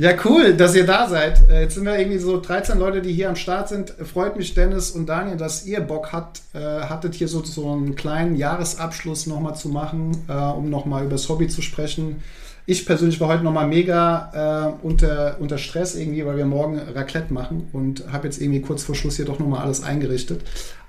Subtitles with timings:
[0.00, 1.48] Ja, cool, dass ihr da seid.
[1.50, 3.90] Äh, Jetzt sind wir irgendwie so 13 Leute, die hier am Start sind.
[3.90, 7.96] Freut mich, Dennis und Daniel, dass ihr Bock habt, äh, hattet, hier so, so einen
[7.96, 12.22] kleinen Jahresabschluss nochmal zu machen, äh, um nochmal über das Hobby zu sprechen.
[12.64, 17.32] Ich persönlich war heute nochmal mega äh, unter, unter Stress irgendwie, weil wir morgen Raclette
[17.32, 20.42] machen und habe jetzt irgendwie kurz vor Schluss hier doch nochmal alles eingerichtet.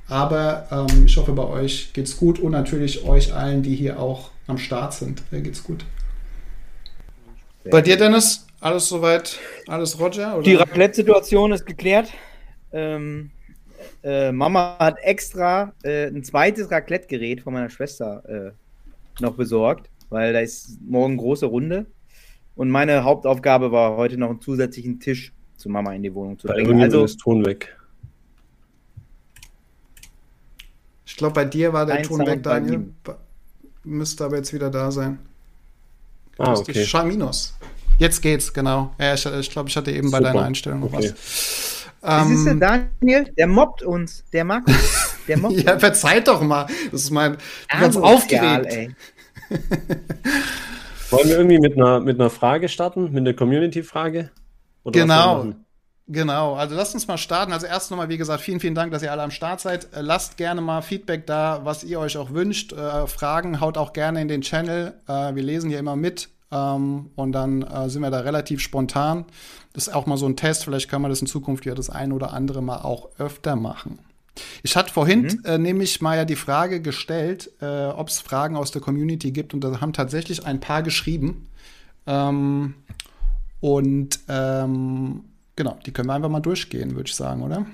[0.08, 4.30] Aber ähm, ich hoffe, bei euch geht's gut und natürlich euch allen, die hier auch
[4.46, 5.84] am Start sind, äh, geht's gut.
[7.72, 8.46] Bei dir, Dennis?
[8.62, 9.40] Alles soweit?
[9.68, 10.36] Alles Roger?
[10.36, 10.44] Oder?
[10.44, 12.12] Die Raclette-Situation ist geklärt.
[12.72, 13.32] Ähm,
[14.04, 18.52] äh, Mama hat extra äh, ein zweites Raclette-Gerät von meiner Schwester äh,
[19.22, 21.86] noch besorgt, weil da ist morgen große Runde.
[22.56, 26.48] Und meine Hauptaufgabe war heute noch einen zusätzlichen Tisch zu Mama in die Wohnung zu
[26.48, 26.82] Bei bringen.
[26.82, 27.78] Also, ist Ton weg.
[31.06, 32.94] Ich glaube, bei dir war der Ein Ton Sound weg, Daniel.
[33.84, 35.20] Müsste aber jetzt wieder da sein.
[36.38, 36.86] Ah, okay.
[37.06, 37.58] minus.
[38.00, 38.94] Jetzt geht's, genau.
[39.00, 40.32] Ja, ich, ich glaube, ich hatte eben bei Super.
[40.34, 41.12] deiner Einstellung noch Okay.
[41.12, 41.86] was.
[42.02, 42.60] das ist der Ähm,
[43.02, 44.24] Daniel, der mobbt uns.
[44.34, 45.16] Der mag uns.
[45.28, 45.82] Der mobbt ja, uns.
[45.82, 46.66] verzeiht doch mal.
[46.92, 47.34] Das ist mein.
[47.34, 47.40] Bin
[47.80, 48.16] ganz Asozial,
[48.62, 48.66] aufgeregt.
[48.74, 48.96] ey.
[51.10, 53.06] Wollen wir irgendwie mit einer, mit einer Frage starten?
[53.12, 54.30] Mit einer Community-Frage?
[54.84, 55.54] Oder was wir Genau.
[56.12, 57.54] Genau, also lasst uns mal starten.
[57.54, 59.94] Also erst nochmal, wie gesagt, vielen, vielen Dank, dass ihr alle am Start seid.
[59.94, 62.74] Äh, Lasst gerne mal Feedback da, was ihr euch auch wünscht.
[62.74, 64.94] Äh, Fragen haut auch gerne in den Channel.
[65.08, 69.26] Äh, wir lesen hier immer mit ähm, und dann äh, sind wir da relativ spontan.
[69.74, 70.64] Das ist auch mal so ein Test.
[70.64, 74.00] Vielleicht kann man das in Zukunft ja das ein oder andere mal auch öfter machen.
[74.64, 78.72] Ich hatte vorhin äh, nämlich mal ja die Frage gestellt, äh, ob es Fragen aus
[78.72, 81.48] der Community gibt und da haben tatsächlich ein paar geschrieben.
[82.08, 82.76] Ähm,
[83.60, 87.66] und ähm, genau, die können wir einfach mal durchgehen, würde ich sagen, oder?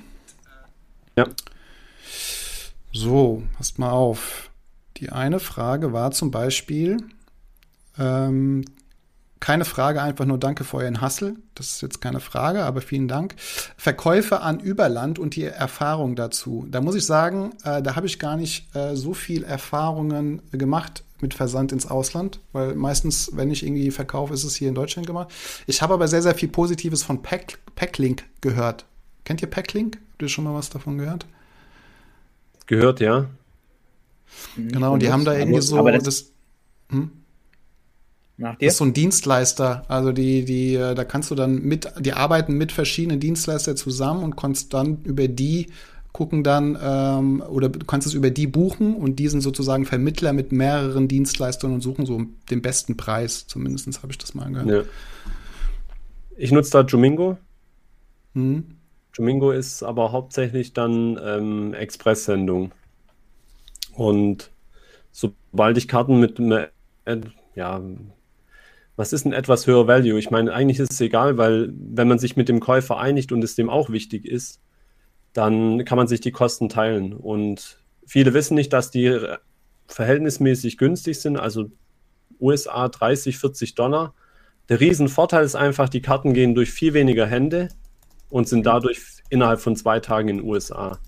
[1.16, 1.28] Ja.
[2.92, 4.50] So, passt mal auf.
[4.98, 6.98] Die eine Frage war zum Beispiel,
[7.98, 8.64] ähm,
[9.40, 11.36] keine Frage, einfach nur danke für euren Hassel.
[11.54, 13.36] Das ist jetzt keine Frage, aber vielen Dank.
[13.78, 16.66] Verkäufe an Überland und die Erfahrung dazu.
[16.72, 21.04] Da muss ich sagen, äh, da habe ich gar nicht äh, so viel Erfahrungen gemacht
[21.22, 25.06] mit Versand ins Ausland, weil meistens, wenn ich irgendwie verkaufe, ist es hier in Deutschland
[25.06, 25.32] gemacht.
[25.68, 28.86] Ich habe aber sehr, sehr viel Positives von Pack, Packlink gehört.
[29.26, 29.98] Kennt ihr Packlink?
[30.14, 31.26] Habt ihr schon mal was davon gehört?
[32.68, 33.28] Gehört, ja.
[34.58, 36.32] Genau, und die haben da irgendwie so Aber das, das
[38.38, 38.66] nach dir?
[38.66, 39.84] Das ist so ein Dienstleister.
[39.88, 44.24] Also die, die, äh, da kannst du dann mit, die arbeiten mit verschiedenen Dienstleistern zusammen
[44.24, 45.68] und kannst dann über die
[46.16, 50.32] gucken dann, ähm, oder du kannst es über die buchen und die sind sozusagen Vermittler
[50.32, 53.48] mit mehreren Dienstleistern und suchen so den besten Preis.
[53.48, 54.88] Zumindest habe ich das mal gehört.
[54.88, 54.92] ja.
[56.38, 57.38] Ich nutze da Jumingo.
[58.34, 58.78] Hm.
[59.14, 62.72] Jumingo ist aber hauptsächlich dann ähm, Expresssendung.
[63.94, 64.52] Und
[65.12, 66.70] sobald ich Karten mit einer,
[67.04, 67.18] äh,
[67.56, 67.82] ja,
[68.96, 70.18] was ist ein etwas höher Value?
[70.18, 73.44] Ich meine, eigentlich ist es egal, weil wenn man sich mit dem Käufer einigt und
[73.44, 74.62] es dem auch wichtig ist,
[75.34, 77.14] dann kann man sich die Kosten teilen.
[77.14, 79.38] Und viele wissen nicht, dass die äh,
[79.88, 81.70] verhältnismäßig günstig sind, also
[82.40, 84.14] USA 30, 40 Dollar.
[84.70, 87.70] Der Riesenvorteil ist einfach, die Karten gehen durch viel weniger Hände
[88.30, 91.00] und sind dadurch innerhalb von zwei Tagen in den USA.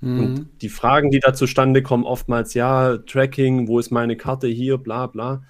[0.00, 0.20] Mhm.
[0.20, 4.76] Und die Fragen, die da zustande kommen, oftmals, ja, Tracking, wo ist meine Karte hier,
[4.76, 5.42] bla bla,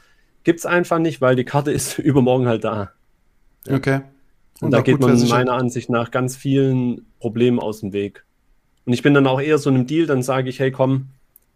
[0.45, 2.93] gibt es einfach nicht, weil die Karte ist übermorgen halt da.
[3.69, 4.01] Okay.
[4.61, 8.25] Und, da auch geht man meiner Ansicht nach ganz vielen Problemen aus dem Weg.
[8.85, 11.09] Und ich bin dann auch eher so in einem Deal, dann sage ich, hey komm,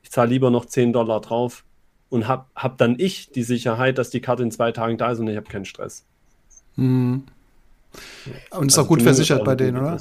[0.03, 1.65] ich zahle lieber noch 10 Dollar drauf
[2.11, 5.19] und hab, hab dann ich die Sicherheit, dass die Karte in zwei Tagen da ist
[5.19, 6.05] und ich habe keinen Stress.
[6.77, 7.25] Mhm.
[8.51, 10.01] Und ist Also auch gut versichert bei denen, oder?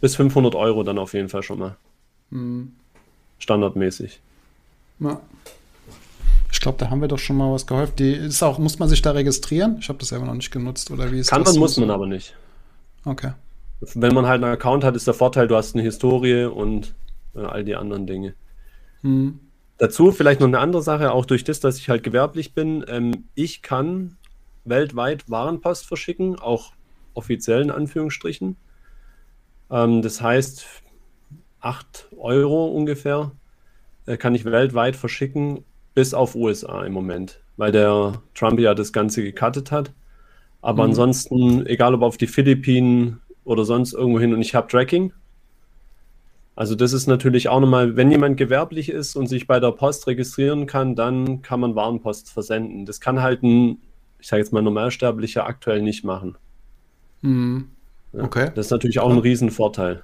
[0.00, 1.76] Bis 500 Euro dann auf jeden Fall schon mal.
[2.30, 2.72] Mhm.
[3.38, 4.20] Standardmäßig.
[4.98, 5.20] Ja.
[6.62, 7.94] Ich glaube, da haben wir doch schon mal was geholfen.
[7.96, 9.78] Die ist auch, muss man sich da registrieren?
[9.80, 11.54] Ich habe das selber noch nicht genutzt, oder wie ist Kann das?
[11.54, 12.36] man, muss man aber nicht.
[13.04, 13.32] Okay.
[13.80, 16.94] Wenn man halt einen Account hat, ist der Vorteil, du hast eine Historie und
[17.34, 18.34] äh, all die anderen Dinge.
[19.02, 19.40] Mhm.
[19.78, 22.84] Dazu vielleicht noch eine andere Sache, auch durch das, dass ich halt gewerblich bin.
[22.86, 24.16] Ähm, ich kann
[24.64, 26.74] weltweit Warenpost verschicken, auch
[27.14, 28.54] offiziell in Anführungsstrichen.
[29.68, 30.64] Ähm, das heißt,
[31.58, 33.32] 8 Euro ungefähr
[34.06, 38.92] äh, kann ich weltweit verschicken, bis auf USA im Moment, weil der Trump ja das
[38.92, 39.92] Ganze gecuttet hat.
[40.62, 40.90] Aber Mhm.
[40.90, 45.12] ansonsten, egal ob auf die Philippinen oder sonst irgendwo hin, und ich habe Tracking,
[46.54, 50.06] Also das ist natürlich auch nochmal, wenn jemand gewerblich ist und sich bei der Post
[50.06, 52.84] registrieren kann, dann kann man Warenpost versenden.
[52.84, 53.78] Das kann halt ein,
[54.20, 56.36] ich sage jetzt mal, Normalsterblicher aktuell nicht machen.
[57.22, 57.68] Mhm.
[58.12, 58.50] Ja, Okay.
[58.54, 60.02] Das ist natürlich auch ein Riesenvorteil.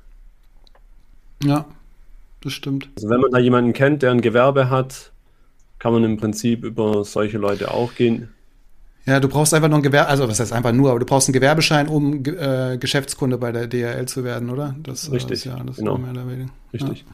[1.44, 1.67] Ja,
[2.40, 2.88] das stimmt.
[2.96, 5.12] Also wenn man da jemanden kennt, der ein Gewerbe hat,
[5.79, 8.29] kann man im Prinzip über solche Leute auch gehen.
[9.07, 11.29] Ja, du brauchst einfach nur ein Gewerbe, also was heißt einfach nur, aber du brauchst
[11.29, 14.77] einen Gewerbeschein, um äh, Geschäftskunde bei der DRL zu werden, oder?
[14.83, 15.99] Das, äh, Richtig, ist ja das genau.
[16.75, 17.07] Richtig.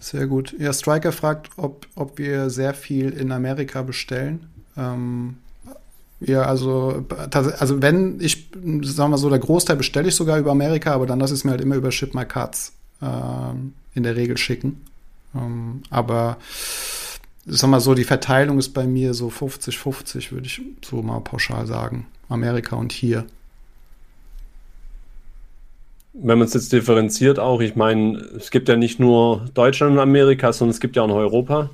[0.00, 0.54] Sehr gut.
[0.58, 4.46] Ja, Striker fragt, ob, ob wir sehr viel in Amerika bestellen.
[4.76, 5.36] Ähm,
[6.20, 8.48] ja, also, also wenn ich,
[8.82, 11.44] sagen wir so, der Großteil bestelle ich sogar über Amerika, aber dann lasse ich es
[11.44, 14.80] mir halt immer über Ship My Cards ähm, in der Regel schicken.
[15.34, 16.38] Ähm, aber
[17.46, 21.66] sag mal so, die Verteilung ist bei mir so 50-50, würde ich so mal pauschal
[21.66, 22.06] sagen.
[22.28, 23.26] Amerika und hier.
[26.14, 29.98] Wenn man es jetzt differenziert auch, ich meine, es gibt ja nicht nur Deutschland und
[29.98, 31.70] Amerika, sondern es gibt ja auch noch Europa.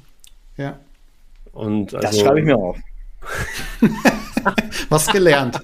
[0.57, 0.79] Ja.
[1.53, 2.79] Und Das also, schreibe ich mir auf.
[4.89, 5.61] Was gelernt.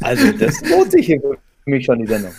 [0.00, 2.32] Also, das lohnt sich hier für mich schon, die Sendung.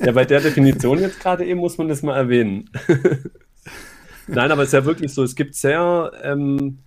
[0.00, 2.68] Ja, bei der Definition jetzt gerade eben muss man das mal erwähnen.
[4.34, 6.78] Nein, aber es ist ja wirklich so, es gibt sehr, ähm,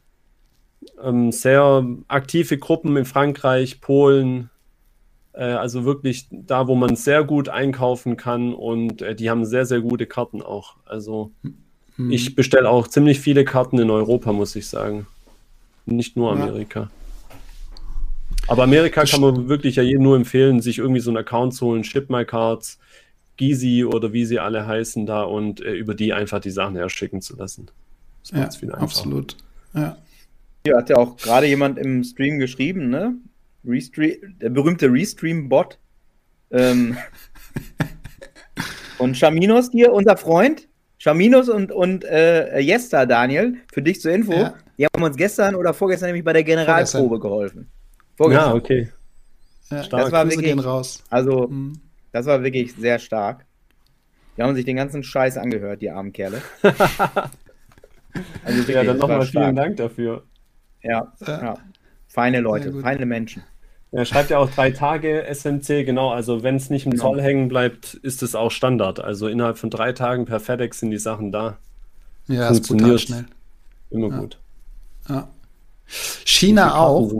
[1.01, 4.49] ähm, sehr aktive Gruppen in Frankreich, Polen,
[5.33, 9.65] äh, also wirklich da, wo man sehr gut einkaufen kann und äh, die haben sehr,
[9.65, 10.75] sehr gute Karten auch.
[10.85, 11.31] Also
[11.95, 12.09] Hm.
[12.09, 15.05] ich bestelle auch ziemlich viele Karten in Europa, muss ich sagen.
[15.85, 16.41] Nicht nur Ja.
[16.41, 16.89] Amerika.
[18.47, 21.67] Aber Amerika kann man wirklich ja jedem nur empfehlen, sich irgendwie so einen Account zu
[21.67, 22.77] holen, Ship My Cards,
[23.37, 27.21] Gizi oder wie sie alle heißen da und äh, über die einfach die Sachen herschicken
[27.21, 27.67] zu lassen.
[28.21, 28.83] Das Ja, viel einfacher.
[28.83, 29.37] absolut.
[29.73, 29.97] Ja.
[30.65, 33.15] Hier hat ja auch gerade jemand im Stream geschrieben, ne?
[33.65, 35.77] Restream, der berühmte Restream-Bot.
[36.51, 36.97] Ähm,
[38.99, 40.67] und Shaminos hier, unser Freund.
[40.97, 44.33] Shaminos und, und äh, Jester, Daniel, für dich zur Info.
[44.33, 44.53] Ja.
[44.77, 47.67] Die haben uns gestern oder vorgestern nämlich bei der Generalprobe geholfen.
[47.69, 48.53] Ja, Vorgestern.
[48.53, 48.89] okay.
[49.69, 49.83] ja.
[49.83, 50.03] Stark.
[50.03, 51.03] Das war Grüße wirklich- gehen raus.
[51.09, 51.73] Also, Hm.
[52.13, 53.45] Das war wirklich sehr stark.
[54.37, 56.41] Die haben sich den ganzen Scheiß angehört, die armen Kerle.
[58.45, 60.23] Also wirklich, Ja, dann nochmal vielen Dank dafür.
[60.83, 61.41] Ja, Ja.
[61.41, 61.57] ja.
[62.07, 63.41] Feine Leute, feine Menschen.
[63.91, 66.11] Er schreibt ja auch drei Tage SMC, genau.
[66.11, 67.03] Also wenn es nicht im Genau.
[67.13, 68.99] Zoll hängen bleibt, ist es auch Standard.
[68.99, 71.57] Also innerhalb von drei Tagen per FedEx sind die Sachen da.
[72.27, 73.01] Ja, Funktioniert.
[73.01, 73.25] schnell.
[73.89, 74.17] Immer Ja.
[74.19, 74.39] gut.
[75.09, 75.27] Ja.
[75.87, 77.11] China auch.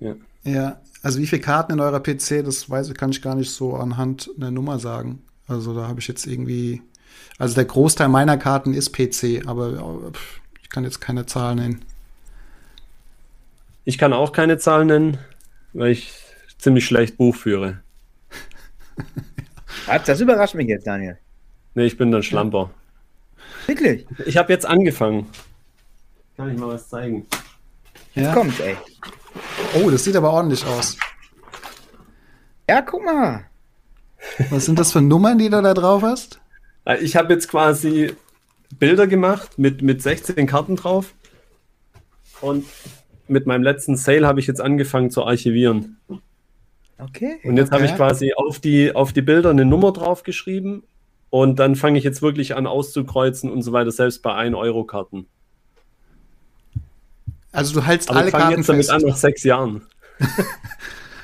[0.00, 0.14] Ja.
[0.42, 3.50] Ja, also wie viele Karten in eurer PC, das weiß ich, kann ich gar nicht
[3.50, 5.22] so anhand einer Nummer sagen.
[5.46, 6.82] Also da habe ich jetzt irgendwie,
[7.38, 11.82] also der Großteil meiner Karten ist PC, aber pff, ich kann jetzt keine Zahl nennen.
[13.84, 15.18] Ich kann auch keine Zahlen nennen,
[15.72, 16.12] weil ich
[16.58, 17.80] ziemlich schlecht Buch führe.
[20.06, 21.16] Das überrascht mich jetzt, Daniel.
[21.74, 22.70] Nee, ich bin dann Schlamper.
[23.66, 24.06] Wirklich?
[24.26, 25.26] Ich habe jetzt angefangen.
[26.36, 27.26] Kann ich mal was zeigen?
[28.14, 28.34] Jetzt Ja?
[28.34, 28.76] kommt's, ey.
[29.74, 30.96] Oh, das sieht aber ordentlich aus.
[32.68, 33.44] Ja, guck mal.
[34.50, 36.40] Was sind das für Nummern, die du da drauf hast?
[36.84, 38.14] Äh, Ich habe jetzt quasi
[38.78, 41.14] Bilder gemacht mit, mit 16 Karten drauf.
[42.40, 42.64] Und
[43.28, 45.98] mit meinem letzten Sale habe ich jetzt angefangen zu archivieren.
[46.98, 47.38] Okay.
[47.44, 47.92] Und jetzt habe Okay.
[47.92, 50.82] ich quasi auf die, auf die Bilder eine Nummer draufgeschrieben.
[51.30, 55.26] Und dann fange ich jetzt wirklich an auszukreuzen und so weiter, selbst bei 1-Euro-Karten.
[57.52, 58.90] Also du hältst Aber alle ich fange Karten jetzt damit fest.
[58.92, 59.82] an nach sechs Jahren.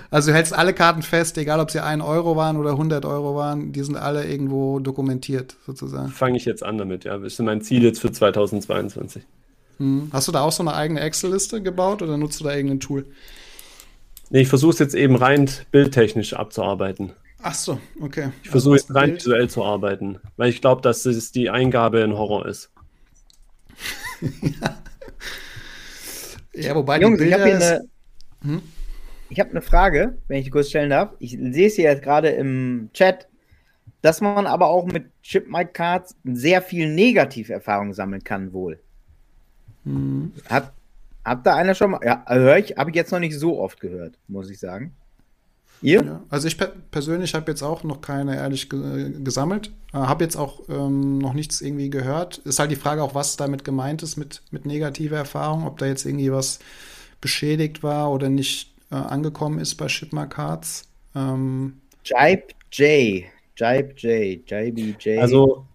[0.09, 3.35] Also du hältst alle Karten fest, egal ob sie 1 Euro waren oder 100 Euro
[3.35, 6.11] waren, die sind alle irgendwo dokumentiert sozusagen.
[6.11, 7.18] Fange ich jetzt an damit, ja.
[7.18, 9.25] Das ist mein Ziel jetzt für 2022.
[9.78, 10.09] Hm.
[10.12, 13.04] Hast du da auch so eine eigene Excel-Liste gebaut oder nutzt du da irgendein Tool?
[14.30, 17.12] Nee, ich versuche es jetzt eben rein bildtechnisch abzuarbeiten.
[17.42, 18.30] Ach so, okay.
[18.45, 21.50] Ich versuche Also jetzt rein Bild- visuell zu arbeiten, weil ich glaube, dass es die
[21.50, 22.71] Eingabe ein Horror ist.
[24.21, 24.76] Ja,
[26.75, 27.89] wobei Jungs, die ich Bilder habe eine.
[28.43, 28.63] Hm?
[29.29, 31.13] Ich habe eine Frage, wenn ich die kurz stellen darf.
[31.19, 33.29] Ich sehe es hier jetzt gerade im Chat,
[34.03, 38.79] dass man aber auch mit Chip My Cards sehr viel Negativerfahrung sammeln kann, wohl.
[39.85, 40.33] Hm.
[40.49, 40.73] Hat,
[41.25, 42.01] hat da einer schon mal.
[42.05, 44.95] Ja, höre ich, habe ich jetzt noch nicht so oft gehört, muss ich sagen.
[45.83, 46.02] Ihr?
[46.02, 49.71] Ja, also ich per persönlich habe jetzt auch noch keine ehrlich ge gesammelt.
[49.92, 52.38] Äh, habe jetzt auch ähm, noch nichts irgendwie gehört.
[52.38, 55.87] Ist halt die Frage auch, was damit gemeint ist mit, mit negativer Erfahrung, ob da
[55.87, 56.59] jetzt irgendwie was
[57.21, 60.88] beschädigt war oder nicht äh, angekommen ist bei Shipma Cards.
[61.14, 63.25] Ähm, Jibe J.
[63.56, 64.50] Jibe J.
[64.50, 65.18] Jibe J.
[65.21, 65.66] Also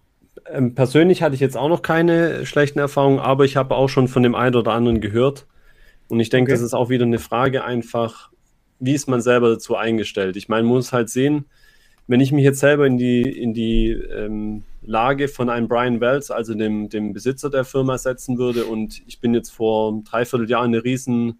[0.50, 4.08] ähm, persönlich hatte ich jetzt auch noch keine schlechten Erfahrungen, aber ich habe auch schon
[4.08, 5.46] von dem einen oder anderen gehört.
[6.08, 6.58] Und ich denke, Okay.
[6.58, 8.30] das ist auch wieder eine Frage einfach,
[8.82, 10.36] wie ist man selber dazu eingestellt?
[10.36, 11.46] Ich meine, man muss halt sehen,
[12.08, 16.32] wenn ich mich jetzt selber in die, in die ähm, Lage von einem Brian Wells,
[16.32, 20.74] also dem, dem Besitzer der Firma, setzen würde und ich bin jetzt vor dreiviertel Jahren
[20.74, 21.38] eine riesen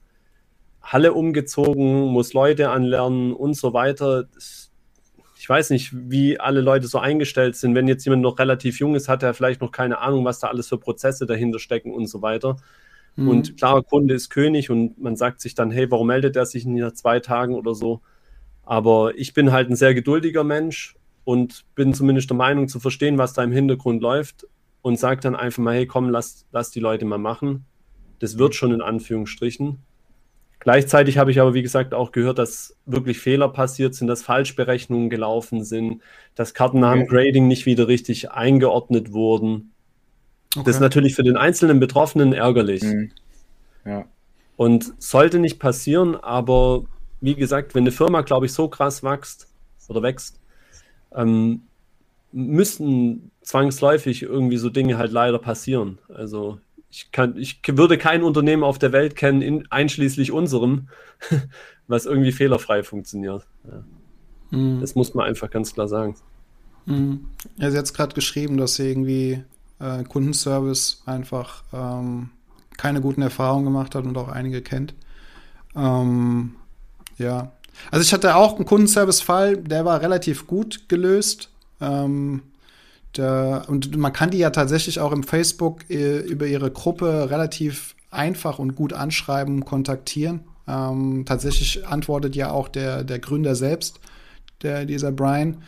[0.81, 4.29] Halle umgezogen, muss Leute anlernen und so weiter.
[5.37, 7.75] Ich weiß nicht, wie alle Leute so eingestellt sind.
[7.75, 10.47] Wenn jetzt jemand noch relativ jung ist, hat er vielleicht noch keine Ahnung, was da
[10.47, 12.57] alles für Prozesse dahinter stecken und so weiter.
[13.17, 13.29] Mhm.
[13.29, 16.65] Und klar, Kunde ist König und man sagt sich dann, hey, warum meldet er sich
[16.67, 18.01] nach zwei Tagen oder so?
[18.65, 23.19] Aber ich bin halt ein sehr geduldiger Mensch und bin zumindest der Meinung zu verstehen,
[23.19, 24.47] was da im Hintergrund läuft
[24.83, 27.65] und sage dann einfach mal, hey, komm, lass, lass die Leute mal machen.
[28.19, 29.79] Das wird schon in Anführungsstrichen.
[30.61, 35.11] Gleichzeitig habe ich aber, wie gesagt, auch gehört, dass wirklich Fehler passiert sind, dass Falschberechnungen
[35.11, 36.03] gelaufen sind,
[36.37, 39.72] dass Karten nach dem Grading nicht wieder richtig eingeordnet wurden.
[40.55, 40.65] Okay.
[40.65, 42.83] Das ist natürlich für den einzelnen Betroffenen ärgerlich.
[42.83, 43.11] Mhm.
[43.85, 44.05] Ja.
[44.57, 46.85] Und sollte nicht passieren, aber
[47.21, 49.49] wie gesagt, wenn eine Firma, glaube ich, so krass wächst
[49.89, 50.41] oder wächst,
[51.15, 51.63] ähm,
[52.33, 55.99] müssen zwangsläufig irgendwie so Dinge halt leider passieren.
[56.13, 56.59] Also
[56.91, 60.89] ich kann, ich würde kein Unternehmen auf der Welt kennen, in, einschließlich unserem,
[61.89, 63.47] was irgendwie fehlerfrei funktioniert.
[63.65, 63.85] Ja.
[64.59, 64.81] Mhm.
[64.81, 66.17] Das muss man einfach ganz klar sagen.
[66.87, 67.29] Mhm.
[67.57, 69.43] Ja, sie hat es gerade geschrieben, dass sie irgendwie
[69.83, 72.31] äh, Kundenservice einfach ähm,
[72.77, 74.95] keine guten Erfahrungen gemacht hat und auch einige kennt.
[75.75, 76.55] Ähm,
[77.19, 77.53] ja.
[77.91, 81.51] Also ich hatte auch einen Kundenservice-Fall, der war relativ gut gelöst.
[81.81, 82.43] Ähm,
[83.17, 87.95] der, und man kann die ja tatsächlich auch im Facebook äh, über ihre Gruppe relativ
[88.11, 90.41] einfach und gut anschreiben, kontaktieren.
[90.69, 94.01] Ähm, tatsächlich antwortet ja auch der, der Gründer selbst,
[94.63, 95.63] der, dieser Brian.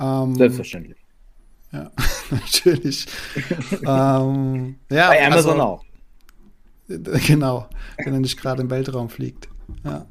[0.00, 0.99] Ähm, Selbstverständlich.
[1.72, 1.90] Ja,
[2.30, 3.06] natürlich.
[3.86, 5.84] ähm, ja, Bei Amazon also, auch.
[7.26, 7.68] Genau,
[8.04, 9.48] wenn er nicht gerade im Weltraum fliegt.
[9.84, 10.06] Ja.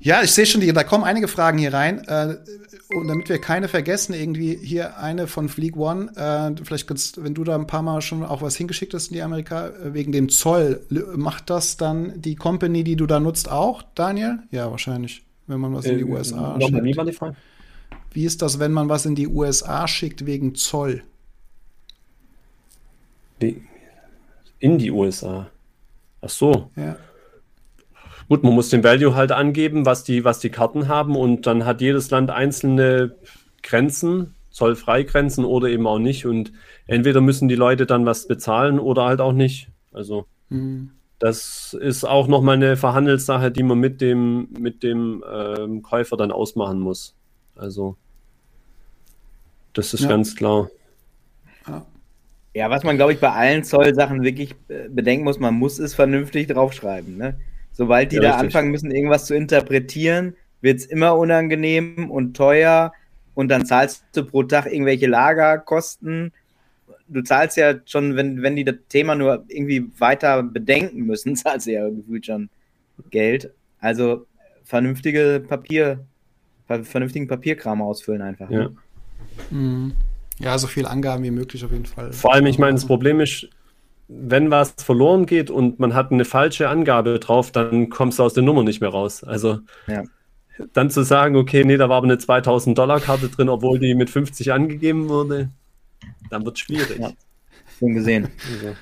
[0.00, 2.06] Ja, ich sehe schon, die, da kommen einige Fragen hier rein.
[2.06, 2.36] Äh,
[2.94, 6.12] und damit wir keine vergessen, irgendwie hier eine von Fleek One.
[6.14, 9.14] Äh, vielleicht kannst, wenn du da ein paar Mal schon auch was hingeschickt hast in
[9.14, 10.84] die Amerika, äh, wegen dem Zoll,
[11.16, 14.40] macht das dann die Company, die du da nutzt, auch, Daniel?
[14.50, 16.84] Ja, wahrscheinlich, wenn man was in die äh, USA schickt.
[16.84, 17.36] Wie, war die Frage?
[18.14, 21.02] Wie ist das, wenn man was in die USA schickt wegen Zoll?
[24.60, 25.50] In die USA?
[26.22, 26.70] Ach so.
[26.76, 26.96] Ja.
[28.28, 31.66] Gut, man muss den Value halt angeben, was die, was die Karten haben und dann
[31.66, 33.16] hat jedes Land einzelne
[33.62, 36.52] Grenzen, Zollfreigrenzen oder eben auch nicht und
[36.86, 39.68] entweder müssen die Leute dann was bezahlen oder halt auch nicht.
[39.92, 40.92] Also mhm.
[41.18, 46.30] das ist auch nochmal eine Verhandelssache, die man mit dem, mit dem ähm, Käufer dann
[46.30, 47.16] ausmachen muss.
[47.56, 47.96] Also
[49.74, 50.08] das ist ja.
[50.08, 50.70] ganz klar.
[52.54, 55.92] Ja, was man, glaube ich, bei allen Zollsachen wirklich äh, bedenken muss, man muss es
[55.92, 57.16] vernünftig draufschreiben.
[57.16, 57.36] Ne?
[57.72, 58.46] Sobald die ja, da richtig.
[58.46, 62.92] anfangen müssen, irgendwas zu interpretieren, wird es immer unangenehm und teuer
[63.34, 66.32] und dann zahlst du pro Tag irgendwelche Lagerkosten.
[67.08, 71.66] Du zahlst ja schon, wenn, wenn die das Thema nur irgendwie weiter bedenken müssen, zahlst
[71.66, 72.48] du ja gefühlt schon
[73.10, 73.52] Geld.
[73.80, 74.26] Also
[74.62, 76.06] vernünftige Papier,
[76.68, 78.48] vernünftigen Papierkram ausfüllen einfach.
[78.48, 78.68] Ja.
[78.68, 78.76] Ne?
[80.38, 82.12] Ja, so viel Angaben wie möglich auf jeden Fall.
[82.12, 83.48] Vor allem, ich meine, das Problem ist,
[84.08, 88.34] wenn was verloren geht und man hat eine falsche Angabe drauf, dann kommst du aus
[88.34, 89.24] der Nummer nicht mehr raus.
[89.24, 90.02] Also ja.
[90.72, 93.94] dann zu sagen, okay, nee, da war aber eine 2000 Dollar Karte drin, obwohl die
[93.94, 95.50] mit 50 angegeben wurde,
[96.30, 96.98] dann wird es schwierig.
[96.98, 97.12] Ja.
[97.78, 98.28] Schon gesehen.
[98.52, 98.76] Also.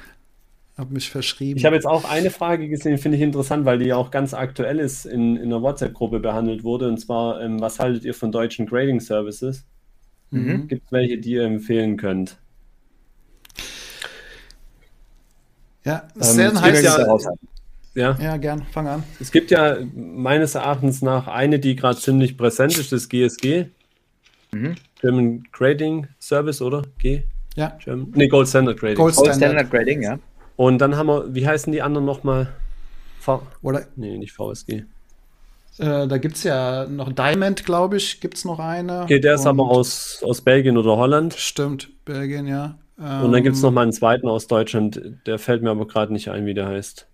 [0.77, 1.59] Hab mich verschrieben.
[1.59, 4.33] Ich habe jetzt auch eine Frage gesehen, finde ich interessant, weil die ja auch ganz
[4.33, 6.89] aktuell ist, in, in einer WhatsApp-Gruppe behandelt wurde.
[6.89, 9.67] Und zwar, ähm, was haltet ihr von deutschen Grading Services?
[10.33, 10.67] Mhm.
[10.67, 12.39] Gibt es welche, die ihr empfehlen könnt?
[15.85, 17.19] Ja, sehr ähm, heiß ja,
[17.95, 18.19] ja.
[18.21, 19.03] ja, gern, fang an.
[19.21, 23.67] Es gibt ja meines Erachtens nach eine, die gerade ziemlich präsent ist, das GSG.
[24.53, 24.77] Mhm.
[25.01, 26.83] German Grading Service, oder?
[26.99, 27.25] G?
[27.57, 27.77] Ja.
[27.83, 28.97] German, nee, Gold Standard Grading.
[28.97, 30.19] Gold Standard, Gold Standard Grading, ja.
[30.57, 32.53] Und dann haben wir, wie heißen die anderen nochmal?
[33.21, 33.43] V.
[33.63, 33.87] Oder?
[33.97, 34.85] Nee, nicht VSG.
[35.79, 39.03] Äh, da gibt es ja noch Diamond, glaube ich, gibt es noch eine.
[39.03, 41.35] Okay, der ist aber aus, aus Belgien oder Holland.
[41.35, 42.79] Stimmt, Belgien, ja.
[43.01, 45.87] Ähm, und dann gibt es noch mal einen zweiten aus Deutschland, der fällt mir aber
[45.87, 47.09] gerade nicht ein, wie der heißt.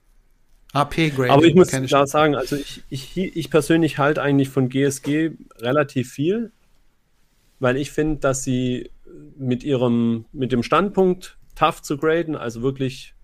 [0.73, 1.31] AP Grade.
[1.31, 6.11] Aber ich muss klar sagen, also ich, ich, ich persönlich halte eigentlich von GSG relativ
[6.13, 6.53] viel,
[7.59, 8.91] weil ich finde, dass sie
[9.37, 13.15] mit ihrem, mit dem Standpunkt tough zu graden, also wirklich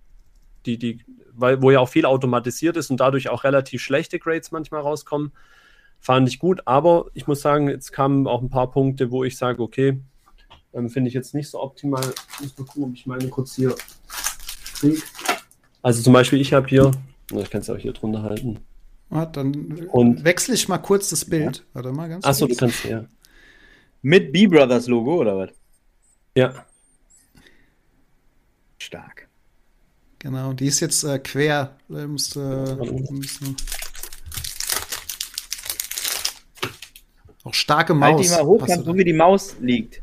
[0.64, 1.00] die, die,
[1.36, 5.32] weil, wo ja auch viel automatisiert ist und dadurch auch relativ schlechte Grades manchmal rauskommen,
[6.00, 6.62] fand ich gut.
[6.66, 10.00] Aber ich muss sagen, jetzt kamen auch ein paar Punkte, wo ich sage, okay,
[10.72, 12.04] ähm, finde ich jetzt nicht so optimal.
[12.34, 13.74] Ich muss mal gucken, ob ich meine kurz hier
[14.74, 15.02] kriege.
[15.82, 16.90] Also zum Beispiel, ich habe hier,
[17.30, 18.60] ich kann es ja auch hier drunter halten.
[19.10, 21.58] Ah, dann und, wechsle ich mal kurz das Bild.
[21.58, 21.64] Ja.
[21.74, 23.04] Warte mal ganz Achso, du kannst ja.
[24.02, 25.50] Mit B-Brothers Logo oder was?
[26.34, 26.66] Ja.
[28.78, 29.23] Stark.
[30.24, 31.76] Genau, die ist jetzt äh, quer.
[31.86, 33.54] Da musst, äh, ein bisschen
[37.44, 38.16] auch starke Maus.
[38.16, 40.00] Halt die mal hoch, so wie die Maus liegt.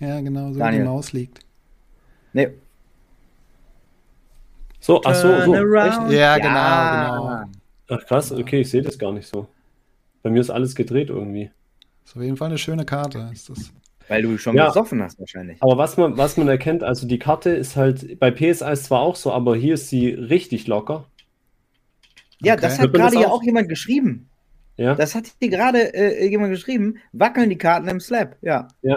[0.00, 0.82] Ja, genau, so wie Daniel.
[0.82, 1.40] die Maus liegt.
[2.34, 2.50] Nee.
[4.80, 5.44] So, ach so, so.
[5.46, 6.12] Turnaround.
[6.12, 7.44] Ja, genau, genau.
[7.88, 9.48] Ach krass, okay, ich sehe das gar nicht so.
[10.22, 11.50] Bei mir ist alles gedreht irgendwie.
[12.04, 13.30] Ist auf jeden Fall eine schöne Karte.
[13.32, 13.72] Ist das.
[14.08, 14.66] Weil du schon Ja.
[14.68, 15.62] gesoffen hast wahrscheinlich.
[15.62, 19.00] Aber was man, was man erkennt, also die Karte ist halt, bei PSA ist zwar
[19.00, 21.04] auch so, aber hier ist sie richtig locker.
[22.40, 22.62] Ja, Okay.
[22.62, 24.28] das hat gerade das ja auch- jemand geschrieben.
[24.76, 26.98] Ja, Das hat hier gerade äh, jemand geschrieben.
[27.12, 28.36] Wackeln die Karten im Slab.
[28.42, 28.68] Ja.
[28.82, 28.96] ja.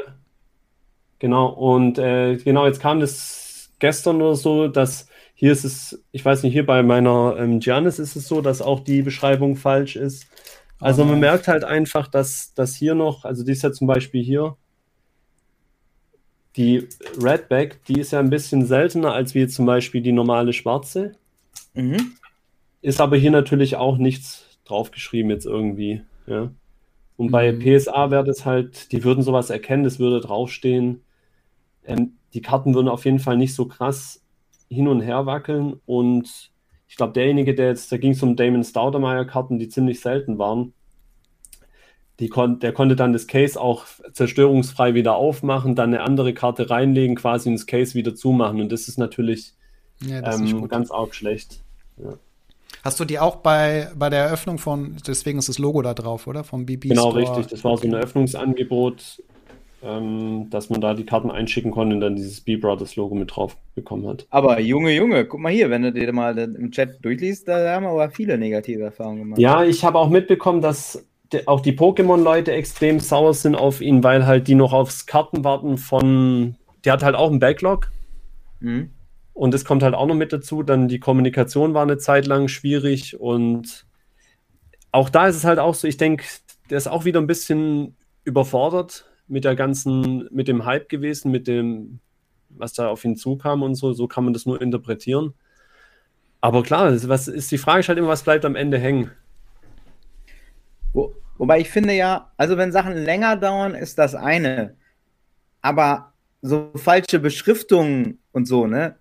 [1.20, 6.24] Genau, und äh, genau, jetzt kam das gestern oder so, dass hier ist es, ich
[6.24, 9.96] weiß nicht, hier bei meiner ähm, Giannis ist es so, dass auch die Beschreibung falsch
[9.96, 10.28] ist.
[10.80, 13.88] Also Oh man merkt halt einfach, dass, dass hier noch, also die ist ja zum
[13.88, 14.56] Beispiel hier,
[16.58, 16.88] die
[17.22, 21.14] Redback, die ist ja ein bisschen seltener als wie zum Beispiel die normale schwarze.
[21.74, 22.14] Mhm.
[22.82, 26.02] Ist aber hier natürlich auch nichts draufgeschrieben jetzt irgendwie.
[26.28, 26.52] Ja.
[27.18, 27.60] Und bei Mhm.
[27.60, 31.02] PSA wäre das halt, die würden sowas erkennen, das würde draufstehen.
[31.86, 34.24] Ähm, die Karten würden auf jeden Fall nicht so krass
[34.70, 35.80] hin und her wackeln.
[35.86, 36.52] Und
[36.88, 40.74] ich glaube, derjenige, der jetzt, da ging es um Damon Staudemeyer-Karten, die ziemlich selten waren,
[42.30, 47.16] kon der konnte dann das Case auch zerstörungsfrei wieder aufmachen, dann eine andere Karte reinlegen,
[47.16, 48.62] quasi ins Case wieder zumachen.
[48.62, 49.54] Und das ist natürlich
[50.02, 50.70] Ja, das ähm, gut.
[50.70, 51.60] ganz arg schlecht.
[52.84, 56.26] Hast du die auch bei, bei der Eröffnung von, deswegen ist das Logo da drauf,
[56.26, 56.44] oder?
[56.44, 57.22] Vom BB Genau, Store.
[57.22, 57.48] richtig.
[57.48, 59.22] Das war so ein Eröffnungsangebot,
[59.84, 64.08] ähm, dass man da die Karten einschicken konnte und dann dieses B-Brothers-Logo mit drauf bekommen
[64.08, 64.26] hat.
[64.32, 67.84] Aber Junge, Junge, guck mal hier, wenn du dir mal im Chat durchliest, da haben
[67.84, 69.40] wir aber viele negative Erfahrungen gemacht.
[69.40, 71.06] Ja, ich habe auch mitbekommen, dass
[71.46, 75.78] auch die Pokémon-Leute extrem sauer sind auf ihn, weil halt die noch aufs Karten warten
[75.78, 76.56] von.
[76.84, 77.90] Der hat halt auch einen Backlog
[78.60, 78.92] Mhm.
[79.34, 80.62] und das kommt halt auch noch mit dazu.
[80.64, 83.86] Dann die Kommunikation war eine Zeit lang schwierig und
[84.92, 86.26] auch da ist es halt auch so, ich denke,
[86.70, 91.48] der ist auch wieder ein bisschen überfordert mit der ganzen, mit dem Hype gewesen, mit
[91.48, 92.00] dem,
[92.50, 93.94] was da auf ihn zukam und so.
[93.94, 95.34] So kann man das nur interpretieren.
[96.42, 99.12] Aber klar, was ist die Frage ist halt immer, was bleibt am Ende hängen?
[100.94, 104.76] Wo, wobei ich finde ja, also wenn Sachen länger dauern, ist das eine.
[105.62, 108.96] Aber so falsche Beschriftungen und so, ne?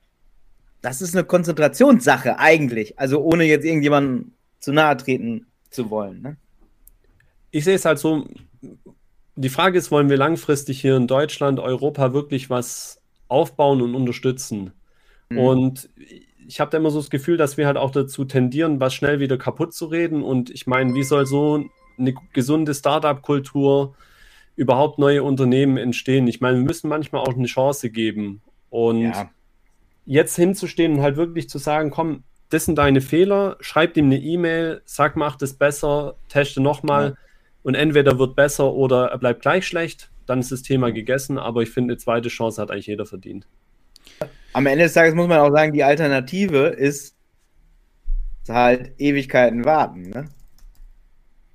[0.82, 2.98] Das ist eine Konzentrationssache eigentlich.
[2.98, 6.36] Also ohne jetzt irgendjemandem zu nahe treten zu wollen, ne?
[7.50, 8.26] ich sehe es halt so,
[9.36, 14.72] die Frage ist, wollen wir langfristig hier in Deutschland, Europa wirklich was aufbauen und unterstützen?
[15.28, 15.38] Mhm.
[15.38, 15.90] Und
[16.46, 19.20] ich habe da immer so das Gefühl, dass wir halt auch dazu tendieren, was schnell
[19.20, 20.22] wieder kaputt zu reden.
[20.22, 21.64] Und ich meine, wie soll so
[22.00, 23.94] eine gesunde Startup-Kultur
[24.56, 26.26] überhaupt neue Unternehmen entstehen?
[26.26, 28.42] Ich meine, wir müssen manchmal auch eine Chance geben.
[28.70, 29.30] Und Ja.
[30.06, 34.18] jetzt hinzustehen und halt wirklich zu sagen, komm, das sind deine Fehler, schreib ihm eine
[34.18, 37.14] E-Mail, sag, mach das besser, teste nochmal Ja.
[37.62, 41.62] und entweder wird besser oder er bleibt gleich schlecht, dann ist das Thema gegessen, aber
[41.62, 43.46] ich finde, eine zweite Chance hat eigentlich jeder verdient.
[44.52, 47.16] Am Ende des Tages muss man auch sagen, die Alternative ist
[48.48, 50.24] halt Ewigkeiten warten, ne?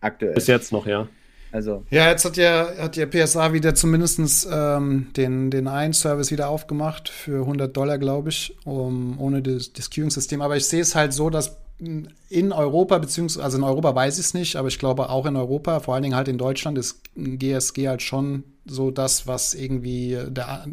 [0.06, 0.34] Aktuell.
[0.34, 1.08] Bis jetzt noch, ja.
[1.52, 6.30] Also, Ja, jetzt hat ja, hat ja PSA wieder zumindest ähm, den, den einen Service
[6.30, 10.42] wieder aufgemacht für 100 Dollar, glaube ich, um, ohne das, das Queuing-System.
[10.42, 14.26] Aber ich sehe es halt so, dass in Europa, beziehungsweise, also in Europa weiß ich
[14.26, 17.02] es nicht, aber ich glaube auch in Europa, vor allen Dingen halt in Deutschland, ist
[17.16, 20.68] GSG halt schon so das, was irgendwie der,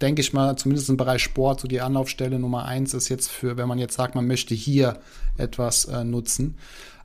[0.00, 3.56] denke ich mal, zumindest im Bereich Sport, so die Anlaufstelle Nummer eins ist jetzt für,
[3.56, 4.98] wenn man jetzt sagt, man möchte hier
[5.36, 6.56] etwas äh, nutzen.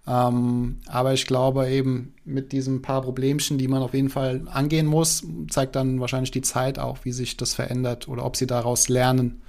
[0.05, 4.85] Ähm, aber ich glaube eben mit diesen paar Problemchen, die man auf jeden Fall angehen
[4.85, 8.89] muss, zeigt dann wahrscheinlich die Zeit auch, wie sich das verändert oder ob sie daraus
[8.89, 9.41] lernen,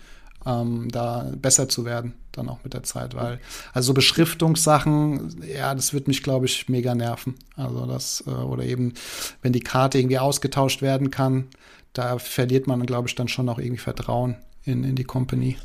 [0.47, 3.15] ähm, da besser zu werden, dann auch mit der Zeit.
[3.15, 3.41] Weil,
[3.73, 7.35] also so Beschriftungssachen, ja, das wird mich, glaube ich, mega nerven.
[7.57, 8.95] Also das, äh, oder eben,
[9.43, 11.49] wenn die Karte irgendwie ausgetauscht werden kann,
[11.95, 15.57] da verliert man, glaube ich, dann schon auch irgendwie Vertrauen in, in die Company.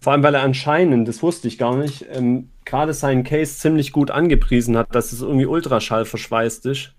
[0.00, 3.90] Vor allem, weil er anscheinend, das wusste ich gar nicht, ähm, gerade seinen Case ziemlich
[3.92, 6.94] gut angepriesen hat, dass es irgendwie Ultraschall verschweißt ist.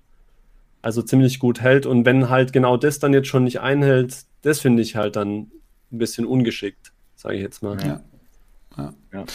[0.82, 1.86] Also ziemlich gut hält.
[1.86, 5.51] Und wenn halt genau das dann jetzt schon nicht einhält, das finde ich halt dann
[5.91, 7.77] ein bisschen ungeschickt, sage ich jetzt mal.
[7.86, 8.04] Ja.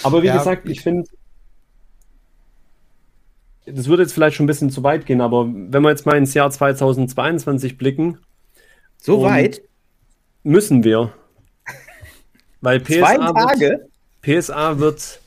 [0.03, 1.09] Aber wie Ja, gesagt, ich finde,
[3.67, 6.17] das würde jetzt vielleicht schon ein bisschen zu weit gehen, aber wenn wir jetzt mal
[6.17, 8.19] ins Jahr 2022 blicken,
[8.99, 9.63] so weit?
[10.43, 11.13] müssen wir.
[12.61, 13.89] Weil Zwei PSA Tage?
[14.23, 15.21] wird, PSA wird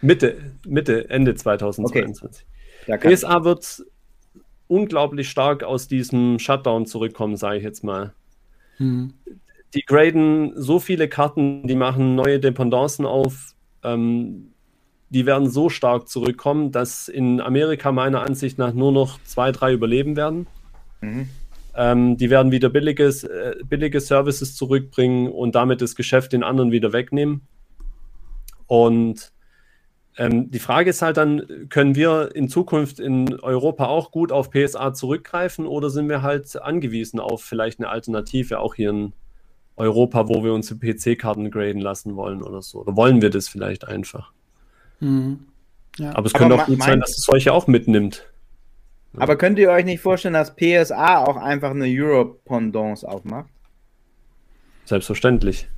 [0.00, 0.36] Mitte,
[0.66, 2.46] Mitte, Ende 2022.
[2.86, 3.84] Da kann PSA wird
[4.68, 8.12] unglaublich stark aus diesem Shutdown zurückkommen, sage ich jetzt mal.
[8.76, 9.14] Hm.
[9.74, 14.52] Die graden so viele Karten, die machen neue Dependancen auf, ähm,
[15.10, 19.72] die werden so stark zurückkommen, dass in Amerika meiner Ansicht nach nur noch zwei, drei
[19.72, 20.46] überleben werden.
[21.00, 21.28] Mhm.
[21.80, 26.72] Ähm, die werden wieder billiges, äh, billige Services zurückbringen und damit das Geschäft den anderen
[26.72, 27.42] wieder wegnehmen.
[28.66, 29.30] Und
[30.16, 34.50] ähm, die Frage ist halt dann, können wir in Zukunft in Europa auch gut auf
[34.50, 39.12] PSA zurückgreifen oder sind wir halt angewiesen auf vielleicht eine Alternative auch hier in
[39.76, 42.80] Europa, wo wir unsere PC-Karten graden lassen wollen oder so?
[42.80, 44.32] Oder wollen wir das vielleicht einfach?
[44.98, 45.46] Mhm.
[45.96, 46.16] Ja.
[46.16, 48.26] Aber es könnte auch gut sein, dass es solche auch mitnimmt.
[49.16, 53.48] Aber könnt ihr euch nicht vorstellen, dass PSA auch einfach eine Europe-Pendance aufmacht?
[54.84, 55.68] Selbstverständlich.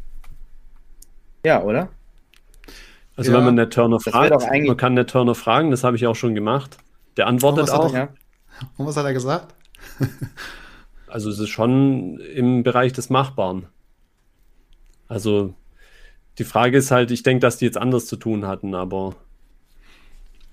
[1.45, 1.89] Ja, oder?
[3.17, 6.07] Also ja, wenn man Ned Turner fragt, man kann Ned Turner fragen, das habe ich
[6.07, 6.79] auch schon gemacht.
[7.17, 7.93] Der antwortet auch.
[7.93, 8.15] Er,
[8.77, 9.55] Und was hat er gesagt?
[11.07, 13.67] also es ist schon im Bereich des Machbaren.
[15.09, 15.55] Also
[16.39, 19.17] die Frage ist halt, ich denke, dass die jetzt anders zu tun hatten, aber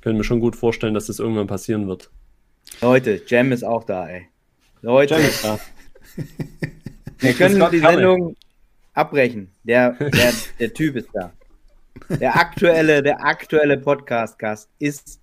[0.02, 2.10] können mir schon gut vorstellen, dass das irgendwann passieren wird.
[2.82, 4.28] Leute, Jam ist auch da, ey.
[4.82, 5.60] Leute, Jam ist da.
[7.20, 8.36] Wir können die Sendung
[8.94, 9.52] abbrechen.
[9.64, 11.32] Der, der, der Typ ist da.
[12.10, 15.20] Der aktuelle, der aktuelle Podcast-Gast ist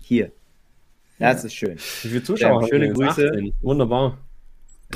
[0.00, 0.30] hier.
[1.18, 1.76] Das ist schön.
[1.76, 3.28] Wie viele Zuschauer ja, Schöne Grüße.
[3.28, 3.52] 18.
[3.60, 4.18] Wunderbar.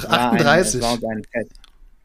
[0.08, 0.82] 38.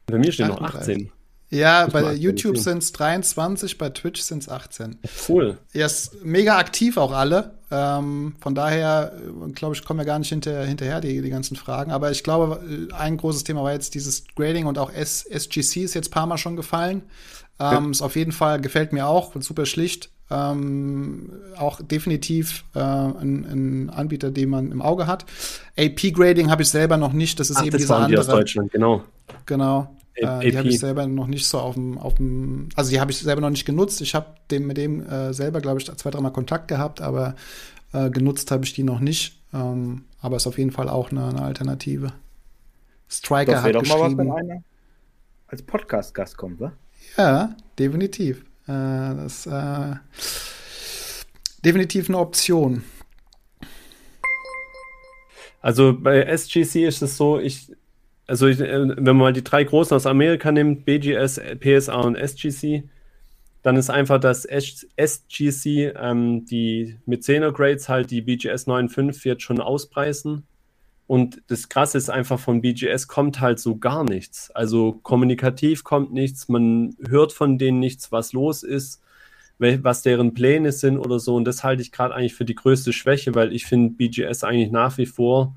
[0.08, 1.12] Bei mir stehen noch 18.
[1.50, 4.98] Ja, ich bei YouTube sind es 23, bei Twitch sind es 18.
[5.28, 5.58] Cool.
[5.74, 7.56] Er ist mega aktiv auch alle.
[7.72, 11.56] Ähm, von daher, äh, glaube ich, kommen wir gar nicht hinter, hinterher, die, die ganzen
[11.56, 11.92] Fragen.
[11.92, 15.84] Aber ich glaube, äh, ein großes Thema war jetzt dieses Grading und auch S SGC
[15.84, 17.04] ist jetzt ein paar Mal schon gefallen.
[17.60, 17.92] Ähm, ja.
[17.92, 20.10] Ist auf jeden Fall, gefällt mir auch, super schlicht.
[20.32, 25.26] Ähm, auch definitiv äh, ein, ein, Anbieter, den man im Auge hat.
[25.78, 27.40] AP-Grading habe ich selber noch nicht.
[27.40, 28.12] Das ist Ach, eben das dieser andere.
[28.12, 29.04] Die aus Deutschland, genau.
[29.48, 29.96] Genau.
[30.20, 33.12] Äh, die habe ich selber noch nicht so auf dem, auf dem also die habe
[33.12, 34.02] ich selber noch nicht genutzt.
[34.02, 37.36] Ich habe dem mit dem äh, selber, glaube ich, zwei, dreimal Kontakt gehabt, aber
[37.94, 39.40] äh, genutzt habe ich die noch nicht.
[39.54, 42.14] Ähm, aber ist auf jeden Fall auch eine, eine Alternative.
[43.10, 44.00] Striker das hat doch geschrieben.
[44.00, 44.64] Mal was, wenn einer
[45.48, 46.74] als Podcast-Gast kommt, wa?
[47.18, 48.46] Ja, definitiv.
[48.68, 49.96] Äh, das äh,
[51.66, 52.84] definitiv eine Option.
[55.62, 57.72] Also bei SGC ist es so, ich
[58.30, 62.16] also ich, äh, wenn man mal die drei großen aus Amerika nimmt, BGS, PSA und
[62.16, 62.84] SGC,
[63.64, 69.44] dann ist einfach das SGC, ähm, die mit 10er Grades halt die BGS 9.5 jetzt
[69.44, 70.44] schon auspreisen.
[71.08, 74.52] Und das Krasse ist einfach, von BGS kommt halt so gar nichts.
[74.52, 79.02] Also kommunikativ kommt nichts, man hört von denen nichts, was los ist,
[79.58, 81.36] was deren Pläne sind oder so.
[81.36, 84.72] Und das halte ich gerade eigentlich für die größte Schwäche, weil ich finde BGS eigentlich
[84.72, 85.56] nach wie vor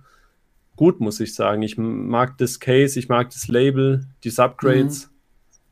[0.83, 1.63] gut, muss ich sagen.
[1.63, 5.13] Ich mag das Case, ich mag das Label, die Subgrades.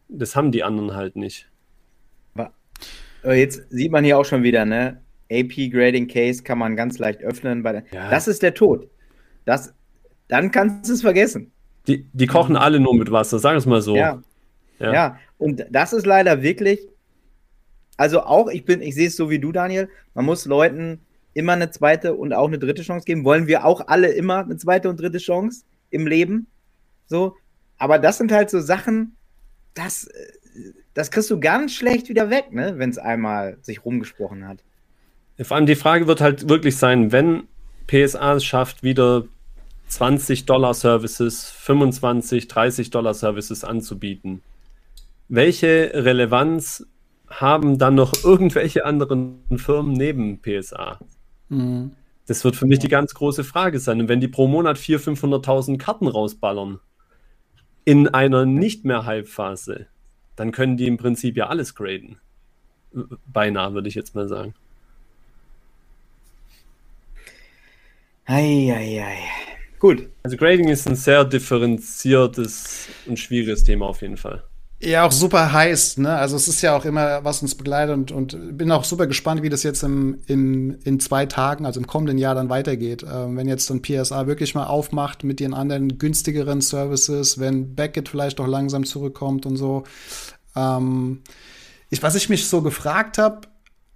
[0.09, 0.19] Mhm.
[0.21, 1.49] Das haben die anderen halt nicht.
[3.25, 5.01] Jetzt sieht man hier auch schon wieder, ne?
[5.33, 7.65] AP Grading Case kann man ganz leicht öffnen.
[7.93, 8.09] Ja.
[8.09, 8.89] Das ist der Tod.
[9.45, 9.75] Das,
[10.29, 11.51] dann kannst du es vergessen.
[11.89, 13.97] Die, die kochen alle nur mit Wasser, sagen wir es mal so.
[13.97, 14.23] Ja.
[14.79, 14.93] ja.
[14.93, 15.19] ja.
[15.39, 16.87] und das ist leider wirklich,
[17.97, 21.01] also auch, ich bin, ich sehe es so wie du, Daniel, man muss Leuten
[21.41, 23.25] immer eine zweite und auch eine dritte Chance geben?
[23.25, 26.47] Wollen wir auch alle immer eine zweite und dritte Chance im Leben?
[27.07, 27.37] So,
[27.79, 29.17] aber das sind halt so Sachen,
[29.75, 30.09] das,
[30.95, 34.63] das kriegst du ganz schlecht wieder weg, ne, wenn es einmal sich rumgesprochen hat.
[35.41, 37.49] Vor allem die Frage wird halt wirklich sein, wenn
[37.87, 39.25] PSA es schafft, wieder
[39.89, 44.43] 20 Dollar Services, 25, 30 Dollar Services anzubieten,
[45.29, 46.87] welche Relevanz
[47.29, 50.99] haben dann noch irgendwelche anderen Firmen neben PSA?
[51.51, 51.93] Mhm.
[52.27, 54.01] Das wird für mich die ganz große Frage sein.
[54.01, 56.81] Und wenn die pro Monat 400.000, 500.000 Karten rausballern,
[57.85, 59.87] in einer nicht mehr Hype-Phase,
[60.37, 62.19] dann können die im Prinzip ja alles graden.
[63.27, 64.55] Beinahe, würde ich jetzt mal sagen.
[68.27, 69.19] Eieiei.
[69.81, 70.09] Gut.
[70.23, 74.45] Also Grading ist ein sehr differenziertes und schwieriges Thema auf jeden Fall.
[74.83, 76.17] Ja, auch super heiß, ne?
[76.17, 79.43] Also es ist ja auch immer, was uns begleitet und, und bin auch super gespannt,
[79.43, 83.03] wie das jetzt im, in, in zwei Tagen, also im kommenden Jahr dann weitergeht.
[83.03, 88.09] Ähm, wenn jetzt dann PSA wirklich mal aufmacht mit den anderen günstigeren Services, wenn Beckett
[88.09, 89.85] vielleicht auch langsam zurückkommt und so.
[90.57, 91.21] Ähm,
[91.91, 93.49] ich, was ich mich so gefragt habe,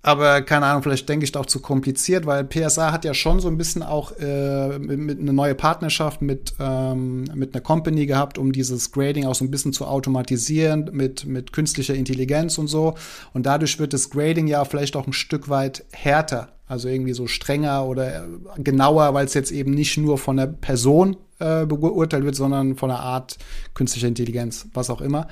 [0.05, 3.41] aber keine Ahnung, vielleicht denke ich da auch zu kompliziert, weil PSA hat ja schon
[3.41, 8.05] so ein bisschen auch äh, mit, mit eine neue Partnerschaft mit, ähm, mit einer Company
[8.05, 12.69] gehabt, um dieses Grading auch so ein bisschen zu automatisieren mit, mit künstlicher Intelligenz und
[12.69, 12.97] so.
[13.33, 16.49] Und dadurch wird das Grading ja vielleicht auch ein Stück weit härter.
[16.67, 18.25] Also irgendwie so strenger oder
[18.59, 22.91] genauer, weil es jetzt eben nicht nur von der Person äh, beurteilt wird, sondern von
[22.91, 23.39] der Art
[23.73, 25.29] künstlicher Intelligenz, was auch immer.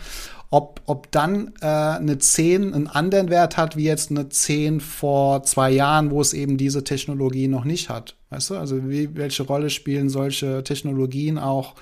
[0.52, 5.42] Ob, ob dann äh, eine 10 einen anderen Wert hat, wie jetzt eine 10 vor
[5.44, 8.16] zwei Jahren, wo es eben diese Technologie noch nicht hat.
[8.28, 8.56] Weißt du?
[8.56, 11.74] Also wie, welche Rolle spielen solche Technologien auch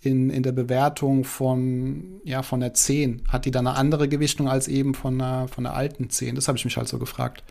[0.00, 3.24] in, in der Bewertung von, ja, von der 10?
[3.28, 6.34] Hat die dann eine andere Gewichtung als eben von einer, von der alten 10?
[6.34, 7.44] Das habe ich mich halt so gefragt.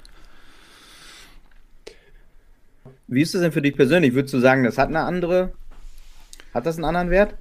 [3.06, 4.16] Wie ist das denn für dich persönlich?
[4.16, 5.52] Würdest du sagen, das hat eine andere,
[6.52, 7.36] hat das einen anderen Wert?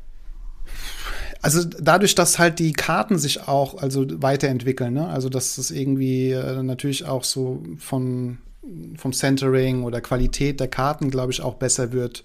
[1.43, 5.09] Also dadurch, dass halt die Karten sich auch also weiterentwickeln, ne?
[5.09, 8.39] also dass es irgendwie äh, natürlich auch so von
[8.97, 12.25] vom Centering oder Qualität der Karten, glaube ich, auch besser wird,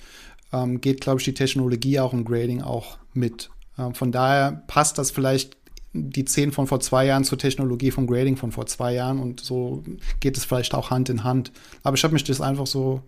[0.52, 3.52] ähm, geht, glaube ich, die Technologie auch im Grading auch mit.
[3.78, 5.58] Ähm, von daher passt das vielleicht
[5.94, 9.42] die 10 von vor zwei Jahren zur Technologie vom Grading von vor zwei Jahren und
[9.42, 9.84] so
[10.22, 11.52] geht es vielleicht auch Hand in Hand.
[11.84, 13.02] Aber ich habe mich das einfach so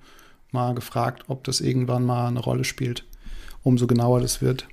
[0.51, 3.05] mal gefragt, ob das irgendwann mal eine Rolle spielt,
[3.63, 4.67] umso genauer das wird.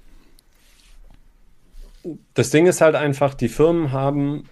[2.34, 4.48] Das Ding ist halt einfach, die Firmen haben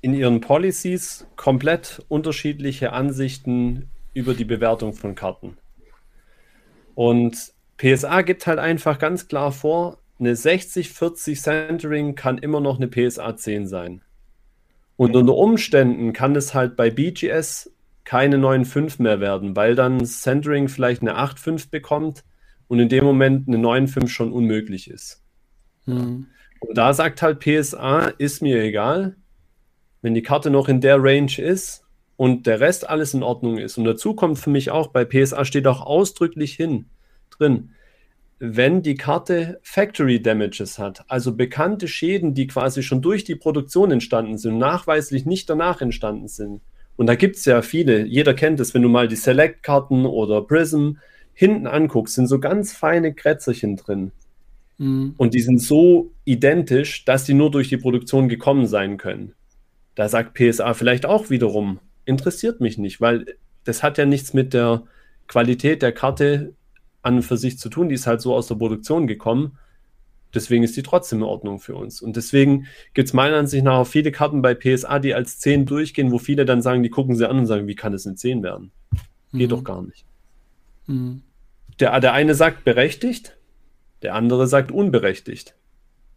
[0.00, 5.56] in ihren Policies komplett unterschiedliche Ansichten über die Bewertung von Karten.
[6.94, 12.88] Und PSA gibt halt einfach ganz klar vor, eine 60-40 Centering kann immer noch eine
[12.88, 14.02] PSA 10 sein.
[14.96, 17.70] Und unter Umständen kann es halt bei BGS
[18.04, 22.24] keine 9,5 mehr werden, weil dann Centering vielleicht eine 8,5 bekommt
[22.66, 25.22] und in dem Moment eine 9,5 schon unmöglich ist.
[25.84, 26.26] Hm.
[26.60, 29.16] Und da sagt halt PSA, ist mir egal,
[30.02, 31.84] wenn die Karte noch in der Range ist
[32.16, 33.78] und der Rest alles in Ordnung ist.
[33.78, 36.86] Und dazu kommt für mich auch, bei PSA steht auch ausdrücklich hin
[37.30, 37.70] drin,
[38.40, 43.90] wenn die Karte Factory Damages hat, also bekannte Schäden, die quasi schon durch die Produktion
[43.90, 46.60] entstanden sind, nachweislich nicht danach entstanden sind,
[46.98, 48.04] und da gibt es ja viele.
[48.04, 50.94] Jeder kennt es, wenn du mal die Select-Karten oder Prism
[51.32, 54.10] hinten anguckst, sind so ganz feine Krätzerchen drin.
[54.78, 55.14] Mhm.
[55.16, 59.34] Und die sind so identisch, dass die nur durch die Produktion gekommen sein können.
[59.94, 63.26] Da sagt PSA vielleicht auch wiederum, interessiert mich nicht, weil
[63.64, 64.84] das hat ja nichts mit der
[65.26, 66.54] Qualität der Karte
[67.02, 67.88] an und für sich zu tun.
[67.88, 69.58] Die ist halt so aus der Produktion gekommen.
[70.34, 72.02] Deswegen ist die trotzdem in Ordnung für uns.
[72.02, 75.66] Und deswegen gibt es meiner Ansicht nach auch viele Karten bei PSA, die als 10
[75.66, 78.16] durchgehen, wo viele dann sagen, die gucken sie an und sagen, wie kann es eine
[78.16, 78.70] 10 werden?
[79.32, 79.48] Geht mhm.
[79.48, 80.04] doch gar nicht.
[80.86, 81.22] Mhm.
[81.80, 83.37] Der, der eine sagt berechtigt,
[84.02, 85.54] der andere sagt unberechtigt.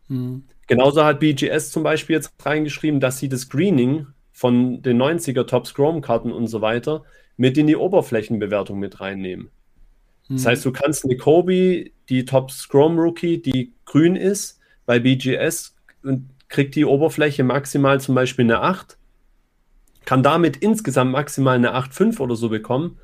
[0.08, 0.44] Mhm.
[0.68, 5.68] Genauso hat BGS zum Beispiel jetzt reingeschrieben, dass sie das Screening von den 90er Top
[5.68, 7.04] Scrum-Karten und so weiter
[7.38, 9.50] mit in die Oberflächenbewertung mit reinnehmen.
[10.30, 15.76] Das heißt, du kannst eine Kobe, die Top Scrum Rookie, die grün ist, bei BGS
[16.04, 18.98] und kriegt die Oberfläche maximal zum Beispiel eine 8,
[20.06, 22.98] kann damit insgesamt maximal eine 8,5 oder so bekommen.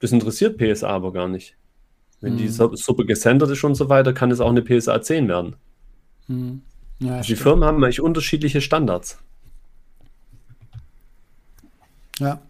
[0.00, 1.56] Das interessiert PSA aber gar nicht.
[2.20, 2.38] Wenn mhm.
[2.38, 5.56] die super gesendert ist und so weiter, kann es auch eine PSA 10 werden.
[6.26, 6.62] Mhm.
[7.00, 9.18] Ja, also die Firmen haben eigentlich unterschiedliche Standards.
[12.18, 12.40] Ja.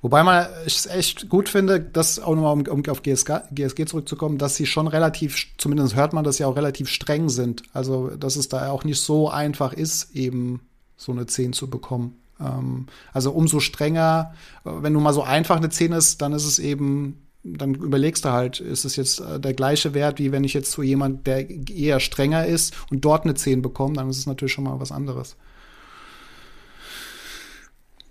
[0.00, 4.38] Wobei man es echt gut finde, dass auch nochmal, um, um auf GSG, GSG zurückzukommen,
[4.38, 7.62] dass sie schon relativ, zumindest hört man das ja auch relativ streng sind.
[7.72, 10.60] Also, dass es da auch nicht so einfach ist, eben
[10.96, 12.16] so eine 10 zu bekommen.
[12.40, 16.58] Ähm, also umso strenger, wenn du mal so einfach eine 10 ist, dann ist es
[16.58, 20.54] eben, dann überlegst du halt, ist es jetzt äh, der gleiche Wert, wie wenn ich
[20.54, 24.26] jetzt zu jemand, der eher strenger ist und dort eine 10 bekomme, dann ist es
[24.26, 25.36] natürlich schon mal was anderes.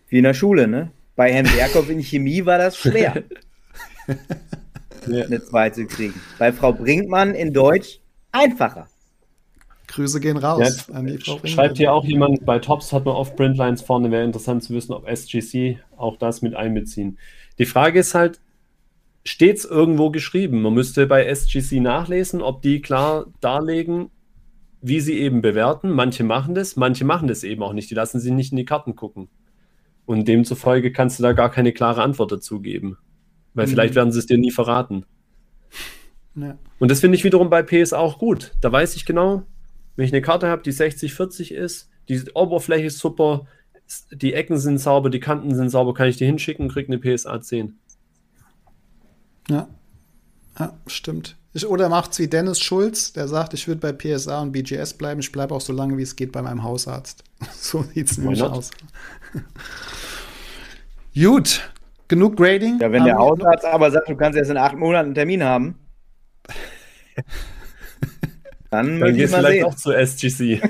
[0.07, 0.91] Wie in der Schule, ne?
[1.15, 3.23] Bei Herrn Berghoff in Chemie war das schwer,
[5.05, 6.19] eine 2 zu kriegen.
[6.39, 7.99] Bei Frau Brinkmann in Deutsch
[8.31, 8.87] einfacher.
[9.87, 13.15] Grüße gehen raus ja, an die Frau Schreibt hier auch jemand, bei Tops hat man
[13.15, 17.17] oft Printlines vorne, wäre interessant zu wissen, ob SGC auch das mit einbeziehen.
[17.57, 18.39] Die Frage ist halt,
[19.23, 20.62] steht es irgendwo geschrieben?
[20.62, 24.10] Man müsste bei SGC nachlesen, ob die klar darlegen,
[24.82, 25.89] wie sie eben bewerten.
[25.89, 27.89] Manche machen das, manche machen das eben auch nicht.
[27.89, 29.29] Die lassen sie nicht in die Karten gucken.
[30.05, 32.97] Und demzufolge kannst du da gar keine klare Antwort dazu geben.
[33.53, 33.71] Weil mhm.
[33.71, 35.05] vielleicht werden sie es dir nie verraten.
[36.36, 36.58] Ja.
[36.79, 38.53] Und das finde ich wiederum bei PS auch gut.
[38.62, 39.43] Da weiß ich genau,
[39.95, 43.45] wenn ich eine Karte habe, die 60-40 ist, die Oberfläche ist super,
[44.12, 46.99] die Ecken sind sauber, die Kanten sind sauber, kann ich die hinschicken und kriege eine
[46.99, 47.77] PSA 10.
[49.49, 49.67] Ja.
[50.57, 51.38] Ja, stimmt.
[51.53, 54.93] Ich, oder macht es wie Dennis Schulz, der sagt, ich würde bei PSA und BGS
[54.93, 57.23] bleiben, ich bleibe auch so lange, wie es geht bei meinem Hausarzt.
[57.55, 58.69] so sieht es nämlich aus.
[61.15, 61.71] Gut,
[62.07, 62.79] genug Grading.
[62.79, 65.75] Ja, wenn der Hausarzt aber sagt, du kannst erst in acht Monaten einen Termin haben.
[68.71, 69.65] Dann, dann gehst du vielleicht sehen.
[69.65, 70.62] auch zu SGC.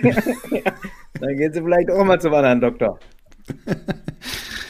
[0.51, 0.71] ja,
[1.19, 2.97] dann gehst du vielleicht auch mal zum anderen Doktor.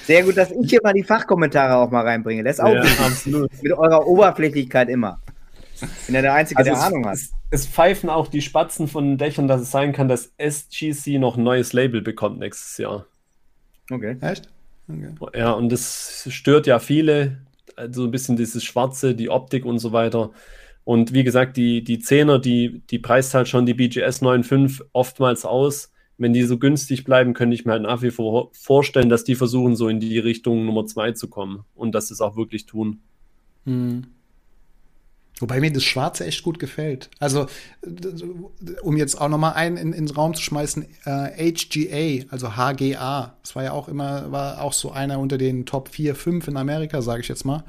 [0.09, 2.43] Sehr gut, dass ich hier mal die Fachkommentare auch mal reinbringe.
[2.43, 3.51] Das ist auch Ja, absolut.
[3.61, 5.21] mit eurer Oberflächlichkeit immer.
[5.75, 7.13] Ich bin ja der Einzige, der Also es, Ahnung hat.
[7.13, 11.19] Es, es pfeifen auch die Spatzen von den Dächern, dass es sein kann, dass SGC
[11.19, 13.05] noch ein neues Label bekommt nächstes Jahr.
[13.91, 14.17] Okay.
[14.21, 14.49] Echt?
[14.91, 15.11] Okay.
[15.37, 17.37] Ja, und das stört ja viele,
[17.75, 20.31] also ein bisschen dieses Schwarze, die Optik und so weiter.
[20.85, 25.45] Und wie gesagt, die, die 10er, die, die preist halt schon die BGS 9.5 oftmals
[25.45, 25.91] aus.
[26.19, 29.35] Wenn die so günstig bleiben, könnte ich mir halt nach wie vor vorstellen, dass die
[29.35, 32.65] versuchen, so in die Richtung Nummer 2 zu kommen und dass sie es auch wirklich
[32.65, 32.99] tun.
[33.65, 34.05] Hm.
[35.39, 37.09] Wobei mir das Schwarze echt gut gefällt.
[37.19, 37.47] Also,
[38.81, 43.35] um jetzt auch nochmal einen in, in den Raum zu schmeißen, äh, HGA, also HGA,
[43.41, 46.57] das war ja auch immer, war auch so einer unter den Top 4, 5 in
[46.57, 47.63] Amerika, sage ich jetzt mal.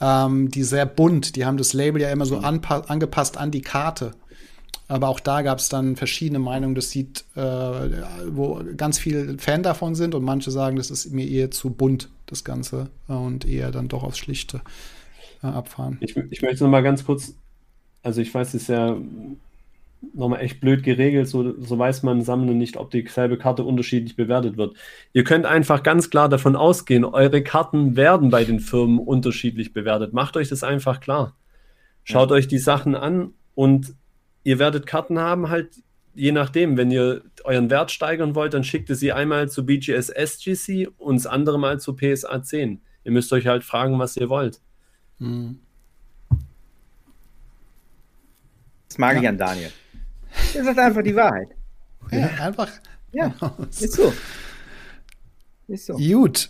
[0.00, 4.12] Ähm, die sehr bunt, die haben das Label ja immer so angepasst an die Karte.
[4.88, 6.74] Aber auch da gab es dann verschiedene Meinungen.
[6.74, 11.28] Das sieht, äh, wo ganz viele Fan davon sind und manche sagen, das ist mir
[11.28, 14.62] eher zu bunt, das Ganze, und eher dann doch aufs Schlichte
[15.42, 15.98] äh, abfahren.
[16.00, 17.34] Ich, ich möchte noch mal ganz kurz,
[18.02, 18.96] also ich weiß, es ist ja
[20.14, 24.56] nochmal echt blöd geregelt, so, so weiß man Sammler nicht, ob dieselbe Karte unterschiedlich bewertet
[24.56, 24.76] wird.
[25.12, 30.12] Ihr könnt einfach ganz klar davon ausgehen, eure Karten werden bei den Firmen unterschiedlich bewertet.
[30.12, 31.34] Macht euch das einfach klar.
[32.04, 32.36] Schaut ja.
[32.36, 33.94] euch die Sachen an und
[34.48, 35.82] ihr werdet Karten haben, halt
[36.14, 40.08] je nachdem, wenn ihr euren Wert steigern wollt, dann schickt ihr sie einmal zu BGS
[40.08, 42.80] SGC und das andere Mal zu PSA 10.
[43.04, 44.62] Ihr müsst euch halt fragen, was ihr wollt.
[45.18, 45.60] Hm.
[48.88, 49.20] Das mag ja.
[49.20, 49.70] ich an Daniel.
[50.54, 51.48] Er sagt einfach die Wahrheit.
[52.10, 52.70] Ja, einfach.
[53.12, 53.34] Ja,
[53.70, 54.14] ist so.
[55.66, 55.98] Ist so.
[55.98, 56.48] Gut.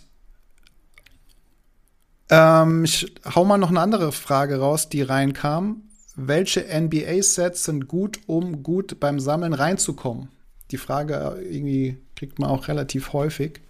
[2.29, 5.88] Ähm, ich hau mal noch eine andere Frage raus, die reinkam.
[6.21, 10.27] Welche NBA-Sets sind gut, um gut beim Sammeln reinzukommen?
[10.69, 13.61] Die Frage irgendwie kriegt man auch relativ häufig.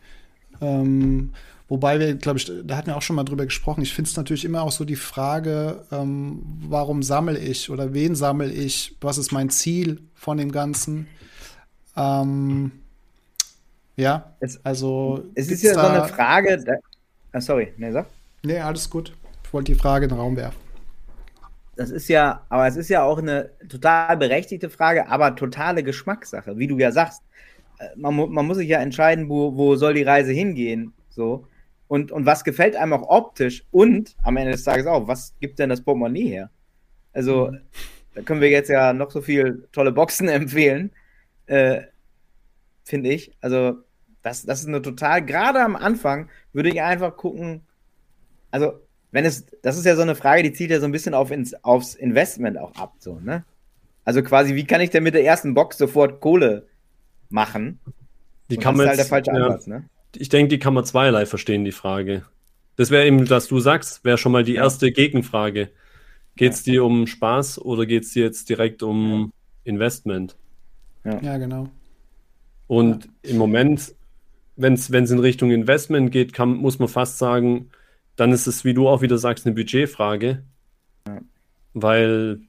[0.59, 1.31] Ähm,
[1.67, 3.83] wobei wir, glaube ich, da hatten wir auch schon mal drüber gesprochen.
[3.83, 8.15] Ich finde es natürlich immer auch so die Frage, ähm, warum sammle ich oder wen
[8.15, 8.95] sammle ich?
[8.99, 11.07] Was ist mein Ziel von dem Ganzen?
[11.95, 12.71] Ähm,
[13.95, 15.23] ja, es, also.
[15.35, 16.63] Es ist ja so eine Frage.
[16.65, 16.73] Da,
[17.31, 18.07] ah, sorry, ne, sag.
[18.41, 19.13] Nee, alles gut.
[19.43, 20.68] Ich wollte die Frage in den Raum werfen
[21.79, 26.57] das ist ja, aber es ist ja auch eine total berechtigte Frage, aber totale Geschmackssache,
[26.57, 27.23] wie du ja sagst.
[27.95, 31.47] Man, man muss sich ja entscheiden, wo, wo soll die Reise hingehen, so.
[31.87, 35.57] Und, und was gefällt einem auch optisch und am Ende des Tages auch, was gibt
[35.57, 36.49] denn das Portemonnaie her?
[37.13, 37.53] Also,
[38.13, 40.91] da können wir jetzt ja noch so viel tolle Boxen empfehlen,
[41.45, 41.83] äh,
[42.83, 43.31] finde ich.
[43.39, 43.77] Also,
[44.21, 47.61] das, das ist eine total, gerade am Anfang würde ich einfach gucken,
[48.51, 51.13] also wenn es, das ist ja so eine Frage, die zielt ja so ein bisschen
[51.13, 53.43] auf ins, aufs Investment auch ab, so, ne?
[54.05, 56.67] Also quasi, wie kann ich denn mit der ersten Box sofort Kohle
[57.29, 57.79] machen?
[58.49, 59.83] Die kann man das ist halt jetzt, der falsche Ansatz, ne?
[60.15, 62.23] Ich denke, die kann man zweierlei verstehen, die Frage.
[62.75, 65.69] Das wäre eben, dass du sagst, wäre schon mal die erste Gegenfrage.
[66.35, 66.73] Geht es ja.
[66.73, 69.33] dir um Spaß oder geht es dir jetzt direkt um
[69.65, 69.71] ja.
[69.71, 70.35] Investment?
[71.03, 71.19] Ja.
[71.21, 71.69] ja, genau.
[72.67, 73.93] Und im Moment,
[74.55, 77.69] wenn es in Richtung Investment geht, kann, muss man fast sagen,
[78.19, 80.43] dann ist es, wie du auch wieder sagst, eine Budgetfrage.
[81.07, 81.21] Ja.
[81.73, 82.41] Weil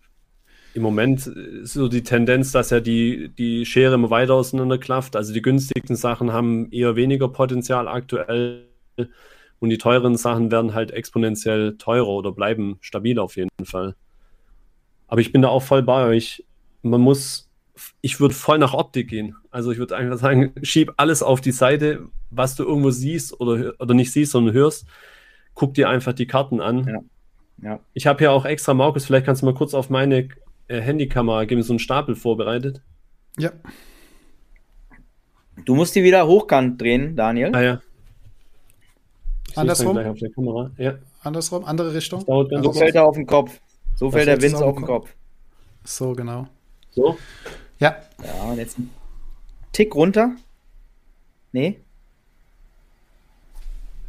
[0.75, 5.17] im Moment ist so die Tendenz, dass ja die, die Schere immer weiter auseinanderklafft.
[5.17, 8.67] Also die günstigsten Sachen haben eher weniger Potenzial aktuell
[9.59, 13.95] und die teuren Sachen werden halt exponentiell teurer oder bleiben stabil auf jeden Fall.
[15.07, 16.45] Aber ich bin da auch voll bei euch.
[16.83, 17.51] Man muss,
[18.01, 19.37] ich würde voll nach Optik gehen.
[19.51, 23.75] Also ich würde einfach sagen, schieb alles auf die Seite, was du irgendwo siehst oder,
[23.79, 24.87] oder nicht siehst, sondern hörst
[25.61, 26.87] guck dir einfach die Karten an.
[26.89, 27.01] Ja.
[27.63, 27.81] Ja.
[27.93, 30.31] Ich habe ja auch extra, Markus, vielleicht kannst du mal kurz auf meine
[30.69, 32.81] äh, Handykamera geben, so einen Stapel vorbereitet.
[33.37, 33.53] Ja.
[35.67, 37.55] Du musst die wieder hochkant drehen, Daniel.
[37.55, 37.83] Ah ja.
[39.51, 39.99] Ich Andersrum?
[39.99, 40.71] Auf der Kamera.
[40.79, 40.95] Ja.
[41.21, 42.23] Andersrum, andere Richtung.
[42.23, 43.61] So fällt er auf den Kopf.
[43.97, 45.15] So fällt der Wind auf den Kopf.
[45.85, 46.49] So, genau.
[46.89, 47.19] So?
[47.81, 47.97] Ja.
[48.25, 48.89] Ja, und jetzt ein
[49.73, 50.37] Tick runter.
[51.53, 51.81] Nee.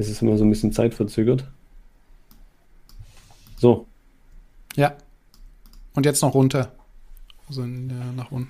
[0.01, 1.43] Das ist immer so ein bisschen zeitverzögert.
[3.55, 3.85] So.
[4.75, 4.95] Ja.
[5.93, 6.71] Und jetzt noch runter.
[7.47, 8.49] Also in, äh, nach unten.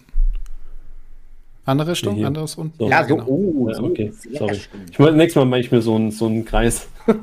[1.65, 2.15] Andere Richtung?
[2.15, 2.27] Hier.
[2.27, 2.73] Anderes unten?
[2.79, 2.89] So.
[2.89, 3.17] Ja, so.
[3.17, 3.27] genau.
[3.27, 3.83] Oh, Ja, so.
[3.83, 4.55] okay, sorry.
[4.55, 4.85] schön.
[4.89, 6.87] Ich wollte nächstes Mal mache ich mir so einen, so einen Kreis.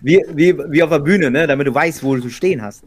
[0.00, 1.46] Wie, wie, wie auf der Bühne, ne?
[1.46, 2.84] damit du weißt, wo du stehen hast.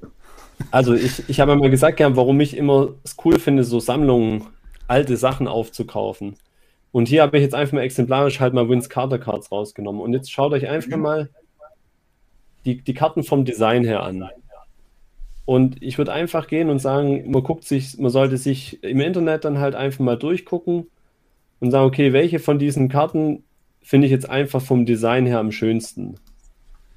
[0.71, 4.47] Also ich, ich habe ja mal gesagt, warum ich immer es cool finde, so Sammlungen,
[4.87, 6.35] alte Sachen aufzukaufen.
[6.93, 9.99] Und hier habe ich jetzt einfach mal exemplarisch halt mal Vince Carter Cards rausgenommen.
[9.99, 11.31] Und jetzt schaut euch einfach mal
[12.65, 14.29] die, die Karten vom Design her an.
[15.45, 19.43] Und ich würde einfach gehen und sagen, man guckt sich, man sollte sich im Internet
[19.43, 20.85] dann halt einfach mal durchgucken
[21.59, 23.43] und sagen, okay, welche von diesen Karten
[23.81, 26.19] finde ich jetzt einfach vom Design her am schönsten.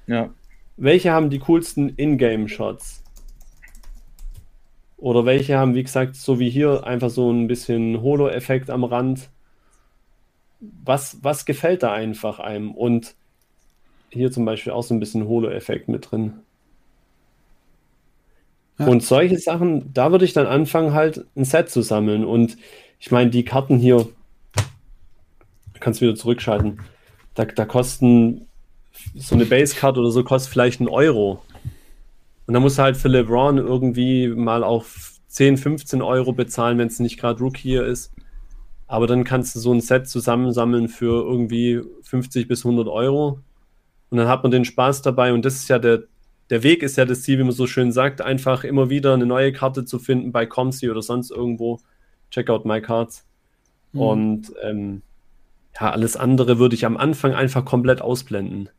[0.05, 0.29] Ja.
[0.77, 3.03] Welche haben die coolsten Ingame-Shots?
[4.97, 9.31] Oder welche haben, wie gesagt, so wie hier, einfach so ein bisschen Holo-Effekt am Rand?
[10.59, 12.71] Was, was gefällt da einfach einem?
[12.71, 13.15] Und
[14.09, 16.33] hier zum Beispiel auch so ein bisschen Holo-Effekt mit drin.
[18.79, 18.87] Ja.
[18.87, 22.25] Und solche Sachen, da würde ich dann anfangen, halt ein Set zu sammeln.
[22.25, 22.57] Und
[22.99, 24.07] ich meine, die Karten hier,
[25.79, 26.79] kannst du wieder zurückschalten,
[27.33, 28.47] da, da kosten
[29.15, 31.43] so eine Base-Card oder so, kostet vielleicht einen Euro.
[32.45, 34.85] Und dann musst du halt für LeBron irgendwie mal auch
[35.27, 38.11] 10, 15 Euro bezahlen, wenn es nicht gerade Rookie hier ist.
[38.87, 43.39] Aber dann kannst du so ein Set zusammensammeln für irgendwie 50 bis 100 Euro.
[44.09, 45.33] Und dann hat man den Spaß dabei.
[45.33, 46.03] Und das ist ja der,
[46.49, 49.25] der Weg ist ja das Ziel, wie man so schön sagt, einfach immer wieder eine
[49.25, 51.79] neue Karte zu finden bei Comsi oder sonst irgendwo.
[52.31, 53.25] Check out my cards.
[53.91, 54.01] Mhm.
[54.01, 55.01] Und ähm,
[55.79, 58.69] ja, alles andere würde ich am Anfang einfach komplett ausblenden.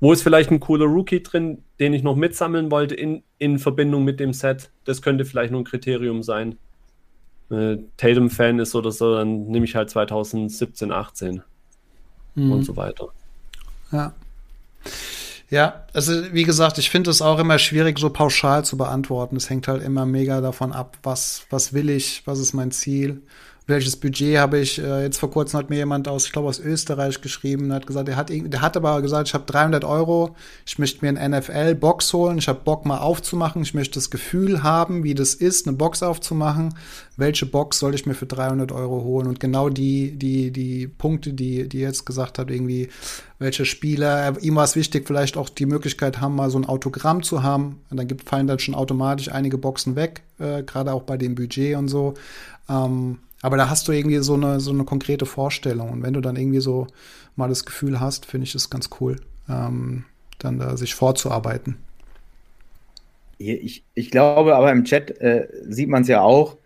[0.00, 4.04] Wo ist vielleicht ein cooler Rookie drin, den ich noch mitsammeln wollte in, in Verbindung
[4.04, 4.70] mit dem Set?
[4.84, 6.58] Das könnte vielleicht nur ein Kriterium sein.
[7.50, 11.42] Äh, Tatum-Fan ist oder so, dann nehme ich halt 2017, 18
[12.34, 12.52] mhm.
[12.52, 13.08] und so weiter.
[13.92, 14.12] Ja.
[15.48, 19.36] Ja, also wie gesagt, ich finde es auch immer schwierig, so pauschal zu beantworten.
[19.36, 23.22] Es hängt halt immer mega davon ab, was, was will ich, was ist mein Ziel
[23.66, 24.78] welches Budget habe ich.
[24.78, 28.08] Äh, jetzt vor kurzem hat mir jemand aus, ich glaube aus Österreich geschrieben, hat gesagt,
[28.08, 32.12] er hat, der hat aber gesagt, ich habe 300 Euro, ich möchte mir einen NFL-Box
[32.12, 35.76] holen, ich habe Bock mal aufzumachen, ich möchte das Gefühl haben, wie das ist, eine
[35.76, 36.74] Box aufzumachen.
[37.16, 39.26] Welche Box soll ich mir für 300 Euro holen?
[39.26, 42.88] Und genau die, die, die Punkte, die, die jetzt gesagt hat, irgendwie,
[43.38, 47.22] welche Spieler, ihm war es wichtig, vielleicht auch die Möglichkeit haben, mal so ein Autogramm
[47.22, 47.80] zu haben.
[47.90, 51.34] Und dann gibt, fallen dann schon automatisch einige Boxen weg, äh, gerade auch bei dem
[51.34, 52.14] Budget und so.
[52.68, 55.90] Ähm, aber da hast du irgendwie so eine, so eine konkrete Vorstellung.
[55.90, 56.88] Und wenn du dann irgendwie so
[57.36, 60.04] mal das Gefühl hast, finde ich es ganz cool, ähm,
[60.40, 61.76] dann da sich vorzuarbeiten.
[63.38, 66.56] Ich, ich glaube, aber im Chat äh, sieht man es ja auch.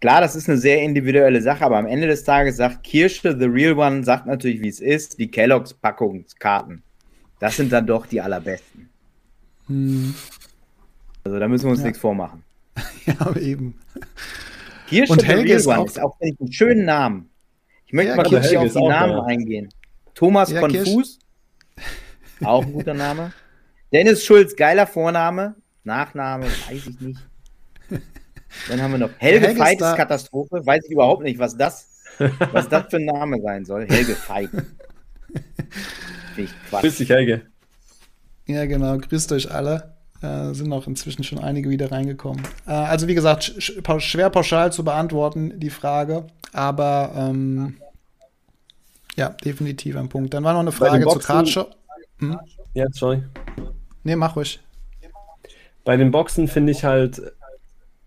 [0.00, 3.44] Klar, das ist eine sehr individuelle Sache, aber am Ende des Tages sagt Kirsche, The
[3.44, 6.82] Real One, sagt natürlich, wie es ist, die Kellogg's Packungskarten.
[7.38, 8.88] Das sind dann doch die allerbesten.
[9.68, 10.16] Hm.
[11.22, 11.86] Also da müssen wir uns ja.
[11.86, 12.42] nichts vormachen.
[13.06, 13.78] ja, eben.
[14.88, 17.30] Kirsche und Helge ist auch, ist auch einen schönen Namen.
[17.86, 19.24] Ich möchte ja, mal kurz hier auf die Namen da.
[19.24, 19.68] eingehen.
[20.14, 21.18] Thomas ja, Konfus,
[22.42, 23.32] auch ein guter Name.
[23.92, 25.54] Dennis Schulz, geiler Vorname.
[25.84, 27.20] Nachname, weiß ich nicht.
[28.68, 30.64] Dann haben wir noch Helge, Helge ist Katastrophe.
[30.64, 31.88] Weiß ich überhaupt nicht, was das,
[32.52, 33.86] was das für ein Name sein soll.
[33.86, 34.50] Helge Veit.
[36.70, 37.42] Grüß dich, Helge.
[38.46, 38.98] Ja, genau.
[38.98, 39.93] Grüßt euch alle.
[40.24, 42.42] Äh, sind auch inzwischen schon einige wieder reingekommen.
[42.66, 46.26] Äh, also wie gesagt, sch schwer pauschal zu beantworten, die Frage.
[46.52, 47.76] Aber ähm,
[49.16, 50.32] ja, definitiv ein Punkt.
[50.32, 51.66] Dann war noch eine Frage zu Kartshow.
[52.20, 52.38] Hm?
[52.72, 53.22] Ja, sorry.
[54.02, 54.60] Nee, mach ruhig.
[55.84, 57.20] Bei den Boxen finde ich halt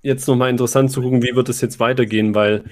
[0.01, 2.63] jetzt nochmal interessant zu gucken, wie wird es jetzt weitergehen, weil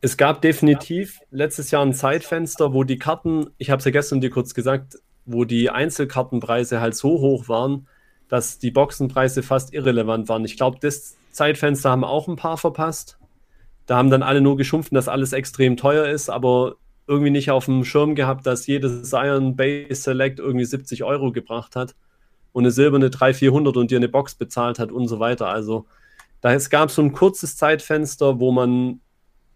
[0.00, 4.22] es gab definitiv letztes Jahr ein Zeitfenster, wo die Karten, ich habe es ja gestern
[4.22, 7.86] dir kurz gesagt, wo die Einzelkartenpreise halt so hoch waren,
[8.30, 10.44] dass die Boxenpreise fast irrelevant waren.
[10.44, 13.18] Ich glaube, das Zeitfenster haben auch ein paar verpasst.
[13.86, 16.76] Da haben dann alle nur geschumpft, dass alles extrem teuer ist, aber
[17.08, 21.74] irgendwie nicht auf dem Schirm gehabt, dass jedes Iron Base Select irgendwie 70 Euro gebracht
[21.74, 21.96] hat
[22.52, 25.48] und eine silberne 300, 400 und dir eine Box bezahlt hat und so weiter.
[25.48, 25.86] Also
[26.40, 29.00] da es gab so ein kurzes Zeitfenster, wo man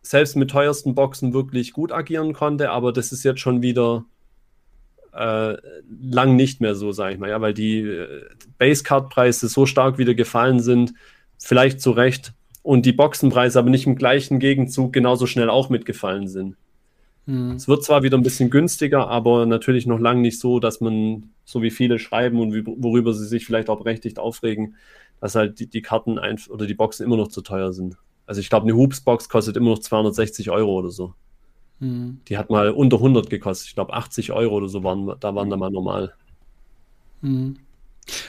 [0.02, 4.04] selbst mit teuersten Boxen wirklich gut agieren konnte, aber das ist jetzt schon wieder
[5.14, 5.56] äh,
[6.00, 8.24] lang nicht mehr so, sage ich mal, ja, weil die äh,
[8.58, 10.94] Basecard-Preise so stark wieder gefallen sind,
[11.38, 12.32] vielleicht zu Recht,
[12.64, 16.56] und die Boxenpreise aber nicht im gleichen Gegenzug genauso schnell auch mitgefallen sind.
[17.26, 17.52] Hm.
[17.52, 21.30] Es wird zwar wieder ein bisschen günstiger, aber natürlich noch lange nicht so, dass man,
[21.44, 24.76] so wie viele schreiben und wie, worüber sie sich vielleicht auch berechtigt aufregen,
[25.20, 27.98] dass halt die, die Karten oder die Boxen immer noch zu teuer sind.
[28.26, 31.12] Also ich glaube, eine Hoops-Box kostet immer noch 260 Euro oder so.
[31.84, 32.20] Mhm.
[32.28, 33.68] Die hat mal unter 100 gekostet.
[33.68, 36.14] Ich glaube, 80 Euro oder so waren, da waren da mal normal.
[37.20, 37.56] Mhm.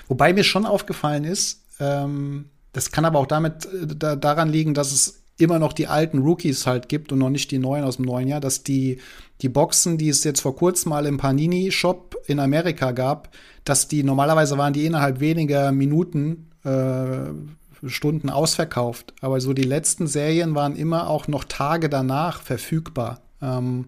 [0.08, 4.74] Wobei mir schon aufgefallen ist, ähm, das kann aber auch damit äh, da, daran liegen,
[4.74, 7.98] dass es immer noch die alten Rookies halt gibt und noch nicht die neuen aus
[7.98, 9.00] dem neuen Jahr, dass die,
[9.42, 13.30] die Boxen, die es jetzt vor kurzem mal im Panini-Shop in Amerika gab,
[13.66, 17.34] dass die normalerweise waren die innerhalb weniger Minuten, äh,
[17.88, 19.14] Stunden ausverkauft.
[19.20, 23.22] Aber so die letzten Serien waren immer auch noch Tage danach verfügbar.
[23.42, 23.88] Ähm,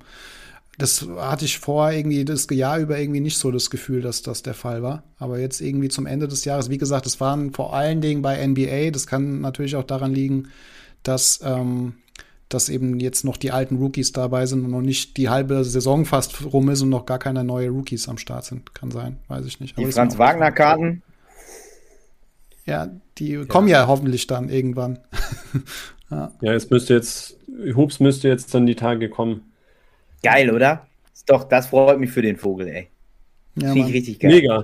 [0.77, 4.43] das hatte ich vor irgendwie das Jahr über irgendwie nicht so das Gefühl, dass das
[4.43, 5.03] der Fall war.
[5.17, 8.45] Aber jetzt irgendwie zum Ende des Jahres, wie gesagt, das waren vor allen Dingen bei
[8.45, 8.91] NBA.
[8.91, 10.49] Das kann natürlich auch daran liegen,
[11.01, 11.95] dass, ähm,
[12.47, 16.05] dass eben jetzt noch die alten Rookies dabei sind und noch nicht die halbe Saison
[16.05, 18.75] fast rum ist und noch gar keine neue Rookies am Start sind.
[18.75, 19.79] Kann sein, weiß ich nicht.
[19.79, 21.01] Die Franz-Wagner-Karten?
[22.65, 23.45] Ja, die ja.
[23.45, 24.99] kommen ja hoffentlich dann irgendwann.
[26.09, 26.31] ja.
[26.41, 27.37] ja, es müsste jetzt,
[27.75, 29.51] Hubs müsste jetzt dann die Tage kommen.
[30.23, 30.87] Geil, oder?
[31.25, 32.87] Doch, das freut mich für den Vogel, ey.
[33.55, 34.31] Ja, Finde ich richtig geil.
[34.31, 34.63] Mega.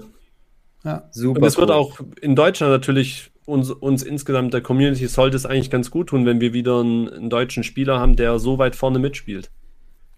[0.83, 1.03] Ja.
[1.11, 1.41] Super.
[1.41, 1.61] Und es cool.
[1.61, 6.07] wird auch in Deutschland natürlich uns, uns insgesamt der Community sollte es eigentlich ganz gut
[6.07, 9.49] tun, wenn wir wieder einen, einen deutschen Spieler haben, der so weit vorne mitspielt.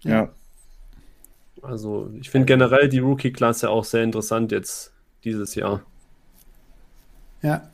[0.02, 0.30] Ja.
[1.62, 4.92] Also ich finde generell die Rookie-Klasse auch sehr interessant jetzt
[5.24, 5.82] dieses Jahr.
[7.42, 7.68] Ja,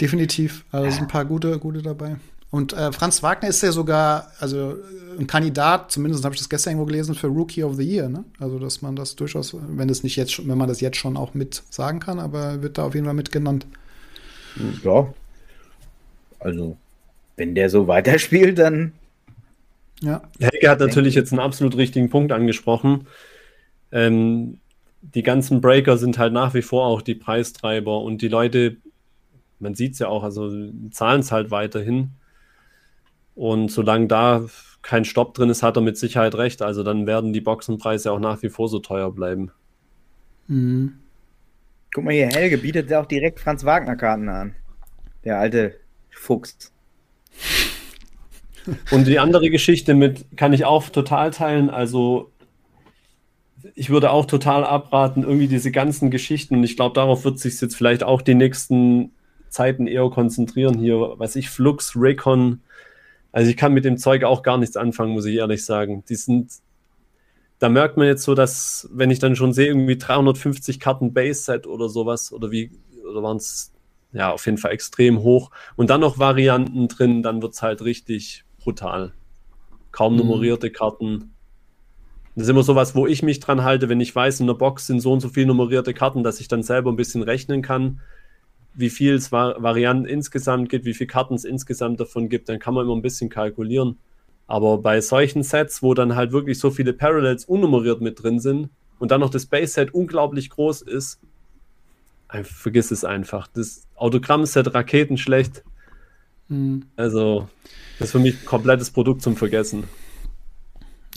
[0.00, 0.64] definitiv.
[0.70, 2.16] Also sind ein paar gute, gute dabei.
[2.52, 4.76] Und äh, Franz Wagner ist ja sogar, also
[5.18, 8.10] ein Kandidat, zumindest habe ich das gestern irgendwo gelesen, für Rookie of the Year.
[8.10, 8.24] Ne?
[8.38, 11.32] Also dass man das durchaus, wenn es nicht jetzt, wenn man das jetzt schon auch
[11.32, 13.66] mit sagen kann, aber wird da auf jeden Fall mit genannt.
[14.84, 15.12] Ja.
[16.40, 16.76] Also,
[17.36, 18.92] wenn der so weiterspielt, dann.
[20.02, 20.20] Ja.
[20.38, 23.06] Helge hat natürlich jetzt einen absolut richtigen Punkt angesprochen.
[23.92, 24.58] Ähm,
[25.00, 28.76] die ganzen Breaker sind halt nach wie vor auch die Preistreiber und die Leute,
[29.58, 30.50] man sieht es ja auch, also
[30.90, 32.10] zahlen es halt weiterhin.
[33.34, 34.44] Und solange da
[34.82, 36.60] kein Stopp drin ist, hat er mit Sicherheit recht.
[36.60, 39.52] Also dann werden die Boxenpreise auch nach wie vor so teuer bleiben.
[40.48, 40.94] Mhm.
[41.94, 44.54] Guck mal hier, Helge bietet ja auch direkt Franz Wagner Karten an.
[45.24, 45.76] Der alte
[46.10, 46.72] Fuchs.
[48.90, 51.70] Und die andere Geschichte mit kann ich auch total teilen.
[51.70, 52.30] Also
[53.74, 56.56] ich würde auch total abraten, irgendwie diese ganzen Geschichten.
[56.56, 59.12] Und ich glaube, darauf wird sich jetzt vielleicht auch die nächsten
[59.48, 61.14] Zeiten eher konzentrieren hier.
[61.18, 62.60] Was ich, Flux, Raycon.
[63.32, 66.04] Also ich kann mit dem Zeug auch gar nichts anfangen, muss ich ehrlich sagen.
[66.08, 66.50] Die sind
[67.62, 71.68] da merkt man jetzt so, dass, wenn ich dann schon sehe, irgendwie 350 Karten Base-Set
[71.68, 72.72] oder sowas, oder wie,
[73.08, 73.72] oder waren es,
[74.12, 75.52] ja, auf jeden Fall extrem hoch.
[75.76, 79.12] Und dann noch Varianten drin, dann wird es halt richtig brutal.
[79.92, 80.18] Kaum mhm.
[80.18, 81.34] nummerierte Karten.
[82.34, 84.88] Das ist immer sowas, wo ich mich dran halte, wenn ich weiß, in der Box
[84.88, 88.00] sind so und so viele nummerierte Karten, dass ich dann selber ein bisschen rechnen kann,
[88.74, 92.74] wie viel es Varianten insgesamt gibt, wie viele Karten es insgesamt davon gibt, dann kann
[92.74, 93.98] man immer ein bisschen kalkulieren.
[94.46, 98.70] Aber bei solchen Sets, wo dann halt wirklich so viele Parallels unnummeriert mit drin sind
[98.98, 101.20] und dann noch das Base-Set unglaublich groß ist,
[102.42, 103.46] vergiss es einfach.
[103.48, 105.62] Das Autogramm-Set raketenschlecht.
[106.48, 106.86] Mhm.
[106.96, 107.48] Also,
[107.98, 109.84] das ist für mich ein komplettes Produkt zum Vergessen.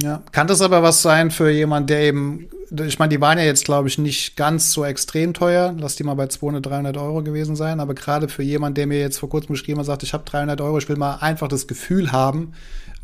[0.01, 2.49] Ja, kann das aber was sein für jemand, der eben,
[2.85, 5.73] ich meine, die waren ja jetzt, glaube ich, nicht ganz so extrem teuer.
[5.77, 7.79] Lass die mal bei 200, 300 Euro gewesen sein.
[7.79, 10.59] Aber gerade für jemand, der mir jetzt vor kurzem geschrieben hat, sagt, ich habe 300
[10.59, 12.53] Euro, ich will mal einfach das Gefühl haben,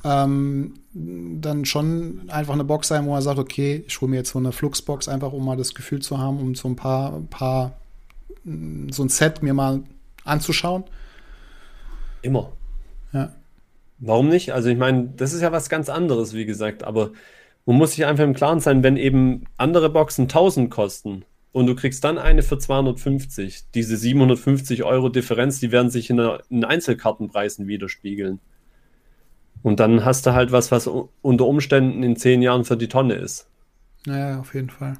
[0.04, 4.32] ähm, dann schon einfach eine Box sein, wo man sagt, okay, ich hole mir jetzt
[4.32, 7.78] so eine Fluxbox, einfach um mal das Gefühl zu haben, um so ein paar, paar,
[8.44, 9.82] so ein Set mir mal
[10.26, 10.84] anzuschauen.
[12.22, 12.52] Immer.
[13.14, 13.32] Ja.
[14.02, 14.52] Warum nicht?
[14.52, 17.12] Also ich meine, das ist ja was ganz anderes, wie gesagt, aber
[17.68, 21.76] man muss sich einfach im Klaren sein, wenn eben andere Boxen 1000 kosten und du
[21.76, 27.68] kriegst dann eine für 250, diese 750 Euro Differenz, die werden sich in, in Einzelkartenpreisen
[27.68, 28.40] widerspiegeln.
[29.62, 33.14] Und dann hast du halt was, was unter Umständen in zehn Jahren für die Tonne
[33.14, 33.48] ist.
[34.08, 34.98] Ja, auf jeden Fall.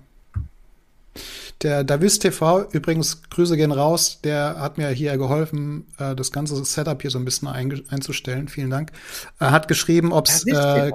[1.62, 6.64] Der Davis TV, übrigens, Grüße gehen raus, der hat mir hier geholfen, äh, das ganze
[6.66, 8.48] Setup hier so ein bisschen einzustellen.
[8.48, 8.92] Vielen Dank.
[9.40, 10.92] Er hat geschrieben, ob es äh,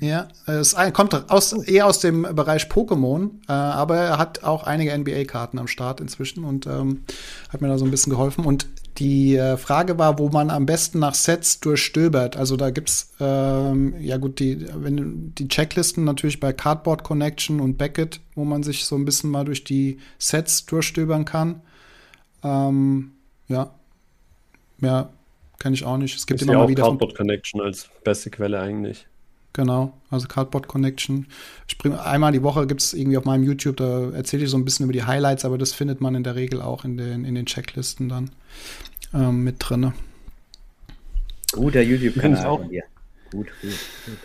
[0.00, 4.96] ja, es kommt aus, eher aus dem Bereich Pokémon, äh, aber er hat auch einige
[4.96, 7.04] NBA-Karten am Start inzwischen und ähm,
[7.50, 8.44] hat mir da so ein bisschen geholfen.
[8.44, 8.66] Und
[8.98, 12.36] die äh, Frage war, wo man am besten nach Sets durchstöbert.
[12.36, 17.76] Also da gibt's ähm, ja gut die, wenn die Checklisten natürlich bei Cardboard Connection und
[17.76, 21.62] Beckett, wo man sich so ein bisschen mal durch die Sets durchstöbern kann.
[22.42, 23.12] Ähm,
[23.48, 23.74] ja,
[24.80, 25.10] ja,
[25.58, 26.16] kann ich auch nicht.
[26.16, 29.06] Es gibt immer mal wieder Cardboard Connection als beste Quelle eigentlich.
[29.54, 31.26] Genau, also Cardboard Connection.
[31.68, 34.56] Ich bring, einmal die Woche gibt es irgendwie auf meinem YouTube, da erzähle ich so
[34.56, 37.24] ein bisschen über die Highlights, aber das findet man in der Regel auch in den,
[37.26, 38.30] in den Checklisten dann
[39.12, 39.92] ähm, mit drin.
[41.52, 42.60] Guter YouTube-Kanal auch.
[42.60, 42.80] Gut,
[43.30, 44.18] gut, gut.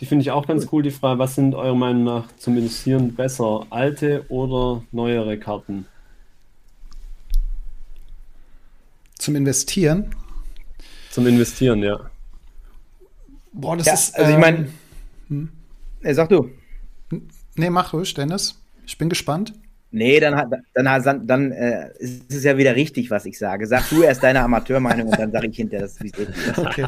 [0.00, 3.14] Die finde ich auch ganz cool, die Frage, was sind eurer Meinung nach zum Investieren
[3.14, 5.86] besser, alte oder neuere Karten?
[9.16, 10.12] Zum Investieren?
[11.10, 12.10] Zum Investieren, ja.
[13.52, 14.16] Boah, das ja, ist.
[14.16, 14.68] Also, ich meine.
[15.30, 15.48] Ähm,
[16.02, 16.14] hm?
[16.14, 16.50] Sag du.
[17.56, 18.60] Nee, mach ruhig, Dennis.
[18.86, 19.52] Ich bin gespannt.
[19.90, 23.66] Nee, dann, dann, dann, dann äh, ist es ja wieder richtig, was ich sage.
[23.66, 26.58] Sag du erst deine Amateurmeinung und dann sage ich hinterher, dass es ist.
[26.58, 26.86] Okay.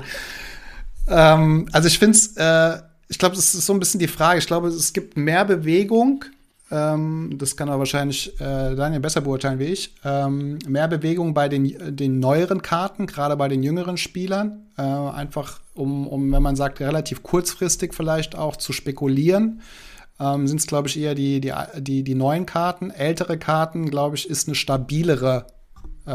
[1.08, 4.38] ähm, also ich finde es, äh, ich glaube, das ist so ein bisschen die Frage.
[4.38, 6.24] Ich glaube, es gibt mehr Bewegung
[6.70, 11.48] ähm, das kann aber wahrscheinlich äh, Daniel besser beurteilen wie ich, ähm, mehr Bewegung bei
[11.48, 14.66] den, den neueren Karten, gerade bei den jüngeren Spielern.
[14.76, 19.60] Äh, einfach, um, um, wenn man sagt, relativ kurzfristig vielleicht auch zu spekulieren.
[20.20, 22.90] Ähm, sind es, glaube ich, eher die, die, die, die neuen Karten.
[22.90, 25.46] Ältere Karten, glaube ich, ist eine stabilere
[26.06, 26.10] äh,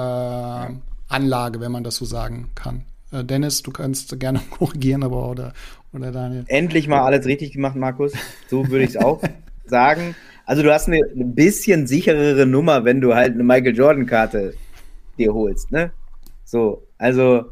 [1.09, 2.85] Anlage, wenn man das so sagen kann.
[3.11, 5.53] Äh, Dennis, du kannst gerne korrigieren, aber oder,
[5.93, 6.45] oder Daniel.
[6.47, 8.13] Endlich mal alles richtig gemacht, Markus.
[8.49, 9.21] So würde ich es auch
[9.65, 10.15] sagen.
[10.45, 14.53] Also du hast eine, eine bisschen sicherere Nummer, wenn du halt eine Michael Jordan-Karte
[15.17, 15.91] dir holst, ne?
[16.43, 17.51] So, also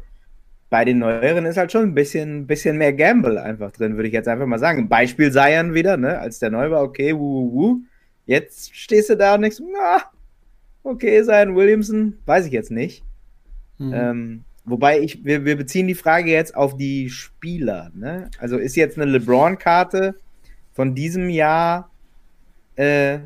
[0.70, 4.14] bei den neueren ist halt schon ein bisschen, bisschen mehr Gamble einfach drin, würde ich
[4.14, 4.88] jetzt einfach mal sagen.
[4.88, 6.18] Beispiel Zion wieder, ne?
[6.18, 7.80] Als der neu war, okay, wuh, wuh.
[8.26, 10.02] Jetzt stehst du da und denkst, na,
[10.82, 13.02] okay, Zion Williamson, weiß ich jetzt nicht.
[13.78, 13.92] Mhm.
[13.94, 18.30] Ähm, wobei ich, wir, wir beziehen die Frage jetzt auf die Spieler, ne?
[18.38, 20.16] Also ist jetzt eine LeBron-Karte
[20.74, 21.90] von diesem Jahr
[22.76, 23.20] äh,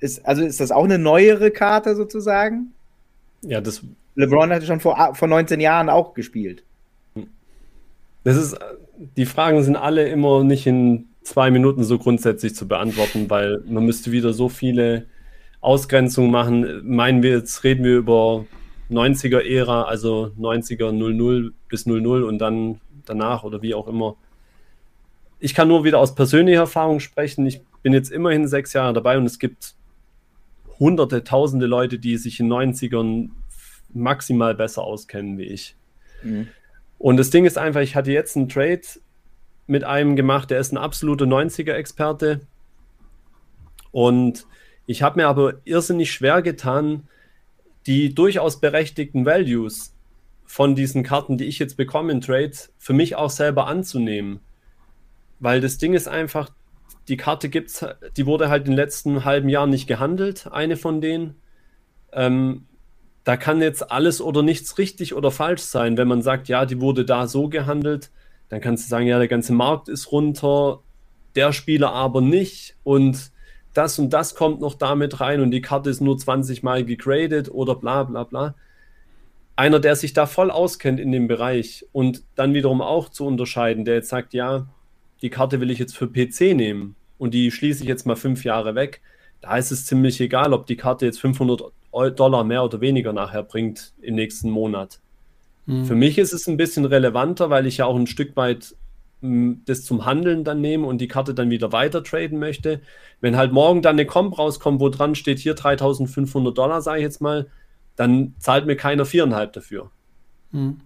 [0.00, 2.72] ist, also ist das auch eine neuere Karte sozusagen?
[3.42, 3.82] Ja, das.
[4.20, 6.64] LeBron hatte schon vor, vor 19 Jahren auch gespielt.
[8.24, 8.58] Das ist,
[9.16, 13.84] die Fragen sind alle immer nicht in zwei Minuten so grundsätzlich zu beantworten, weil man
[13.84, 15.06] müsste wieder so viele
[15.60, 16.82] Ausgrenzungen machen.
[16.84, 18.46] Meinen wir jetzt, reden wir über
[18.90, 24.16] 90er-Ära, also 90er 00 bis 00 und dann danach oder wie auch immer.
[25.38, 27.46] Ich kann nur wieder aus persönlicher Erfahrung sprechen.
[27.46, 29.74] Ich bin jetzt immerhin sechs Jahre dabei und es gibt
[30.78, 33.30] hunderte, tausende Leute, die sich in 90ern
[33.92, 35.76] maximal besser auskennen wie ich.
[36.22, 36.48] Mhm.
[36.98, 38.82] Und das Ding ist einfach, ich hatte jetzt einen Trade
[39.66, 42.40] mit einem gemacht, der ist ein absoluter 90er-Experte.
[43.92, 44.46] Und
[44.86, 47.08] ich habe mir aber irrsinnig schwer getan,
[47.86, 49.94] die durchaus berechtigten Values
[50.44, 54.40] von diesen Karten, die ich jetzt bekomme in Trade, für mich auch selber anzunehmen.
[55.38, 56.50] Weil das Ding ist einfach,
[57.08, 57.86] die Karte gibt's,
[58.16, 61.36] die wurde halt in den letzten halben Jahren nicht gehandelt, eine von denen.
[62.12, 62.66] Ähm,
[63.30, 65.96] da kann jetzt alles oder nichts richtig oder falsch sein.
[65.96, 68.10] Wenn man sagt, ja, die wurde da so gehandelt,
[68.48, 70.80] dann kannst du sagen, ja, der ganze Markt ist runter,
[71.36, 73.30] der Spieler aber nicht und
[73.72, 77.48] das und das kommt noch damit rein und die Karte ist nur 20 Mal gegradet
[77.48, 78.56] oder bla bla bla.
[79.54, 83.84] Einer, der sich da voll auskennt in dem Bereich und dann wiederum auch zu unterscheiden,
[83.84, 84.66] der jetzt sagt, ja,
[85.22, 88.42] die Karte will ich jetzt für PC nehmen und die schließe ich jetzt mal fünf
[88.42, 89.02] Jahre weg,
[89.40, 91.62] da ist es ziemlich egal, ob die Karte jetzt 500
[91.92, 95.00] Dollar mehr oder weniger nachher bringt im nächsten Monat.
[95.66, 95.84] Mhm.
[95.84, 98.74] Für mich ist es ein bisschen relevanter, weil ich ja auch ein Stück weit
[99.22, 102.80] hm, das zum Handeln dann nehme und die Karte dann wieder weiter traden möchte.
[103.20, 107.04] Wenn halt morgen dann eine Comp rauskommt, wo dran steht, hier 3500 Dollar, sage ich
[107.04, 107.46] jetzt mal,
[107.96, 109.90] dann zahlt mir keiner viereinhalb dafür.
[110.52, 110.80] Mhm.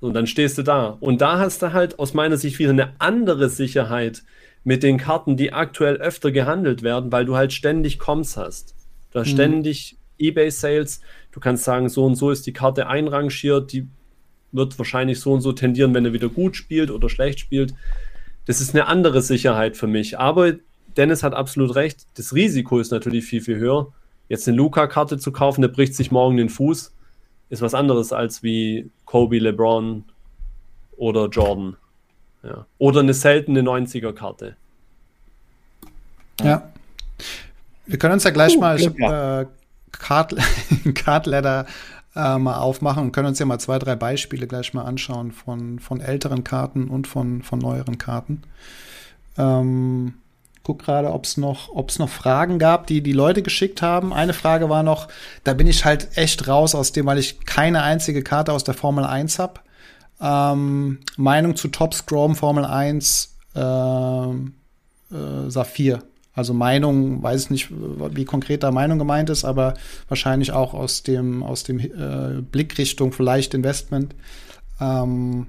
[0.00, 0.96] Und dann stehst du da.
[1.00, 4.22] Und da hast du halt aus meiner Sicht wieder eine andere Sicherheit
[4.64, 8.74] mit den Karten, die aktuell öfter gehandelt werden, weil du halt ständig Comms hast.
[9.10, 9.34] Du hast mhm.
[9.34, 11.00] ständig Ebay-Sales.
[11.30, 13.86] Du kannst sagen, so und so ist die Karte einrangiert, die
[14.52, 17.74] wird wahrscheinlich so und so tendieren, wenn er wieder gut spielt oder schlecht spielt.
[18.46, 20.18] Das ist eine andere Sicherheit für mich.
[20.18, 20.54] Aber
[20.96, 22.06] Dennis hat absolut recht.
[22.14, 23.92] Das Risiko ist natürlich viel, viel höher.
[24.28, 26.92] Jetzt eine Luca-Karte zu kaufen, der bricht sich morgen den Fuß
[27.52, 30.04] ist was anderes als wie Kobe, LeBron
[30.96, 31.76] oder Jordan.
[32.42, 32.66] Ja.
[32.78, 34.56] Oder eine seltene 90er-Karte.
[36.42, 36.72] Ja.
[37.84, 39.46] Wir können uns ja gleich uh, mal äh,
[39.92, 40.34] Card,
[42.14, 45.78] äh, mal aufmachen und können uns ja mal zwei, drei Beispiele gleich mal anschauen von,
[45.78, 48.42] von älteren Karten und von, von neueren Karten.
[49.38, 50.14] Ähm,
[50.62, 54.12] guck gerade, ob es noch, noch Fragen gab, die die Leute geschickt haben.
[54.12, 55.08] Eine Frage war noch,
[55.44, 58.74] da bin ich halt echt raus aus dem, weil ich keine einzige Karte aus der
[58.74, 59.60] Formel 1 habe.
[60.20, 66.02] Ähm, Meinung zu Top Scrum Formel 1 äh, äh, Saphir.
[66.34, 69.74] Also Meinung, weiß ich nicht, wie konkret da Meinung gemeint ist, aber
[70.08, 74.14] wahrscheinlich auch aus dem, aus dem äh, Blickrichtung vielleicht Investment.
[74.80, 75.48] Ähm,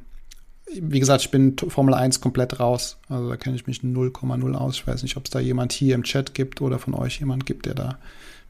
[0.76, 2.98] wie gesagt, ich bin Formel 1 komplett raus.
[3.08, 4.76] Also da kenne ich mich 0,0 aus.
[4.76, 7.46] Ich weiß nicht, ob es da jemand hier im Chat gibt oder von euch jemand
[7.46, 7.98] gibt, der da ein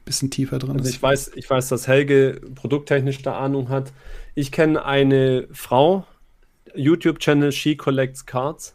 [0.04, 0.96] bisschen tiefer drin also ist.
[0.96, 3.92] Ich weiß, ich weiß, dass Helge produkttechnisch da Ahnung hat.
[4.34, 6.06] Ich kenne eine Frau,
[6.74, 8.74] YouTube-Channel She Collects Cards.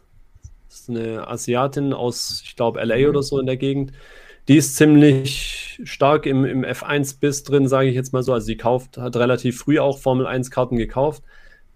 [0.70, 3.08] Das ist eine Asiatin aus, ich glaube, LA mhm.
[3.10, 3.92] oder so in der Gegend.
[4.48, 8.32] Die ist ziemlich stark im, im F1-Biss drin, sage ich jetzt mal so.
[8.32, 11.22] Also sie kauft, hat relativ früh auch Formel 1-Karten gekauft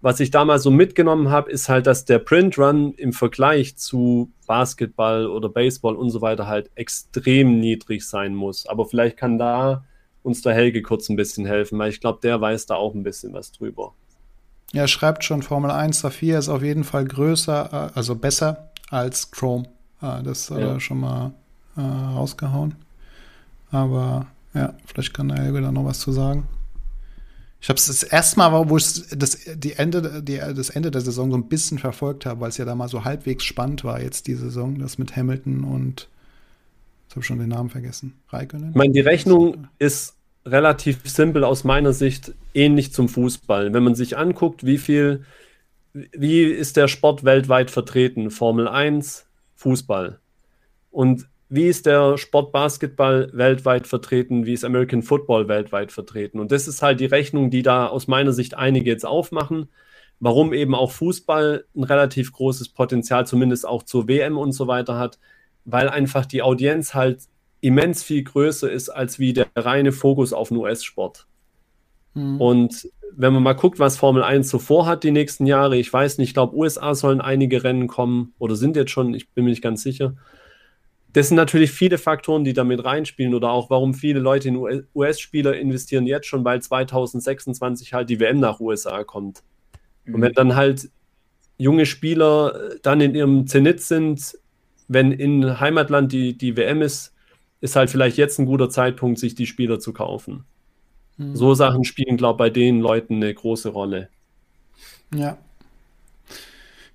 [0.05, 4.31] was ich damals so mitgenommen habe, ist halt, dass der Print Run im Vergleich zu
[4.45, 8.67] Basketball oder Baseball und so weiter halt extrem niedrig sein muss.
[8.67, 9.83] Aber vielleicht kann da
[10.21, 13.01] uns der Helge kurz ein bisschen helfen, weil ich glaube, der weiß da auch ein
[13.01, 13.95] bisschen was drüber.
[14.73, 19.31] Ja, schreibt schon, Formel 1 Saphir ist auf jeden Fall größer, äh, also besser als
[19.31, 19.67] Chrome.
[20.01, 20.79] Ah, das äh, ja.
[20.79, 21.33] schon mal
[21.77, 22.75] äh, rausgehauen.
[23.71, 26.47] Aber ja, vielleicht kann der Helge da noch was zu sagen.
[27.61, 31.01] Ich habe es das erste Mal, wo ich das, die Ende, die, das Ende der
[31.01, 33.99] Saison so ein bisschen verfolgt habe, weil es ja da mal so halbwegs spannend war
[34.01, 36.07] jetzt die Saison, das mit Hamilton und
[37.03, 38.13] jetzt habe ich schon den Namen vergessen.
[38.29, 38.69] Raikkonen?
[38.69, 40.15] Ich meine, die Rechnung ist
[40.45, 43.73] relativ simpel aus meiner Sicht, ähnlich zum Fußball.
[43.73, 45.25] Wenn man sich anguckt, wie viel,
[45.95, 48.29] wie ist der Sport weltweit vertreten?
[48.29, 50.19] Formel 1, Fußball.
[50.91, 56.39] Und wie ist der Sport Basketball weltweit vertreten, wie ist American Football weltweit vertreten.
[56.39, 59.69] Und das ist halt die Rechnung, die da aus meiner Sicht einige jetzt aufmachen,
[60.19, 64.97] warum eben auch Fußball ein relativ großes Potenzial, zumindest auch zur WM und so weiter
[64.97, 65.19] hat,
[65.65, 67.21] weil einfach die Audienz halt
[67.61, 71.27] immens viel größer ist als wie der reine Fokus auf den US-Sport.
[72.15, 72.41] Mhm.
[72.41, 76.17] Und wenn man mal guckt, was Formel 1 so vorhat die nächsten Jahre, ich weiß
[76.17, 79.51] nicht, ich glaube, USA sollen einige Rennen kommen oder sind jetzt schon, ich bin mir
[79.51, 80.15] nicht ganz sicher
[81.15, 85.55] das sind natürlich viele Faktoren, die damit reinspielen oder auch warum viele Leute in US-Spieler
[85.55, 89.41] investieren jetzt schon, weil 2026 halt die WM nach USA kommt.
[90.03, 90.15] Mhm.
[90.15, 90.89] Und wenn dann halt
[91.57, 94.37] junge Spieler äh, dann in ihrem Zenit sind,
[94.89, 97.13] wenn in Heimatland die, die WM ist,
[97.61, 100.43] ist halt vielleicht jetzt ein guter Zeitpunkt, sich die Spieler zu kaufen.
[101.17, 101.35] Mhm.
[101.35, 104.09] So Sachen spielen, glaube ich, bei den Leuten eine große Rolle.
[105.13, 105.37] Ja.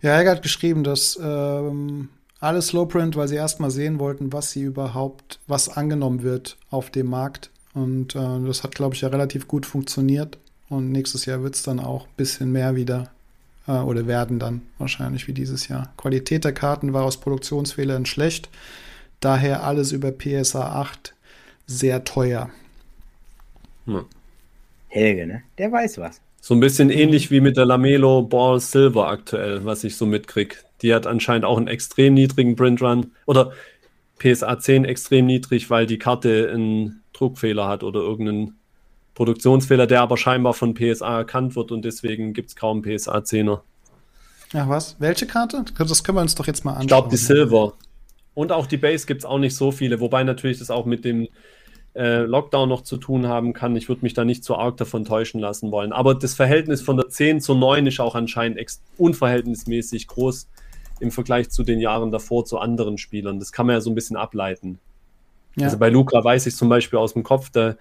[0.03, 2.09] Ja, er hat geschrieben, dass ähm,
[2.41, 7.09] alles Slowprint, weil sie erstmal sehen wollten, was sie überhaupt, was angenommen wird auf dem
[7.09, 7.51] Markt.
[7.75, 10.39] Und äh, das hat, glaube ich, ja relativ gut funktioniert.
[10.69, 13.11] Und nächstes Jahr wird es dann auch ein bisschen mehr wieder
[13.67, 15.93] äh, oder werden dann wahrscheinlich wie dieses Jahr.
[15.97, 18.49] Qualität der Karten war aus Produktionsfehlern schlecht.
[19.21, 21.15] Daher alles über PSA 8
[21.67, 22.51] sehr teuer.
[23.99, 24.05] Hm.
[24.89, 25.43] Helge, ne?
[25.59, 26.21] Der weiß was.
[26.41, 30.57] So ein bisschen ähnlich wie mit der Lamelo Ball Silver aktuell, was ich so mitkriege.
[30.83, 33.53] Die hat anscheinend auch einen extrem niedrigen Print Run oder
[34.19, 38.59] PSA 10 extrem niedrig, weil die Karte einen Druckfehler hat oder irgendeinen
[39.15, 43.61] Produktionsfehler, der aber scheinbar von PSA erkannt wird und deswegen gibt es kaum PSA 10er.
[44.55, 44.97] Ach was?
[44.99, 45.65] Welche Karte?
[45.77, 46.85] Das können wir uns doch jetzt mal anschauen.
[46.85, 47.75] Ich glaube, die Silver.
[48.35, 51.05] Und auch die Base gibt es auch nicht so viele, wobei natürlich das auch mit
[51.05, 51.29] dem
[51.95, 53.75] äh, Lockdown noch zu tun haben kann.
[53.77, 55.93] Ich würde mich da nicht zu arg davon täuschen lassen wollen.
[55.93, 58.61] Aber das Verhältnis von der 10 zur 9 ist auch anscheinend
[58.97, 60.49] unverhältnismäßig groß
[61.01, 63.39] im Vergleich zu den Jahren davor zu anderen Spielern.
[63.39, 64.79] Das kann man ja so ein bisschen ableiten.
[65.57, 65.65] Ja.
[65.65, 67.77] Also bei Luca weiß ich zum Beispiel aus dem Kopf, da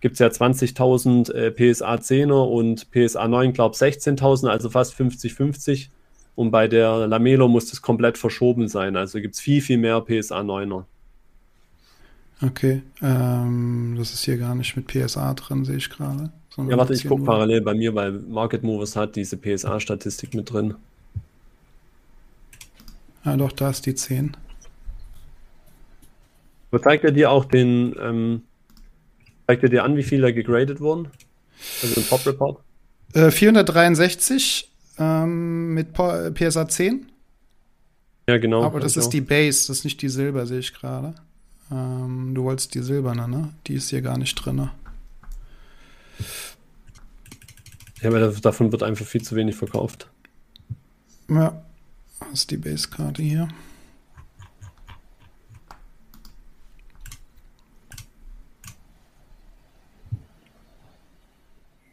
[0.00, 4.94] gibt es ja 20.000 äh, PSA 10er und PSA 9, glaube ich, 16.000, also fast
[4.94, 5.88] 50-50.
[6.34, 8.96] Und bei der Lamelo muss das komplett verschoben sein.
[8.96, 10.84] Also gibt es viel, viel mehr PSA 9er.
[12.46, 16.30] Okay, ähm, das ist hier gar nicht mit PSA drin, sehe ich gerade.
[16.56, 20.74] Ja, warte, ich gucke parallel bei mir, weil Market Movers hat diese PSA-Statistik mit drin.
[23.24, 24.36] Ja, doch, da ist die 10.
[26.70, 28.42] Aber zeigt er dir auch den, ähm,
[29.46, 31.08] zeigt er dir an, wie viel da gegradet wurden?
[31.82, 32.60] Also im Pop Report?
[33.14, 37.06] Äh, 463 ähm, mit PSA 10.
[38.28, 38.62] Ja, genau.
[38.62, 41.14] Aber das ist die Base, das ist nicht die Silber, sehe ich gerade.
[41.70, 43.54] Ähm, du wolltest die silberne, ne?
[43.66, 44.70] Die ist hier gar nicht drin.
[48.00, 50.10] Ja, aber davon wird einfach viel zu wenig verkauft.
[51.28, 51.62] Ja,
[52.20, 53.48] das ist die Base-Karte hier.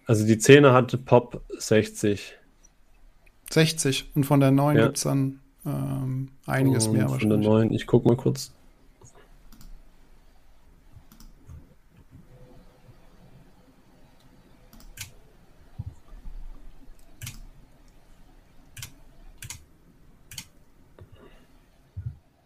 [0.05, 2.33] Also die 10er hatte Pop 60.
[3.49, 4.83] 60 und von der 9 ja.
[4.83, 7.31] gibt es dann ähm, einiges und mehr wahrscheinlich.
[7.31, 8.51] Von der 9, ich guck mal kurz.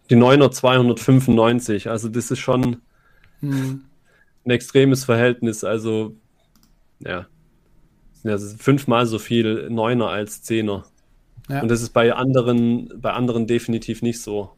[0.09, 1.89] Die 9er 295.
[1.89, 2.81] Also das ist schon
[3.39, 3.85] hm.
[4.45, 5.63] ein extremes Verhältnis.
[5.63, 6.15] Also
[6.99, 7.27] ja,
[8.23, 10.85] ja fünfmal so viel Neuner als Zehner.
[11.49, 11.61] Ja.
[11.61, 14.51] Und das ist bei anderen, bei anderen definitiv nicht so.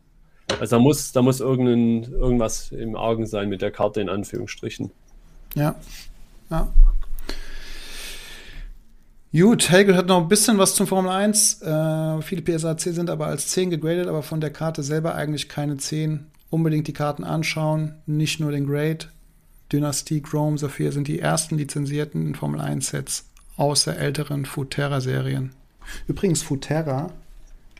[0.59, 4.91] Also da muss, da muss irgendein, irgendwas im Augen sein mit der Karte in Anführungsstrichen.
[5.55, 5.75] Ja.
[6.49, 6.71] Ja.
[9.39, 11.61] Gut, Helge hat noch ein bisschen was zum Formel 1.
[11.61, 15.77] Äh, viele PSAC sind aber als 10 gegradet, aber von der Karte selber eigentlich keine
[15.77, 16.25] 10.
[16.49, 19.05] Unbedingt die Karten anschauen, nicht nur den Grade.
[19.71, 25.51] Dynastie, Chrome, Saphir sind die ersten lizenzierten Formel 1 Sets außer älteren Futerra-Serien.
[26.07, 27.11] Übrigens, Futerra,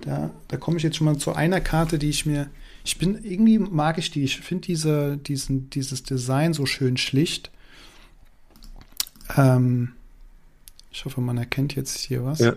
[0.02, 2.52] da, da komme ich jetzt schon mal zu einer Karte, die ich mir.
[2.86, 4.24] Ich bin, irgendwie mag ich die.
[4.24, 7.50] Ich finde diese, diesen, dieses Design so schön schlicht.
[9.36, 9.94] Ähm,
[10.98, 12.40] ich hoffe, man erkennt jetzt hier was.
[12.40, 12.54] Ja.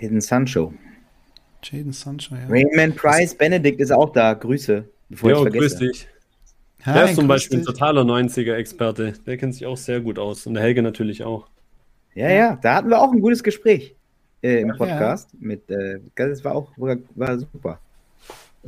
[0.00, 0.72] Jaden Sancho.
[1.64, 2.46] Jaden Sancho, ja.
[2.48, 4.32] Raymond Price Benedict ist auch da.
[4.34, 4.84] Grüße.
[5.08, 5.78] Bevor Ja, ich grüß vergesse.
[5.78, 6.08] dich.
[6.84, 7.66] Hi, Der ist zum grüß Beispiel ein dich.
[7.74, 9.14] totaler 90er-Experte.
[9.26, 10.46] Der kennt sich auch sehr gut aus.
[10.46, 11.48] Und der Helge natürlich auch.
[12.14, 13.96] Ja, ja, da hatten wir auch ein gutes Gespräch
[14.42, 15.30] äh, im Podcast.
[15.40, 17.80] Mit, äh, das war auch war, war super.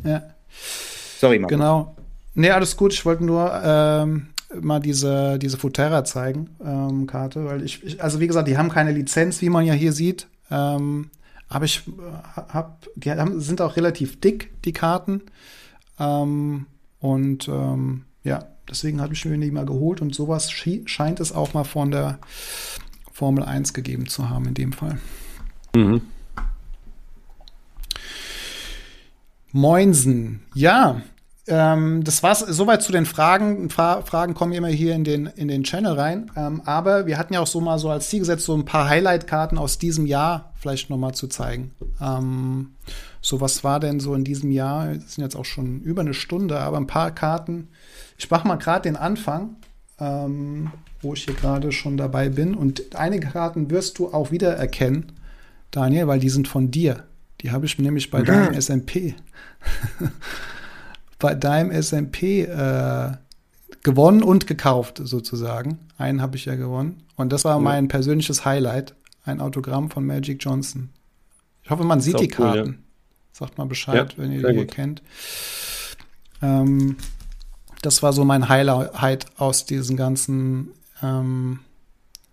[0.02, 0.22] Ja.
[1.18, 1.54] Sorry, Marco.
[1.54, 1.96] Genau.
[2.34, 2.92] Nee, alles gut.
[2.92, 4.28] Ich wollte nur ähm,
[4.60, 8.70] mal diese, diese Futera zeigen, ähm, Karte, weil ich, ich, also wie gesagt, die haben
[8.70, 10.28] keine Lizenz, wie man ja hier sieht.
[10.50, 11.10] Ähm,
[11.48, 15.22] aber ich äh, hab, die haben, sind auch relativ dick, die Karten.
[15.98, 16.66] Ähm,
[17.00, 21.54] und ähm, ja, deswegen habe ich mir die mal geholt und sowas scheint es auch
[21.54, 22.18] mal von der
[23.12, 24.98] Formel 1 gegeben zu haben in dem Fall.
[25.74, 26.02] Mhm.
[29.52, 30.40] Moinsen.
[30.54, 31.00] Ja,
[31.46, 33.68] ähm, das war's soweit zu den Fragen.
[33.68, 36.30] Fra Fragen kommen immer hier in den, in den Channel rein.
[36.36, 38.88] Ähm, aber wir hatten ja auch so mal so als Ziel gesetzt, so ein paar
[38.88, 41.72] Highlight-Karten aus diesem Jahr vielleicht noch mal zu zeigen.
[42.00, 42.74] Ähm,
[43.20, 44.88] so, was war denn so in diesem Jahr?
[44.88, 47.68] Wir sind jetzt auch schon über eine Stunde, aber ein paar Karten.
[48.16, 49.56] Ich mache mal gerade den Anfang,
[50.00, 50.70] ähm,
[51.02, 52.54] wo ich hier gerade schon dabei bin.
[52.54, 55.12] Und einige Karten wirst du auch wieder erkennen,
[55.70, 57.04] Daniel, weil die sind von dir.
[57.42, 59.14] Die habe ich nämlich bei deinem SMP
[61.18, 63.12] bei deinem SMP äh,
[63.82, 65.78] gewonnen und gekauft, sozusagen.
[65.98, 67.02] Einen habe ich ja gewonnen.
[67.16, 68.94] Und das war mein persönliches Highlight.
[69.24, 70.90] Ein Autogramm von Magic Johnson.
[71.62, 72.66] Ich hoffe, man sieht die cool, Karten.
[72.72, 72.74] ja.
[73.32, 74.70] Sagt mal Bescheid, Ja, wenn ihr die gut.
[74.70, 75.02] kennt.
[76.42, 76.96] Ähm,
[77.82, 80.68] das war so mein Highlight aus diesen ganzen
[81.02, 81.60] ähm,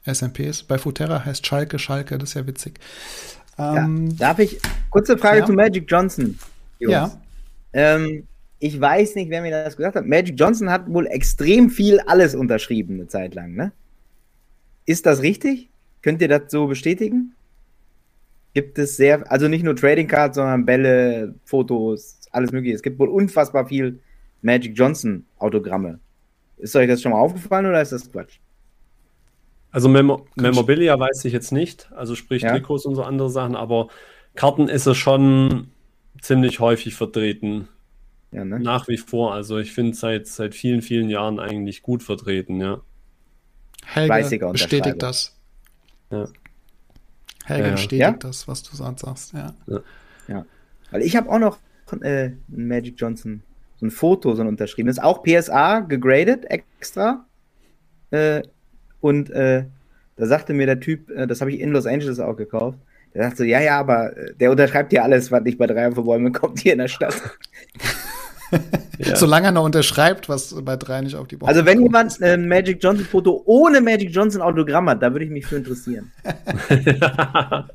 [0.05, 0.63] SMPs.
[0.63, 2.79] Bei Futera heißt Schalke Schalke, das ist ja witzig.
[3.57, 3.77] Ja.
[3.77, 4.59] Ähm, Darf ich
[4.89, 5.45] kurze Frage Ja.
[5.45, 6.37] zu Magic Johnson?
[6.79, 6.91] Jungs.
[6.91, 7.11] ja.
[7.73, 8.27] Ähm,
[8.61, 10.05] ich weiß nicht, wer mir das gesagt hat.
[10.05, 13.71] Magic Johnson hat wohl extrem viel alles unterschrieben eine Zeit lang, ne?
[14.85, 15.69] Ist das richtig?
[16.03, 17.33] Könnt ihr das so bestätigen?
[18.53, 22.75] Gibt es sehr, also nicht nur Trading Cards, sondern Bälle, Fotos, alles mögliche.
[22.75, 23.99] Es gibt wohl unfassbar viel
[24.43, 25.99] Magic Johnson Autogramme.
[26.57, 28.37] Ist euch das schon mal aufgefallen oder ist das Quatsch?
[29.71, 32.51] Also Memo Memorabilia weiß ich jetzt nicht, also sprich Ja.
[32.51, 33.87] Trikots und so andere Sachen, aber
[34.35, 35.69] Karten ist er schon
[36.19, 37.67] ziemlich häufig vertreten.
[38.31, 38.59] Ja, ne?
[38.59, 39.33] Nach wie vor.
[39.33, 42.81] Also ich finde seit seit vielen, vielen Jahren eigentlich gut vertreten, ja.
[43.85, 45.37] Helge bestätigt das.
[46.11, 46.27] Ja.
[47.45, 47.71] Helge Ja, ja.
[47.73, 48.11] bestätigt Ja?
[48.11, 49.33] das, was du sonst sagst.
[50.27, 50.45] Ja.
[50.91, 51.57] Weil ich habe auch noch
[52.01, 53.43] äh, ein Magic Johnson,
[53.77, 54.87] so ein Foto, so ein unterschrieben.
[54.87, 57.25] Das ist auch PSA gegradet extra.
[58.11, 58.43] Äh,
[58.99, 59.65] und äh,
[60.15, 62.77] da sagte mir der Typ, äh, das habe ich in Los Angeles auch gekauft.
[63.13, 65.91] Der sagte so, ja, ja, aber äh, der unterschreibt ja alles, was nicht bei drei
[65.91, 67.15] für Bäume kommt hier in der Stadt.
[69.03, 69.15] Ja.
[69.15, 71.87] Solange er noch unterschreibt, was bei drei nicht auf die Bauch Also wenn kommt.
[71.87, 75.55] jemand ein Magic Johnson Foto ohne Magic Johnson Autogramm hat, da würde ich mich für
[75.55, 76.11] interessieren.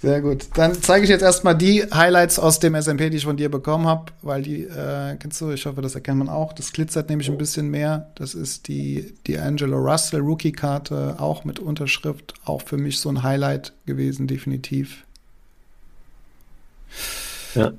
[0.00, 0.46] Sehr gut.
[0.54, 3.86] Dann zeige ich jetzt erstmal die Highlights aus dem SMP, die ich von dir bekommen
[3.86, 6.52] habe, weil die, äh, kennst du, ich hoffe, das erkennt man auch.
[6.52, 8.10] Das glitzert nämlich ein bisschen mehr.
[8.14, 12.34] Das ist die, die Angelo Russell Rookie-Karte, auch mit Unterschrift.
[12.44, 15.04] Auch für mich so ein Highlight gewesen, definitiv.
[17.56, 17.72] Ja.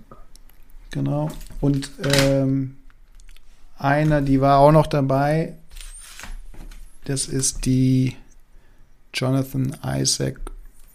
[0.91, 1.29] Genau.
[1.61, 2.77] Und ähm,
[3.77, 5.53] eine, die war auch noch dabei.
[7.05, 8.15] Das ist die
[9.13, 10.39] Jonathan Isaac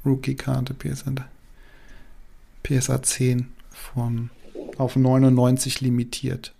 [0.04, 1.12] Rookie-Karte PSA,
[2.62, 4.30] PSA 10 von
[4.78, 6.52] auf 99 limitiert.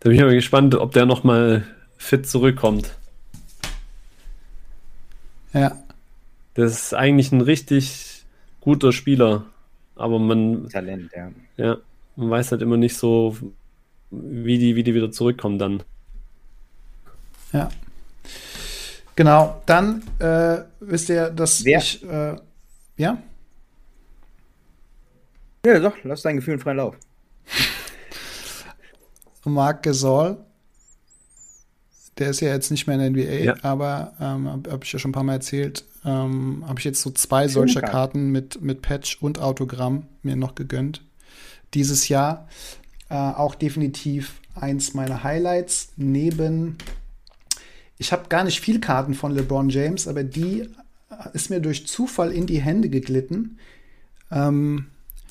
[0.00, 1.64] Da bin ich aber gespannt, ob der nochmal
[1.96, 2.96] fit zurückkommt.
[5.52, 5.76] Ja,
[6.54, 8.24] Das ist eigentlich ein richtig
[8.60, 9.46] guter Spieler,
[9.96, 11.30] aber man, Talent, ja.
[11.56, 11.76] ja,
[12.18, 13.36] man weiß halt immer nicht so,
[14.10, 15.82] wie die, wie die wieder zurückkommen dann.
[17.52, 17.68] ja.
[19.16, 21.78] Genau, dann äh, wisst ihr, dass Wer?
[21.78, 22.36] ich, äh,
[22.96, 23.18] ja,
[25.66, 26.96] Ja, doch, lass dein Gefühl freien Lauf.
[29.44, 30.36] Marc Gasol,
[32.18, 33.54] der ist ja jetzt nicht mehr in der NBA, Ja.
[33.62, 37.00] aber ähm, habe hab ich ja schon ein paar Mal erzählt, ähm, habe ich jetzt
[37.02, 37.92] so zwei solcher Karte.
[37.92, 41.02] Karten mit, mit Patch und Autogramm mir noch gegönnt.
[41.74, 42.48] Dieses Jahr
[43.10, 46.78] äh, auch definitiv eins meiner Highlights neben
[47.98, 50.68] ich habe gar nicht viel Karten von LeBron James, aber die
[51.32, 53.58] ist mir durch Zufall in die Hände geglitten.
[54.30, 54.86] Ähm,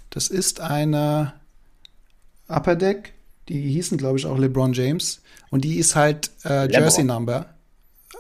[0.10, 1.34] das ist eine
[2.50, 3.14] Upper Deck,
[3.48, 5.22] die hießen, glaube ich, auch LeBron James.
[5.50, 6.70] Und die ist halt äh.
[6.70, 7.46] Jersey Number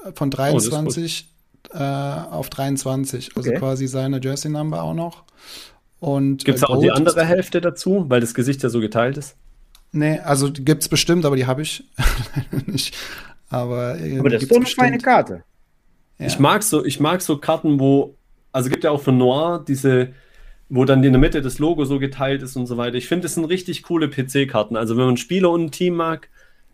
[0.05, 1.27] äh, von Oh, das ist 23
[1.73, 3.35] äh, auf 23.
[3.35, 3.59] Also Okay.
[3.59, 5.23] quasi seine Jersey Number auch noch.
[5.99, 9.17] Und Gibt es äh, auch die andere Hälfte dazu, weil das Gesicht ja so geteilt
[9.17, 9.35] ist?
[9.91, 11.83] Nee, also die gibt's bestimmt, aber die habe ich
[12.67, 12.95] nicht.
[13.49, 14.97] Aber, äh, Aber die das ist doch eine feine.
[14.97, 15.43] Karte.
[16.19, 16.27] Ja.
[16.27, 18.15] Ich mag so, ich mag so Karten, wo,
[18.51, 20.13] also gibt ja auch für Noir diese,
[20.69, 22.95] wo dann in der Mitte das Logo so geteilt ist und so weiter.
[22.95, 24.75] Ich finde, das sind richtig coole PC-Karten.
[24.75, 26.29] Also wenn man Spieler und ein Team mag,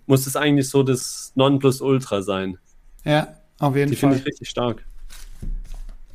[0.07, 2.57] muss es eigentlich so das Nonplusultra sein.
[3.05, 4.09] Ja, auf jeden Die Fall.
[4.11, 4.83] finde ich richtig stark.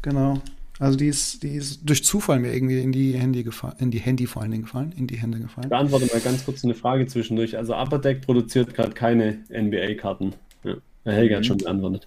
[0.02, 0.40] Genau.
[0.80, 3.98] Also die ist, die ist durch Zufall mir irgendwie in die Handy gefallen, in die
[3.98, 5.64] Handy vor allen Dingen gefallen, in die Hände gefallen.
[5.64, 7.56] Ich beantworte mal ganz kurz eine Frage zwischendurch.
[7.56, 10.34] Also Upper Deck produziert gerade keine NBA-Karten.
[10.62, 10.74] Ja.
[11.04, 11.46] Helge hat Mhm.
[11.46, 12.06] schon beantwortet.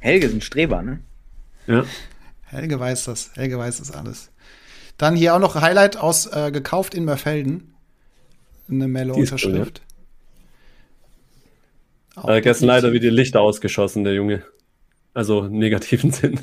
[0.00, 1.00] Helge ist ein Streber, ne?
[1.66, 1.84] Ja.
[2.42, 3.30] Helge weiß das.
[3.34, 4.30] Helge weiß das alles.
[4.98, 7.72] Dann hier auch noch Highlight aus äh, gekauft in Merfelden.
[8.68, 9.80] Eine Die ist Mello-Unterschrift.
[12.14, 14.42] Auch Äh, gestern leider wieder Lichter ausgeschossen, der Junge.
[15.14, 16.40] Also im negativen Sinn.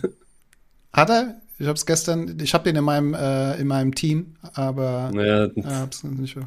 [0.94, 1.36] Hat er?
[1.60, 5.46] Ich habe es gestern, ich habe den in meinem, äh, in meinem Team, aber Naja,
[5.46, 6.42] äh, hab's nicht so.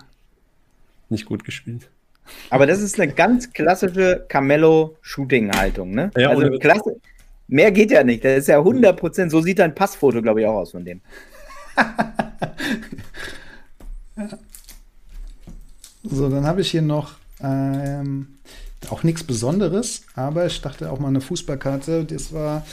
[1.11, 1.91] nicht gut gespielt.
[2.51, 6.11] Aber das ist eine ganz klassische Camello-Shooting-Haltung, ne?
[6.17, 6.97] Ja, also klasse.
[7.49, 8.25] Mehr geht ja nicht.
[8.25, 9.29] Das ist ja 100%.
[9.29, 11.01] So sieht dein Passfoto, glaube ich, auch aus von dem.
[16.05, 18.32] So, dann habe ich hier noch ähm,
[18.91, 22.05] auch nichts Besonderes, aber ich dachte auch mal eine Fußballkarte.
[22.05, 22.65] Das war,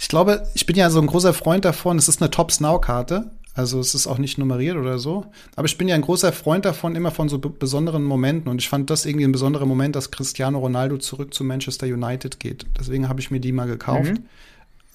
[0.00, 1.98] ich glaube, ich bin ja so ein großer Freund davon.
[1.98, 5.26] Es ist eine Top Snow Karte, also es ist auch nicht nummeriert oder so.
[5.56, 8.48] Aber ich bin ja ein großer Freund davon, immer von so be- besonderen Momenten.
[8.50, 12.38] Und ich fand das irgendwie ein besonderer Moment, dass Cristiano Ronaldo zurück zu Manchester United
[12.40, 12.66] geht.
[12.78, 14.12] Deswegen habe ich mir die mal gekauft.
[14.12, 14.24] Mhm.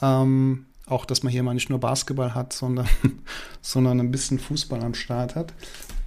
[0.01, 2.87] Ähm, auch, dass man hier mal nicht nur Basketball hat, sondern,
[3.61, 5.53] sondern ein bisschen Fußball am Start hat.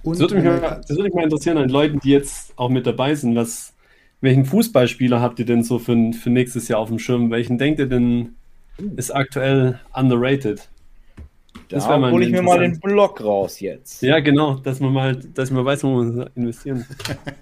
[0.03, 2.53] Und Das würde mich, eine- mal, das würde mich mal interessieren an Leuten, die jetzt
[2.57, 3.35] auch mit dabei sind.
[3.35, 3.73] Was,
[4.21, 7.29] welchen Fußballspieler habt ihr denn so für, für nächstes Jahr auf dem Schirm?
[7.29, 8.35] Welchen denkt ihr denn
[8.95, 10.69] ist aktuell underrated?
[11.69, 12.79] Das Da hole ich mir mal den.
[12.79, 14.01] Block raus jetzt.
[14.01, 16.85] Ja, genau, dass man mal, dass man weiß, wo man investieren.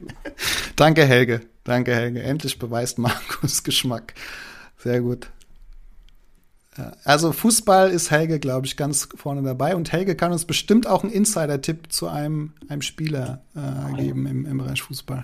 [0.76, 1.42] Danke, Helge.
[1.64, 2.24] Danke, Helge.
[2.24, 4.16] Endlich beweist Markus Geschmack.
[4.78, 5.30] Sehr gut.
[7.04, 9.76] Also Fußball ist Helge, glaube ich, ganz vorne dabei.
[9.76, 14.46] Und Helge kann uns bestimmt auch einen Insider-Tipp zu einem, einem Spieler äh, geben im,
[14.46, 15.22] im Bereich Fußball.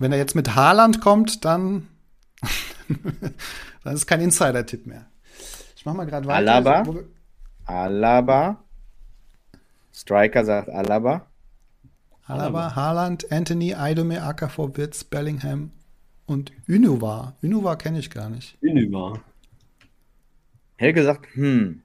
[0.00, 1.86] Wenn er jetzt mit Haaland kommt, dann,
[3.84, 5.04] dann ist kein Insider-Tipp mehr.
[5.76, 6.54] Ich mach mal gerade weiter.
[6.54, 6.84] Alaba?
[7.66, 8.64] Alaba.
[9.92, 11.26] Striker sagt Alaba.
[12.24, 15.70] Alaba, Haaland, Anthony, Eidome, Akafor, Witz, Bellingham
[16.24, 17.36] und Unuvar.
[17.42, 18.56] Unuvar kenne ich gar nicht.
[18.62, 19.20] Unüber.
[20.76, 21.82] Helge sagt, hm.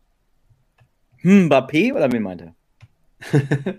[1.17, 2.55] Hm, Mbappé oder wen meint er?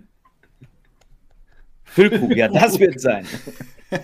[1.84, 3.24] Füllkrug, ja, das wird sein.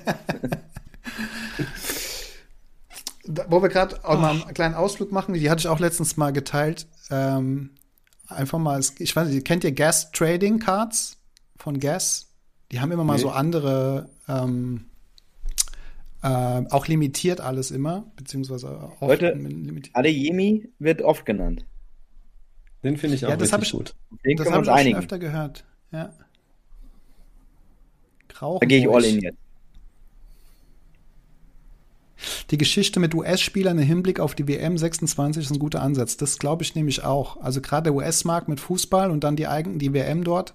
[3.24, 6.16] Da, wo wir gerade auch mal einen kleinen Ausflug machen, die hatte ich auch letztens
[6.16, 6.88] mal geteilt.
[7.10, 7.70] Ähm,
[8.26, 11.16] einfach mal, ich weiß nicht, kennt ihr Gas Trading Cards
[11.56, 12.32] von Gas?
[12.72, 13.20] Die haben immer mal Nee.
[13.22, 14.86] so andere, ähm,
[16.22, 19.94] äh, auch limitiert alles immer, beziehungsweise oft Leute, limitiert.
[19.94, 21.64] Adeyemi wird oft genannt.
[22.82, 23.94] Den finde ich auch Ja, das richtig ich- gut.
[24.24, 24.98] Den Das können wir habe uns ich auch schon einigen.
[24.98, 25.64] öfter gehört.
[25.92, 26.12] Ja.
[28.28, 29.38] Grauchen Da gehe ich all in jetzt.
[32.50, 36.16] Die Geschichte mit US-Spielern im Hinblick auf die WM 26 ist ein guter Ansatz.
[36.16, 37.40] Das glaube ich nämlich auch.
[37.40, 40.54] Also gerade der US-Markt mit Fußball und dann die eigen, die WM dort,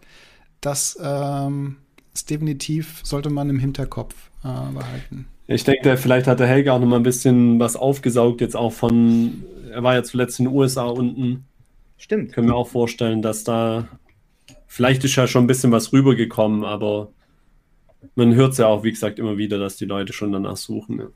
[0.61, 1.77] das ähm,
[2.13, 5.27] ist definitiv, sollte man im Hinterkopf äh, behalten.
[5.47, 8.73] Ich denke, vielleicht hat der Helge auch noch mal ein bisschen was aufgesaugt, jetzt auch
[8.73, 11.45] von, er war ja zuletzt in den USA unten.
[11.97, 12.33] Stimmt.
[12.33, 13.87] Können wir auch vorstellen, dass da,
[14.67, 17.09] vielleicht ist ja schon ein bisschen was rübergekommen, aber
[18.15, 20.99] man hört es ja auch, wie gesagt, immer wieder, dass die Leute schon danach suchen.
[20.99, 21.07] Ja.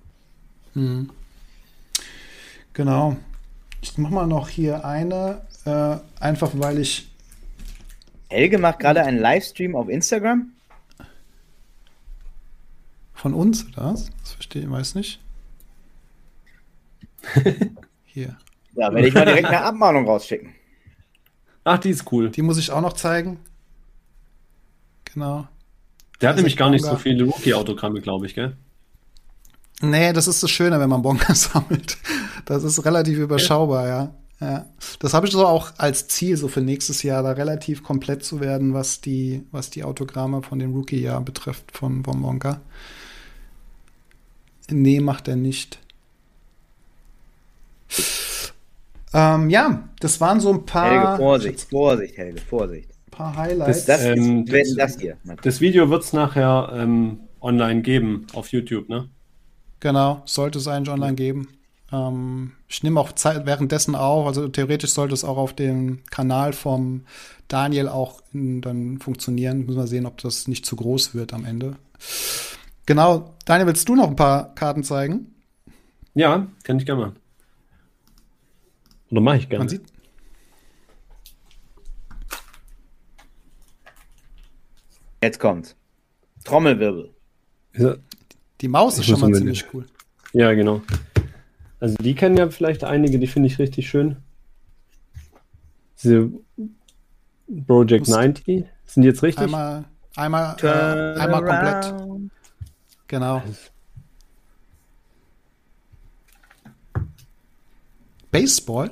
[2.73, 3.17] Genau.
[3.81, 7.09] Ich mache mal noch hier eine, äh, einfach weil ich
[8.29, 10.51] Helge macht gerade einen Livestream auf Instagram.
[13.13, 14.09] von uns, oder was?
[14.21, 15.19] Das verstehe ich, weiß nicht.
[18.05, 18.35] Hier.
[18.73, 20.55] Da werde ich mal direkt eine Abmahnung rausschicken.
[21.63, 22.31] Ach, die ist cool.
[22.31, 23.39] Die muss ich auch noch zeigen.
[25.05, 25.47] Genau.
[26.19, 28.57] Der hat Also nämlich gar nicht so viele Rookie-Autogramme, glaube ich, gell?
[29.81, 31.97] Nee, das ist das Schöne, wenn man Bonga sammelt.
[32.45, 34.11] Das ist relativ überschaubar, ja.
[34.39, 34.65] ja.
[34.99, 38.39] Das habe ich so auch als Ziel, so für nächstes Jahr, da relativ komplett zu
[38.39, 42.61] werden, was die, was die Autogramme von dem Rookie-Jahr betrifft von von Bonga.
[44.69, 45.79] Nee, macht er nicht.
[49.13, 52.89] Ähm, ja, das waren so ein paar, Helge, Vorsicht, Vorsicht, Helge, Vorsicht.
[53.11, 53.85] paar Highlights.
[53.85, 55.17] Das Ähm, ist, das- das hier.
[55.43, 59.09] Das Video wird es nachher ähm, online geben auf YouTube, ne?
[59.81, 61.49] Genau, sollte es eigentlich online geben.
[61.91, 66.53] Ähm, ich nehme auch Zeit währenddessen auf, also theoretisch sollte es auch auf dem Kanal
[66.53, 67.03] vom
[67.47, 69.65] Daniel auch in, dann funktionieren.
[69.65, 71.75] Müssen wir sehen, ob das nicht zu groß wird am Ende.
[72.85, 75.33] Genau, Daniel, willst du noch ein paar Karten zeigen?
[76.13, 77.15] Ja, kann ich gerne machen.
[79.09, 79.63] Oder mache ich gerne.
[79.63, 79.83] Man sieht.
[85.23, 85.75] Jetzt kommt
[86.43, 87.13] Trommelwirbel.
[87.75, 87.95] Ja.
[88.61, 89.85] Die Maus ist Ich schon mal unbedingt- ziemlich cool.
[90.33, 90.81] ja, genau.
[91.79, 94.17] Also die kennen ja vielleicht einige, die finde ich richtig schön.
[96.03, 96.29] Diese
[97.67, 99.43] Project Muss- 90, sind die jetzt richtig?
[99.45, 99.85] Einmal,
[100.15, 101.93] einmal, äh, einmal komplett.
[103.07, 103.41] Genau.
[108.31, 108.91] Baseball?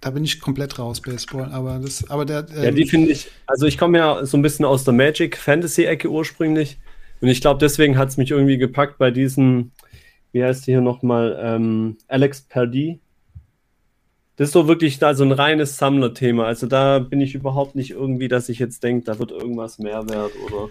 [0.00, 1.50] Da bin ich komplett raus, Baseball.
[1.52, 2.46] Aber das, aber der.
[2.54, 5.36] Ja, ähm, die finde ich, also ich komme ja so ein bisschen aus der Magic
[5.36, 6.78] Fantasy Ecke ursprünglich
[7.20, 9.72] und ich glaube, deswegen hat es mich irgendwie gepackt bei diesen,
[10.32, 12.98] wie heißt die hier nochmal, ähm, Alex Perdue.
[14.36, 16.44] Das ist so wirklich da so ein reines Sammlerthema.
[16.46, 20.32] Also da bin ich überhaupt nicht irgendwie, dass ich jetzt denke, da wird irgendwas Mehrwert
[20.46, 20.70] oder.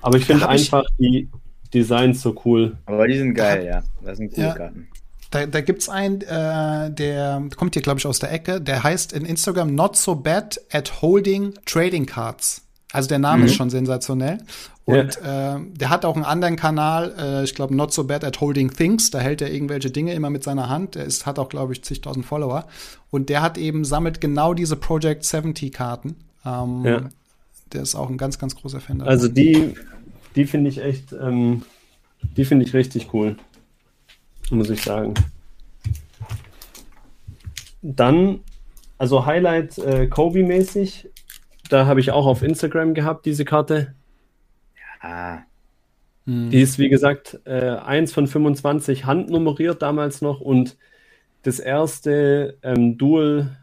[0.00, 1.28] Aber ich finde hab ich- einfach die
[1.74, 2.78] Designs so cool.
[2.86, 3.82] Aber die sind geil, ja.
[4.02, 4.54] Das sind coole Ja.
[4.54, 4.88] Karten.
[5.32, 8.60] Da, da gibt es einen, äh, der kommt hier, glaube ich, aus der Ecke.
[8.60, 12.62] Der heißt in Instagram Not So Bad at Holding Trading Cards.
[12.92, 14.38] Also der Name ist schon sensationell.
[14.86, 18.40] Und äh, der hat auch einen anderen Kanal, äh, ich glaube Not So Bad at
[18.40, 19.10] Holding Things.
[19.10, 20.94] Da hält er irgendwelche Dinge immer mit seiner Hand.
[20.94, 22.66] Der ist, hat auch, glaube ich, zigtausend Follower.
[23.10, 26.14] Und der hat eben, sammelt genau diese Project 70 Karten.
[26.44, 27.00] Ähm, Ja.
[27.72, 29.00] Der ist auch ein ganz, ganz großer Fan.
[29.00, 29.12] davon.
[29.12, 29.74] Also die,
[30.36, 31.62] die finde ich echt, ähm,
[32.36, 33.36] die finde ich richtig cool.
[34.50, 35.14] Muss ich sagen.
[37.82, 38.40] Dann,
[38.98, 41.08] also Highlight äh, Kobe-mäßig,
[41.70, 43.94] da habe ich auch auf Instagram gehabt, diese Karte.
[45.00, 45.42] Ah,
[46.26, 46.50] Hm.
[46.50, 50.76] Die ist, wie gesagt, äh, 1 von 25 handnummeriert damals noch und
[51.42, 53.56] das erste ähm, Dual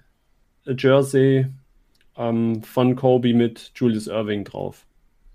[0.65, 1.47] Jersey
[2.15, 4.85] ähm, von Kobe mit Julius Irving drauf.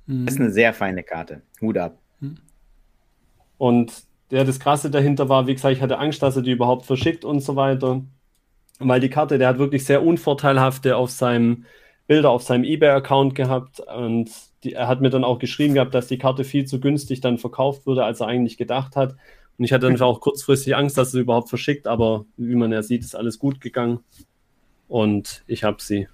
[0.07, 1.43] das ist eine sehr feine Karte.
[1.61, 1.99] Hut ab.
[3.59, 3.93] Und
[4.31, 7.25] ja, das Krasse dahinter war, wie gesagt, ich hatte Angst, dass er die überhaupt verschickt
[7.25, 8.03] und so weiter.
[8.79, 11.65] Weil die Karte, der hat wirklich sehr unvorteilhafte auf seinem
[12.09, 14.31] Bilder auf seinem eBay-Account gehabt und
[14.65, 17.39] die, er hat mir dann auch geschrieben gehabt, dass die Karte viel zu günstig dann
[17.39, 19.15] verkauft wurde, als er eigentlich gedacht hat.
[19.57, 22.83] Und ich hatte dann auch kurzfristig Angst, dass sie überhaupt verschickt, aber wie man ja
[22.83, 24.01] sieht, ist alles gut gegangen.
[24.89, 26.09] Und ich habe sie.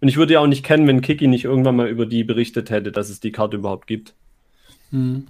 [0.00, 2.70] Und ich würde ja auch nicht kennen, wenn Kiki nicht irgendwann mal über die berichtet
[2.70, 4.14] hätte, dass es die Karte überhaupt gibt.
[4.90, 5.26] Hm.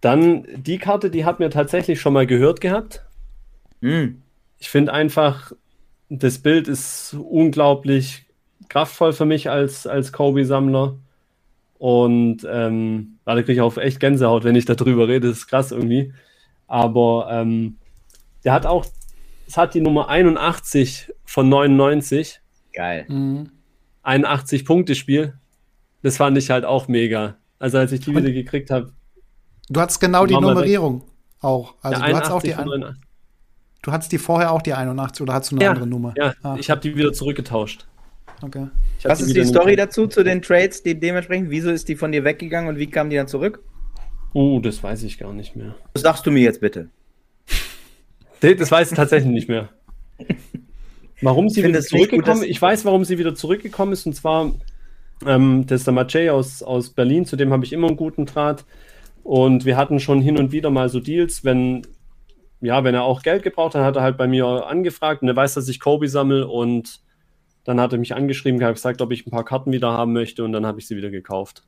[0.00, 3.04] Dann die Karte, die hat mir tatsächlich schon mal gehört gehabt.
[3.82, 4.22] Hm.
[4.58, 5.52] Ich finde einfach,
[6.10, 8.26] das Bild ist unglaublich
[8.68, 10.96] kraftvoll für mich als, als Kobe-Sammler.
[11.78, 15.28] Und ähm, da kriege ich auch echt Gänsehaut, wenn ich darüber rede.
[15.28, 16.12] Das ist krass irgendwie.
[16.66, 17.78] Aber ähm,
[18.44, 18.84] der hat auch,
[19.46, 22.40] es hat die Nummer 81 von 99.
[22.74, 23.06] Geil.
[23.06, 23.50] Hm.
[24.02, 25.34] 81 Punkte Spiel.
[26.02, 27.36] Das fand ich halt auch mega.
[27.58, 28.92] Also als ich die wieder gekriegt habe.
[29.68, 31.04] Du hattest genau die Nummerierung
[31.40, 31.74] auch.
[31.82, 33.09] Also ja, du hattest auch die, von ein, 89.
[33.82, 36.14] du hattest die vorher auch die 81 oder hattest du eine Ja, andere Nummer?
[36.16, 37.86] Ja, Ah, ich habe die wieder zurückgetauscht.
[38.42, 38.68] okay.
[39.02, 41.50] Was ist die Story dazu, zu den Trades, die dementsprechend?
[41.50, 43.62] Wieso ist die von dir weggegangen und wie kam die dann zurück?
[44.34, 45.74] Oh, das weiß ich gar nicht mehr.
[45.94, 46.88] Das sagst du mir jetzt bitte.
[48.40, 49.68] Das weiß ich tatsächlich nicht mehr.
[51.20, 54.06] Warum sie wieder zurückgekommen dass- Ich weiß, warum sie wieder zurückgekommen ist.
[54.06, 54.52] Und zwar,
[55.26, 58.24] ähm, das ist der Macei aus, aus Berlin, zu dem habe ich immer einen guten
[58.24, 58.64] Draht.
[59.22, 61.86] Und wir hatten schon hin und wieder mal so Deals, wenn,
[62.60, 65.36] ja, wenn er auch Geld gebraucht hat, hat er halt bei mir angefragt und er
[65.36, 67.00] weiß, dass ich Kobe sammle und
[67.64, 70.44] dann hat er mich angeschrieben, hat gesagt, ob ich ein paar Karten wieder haben möchte
[70.44, 71.62] und dann habe ich sie wieder gekauft.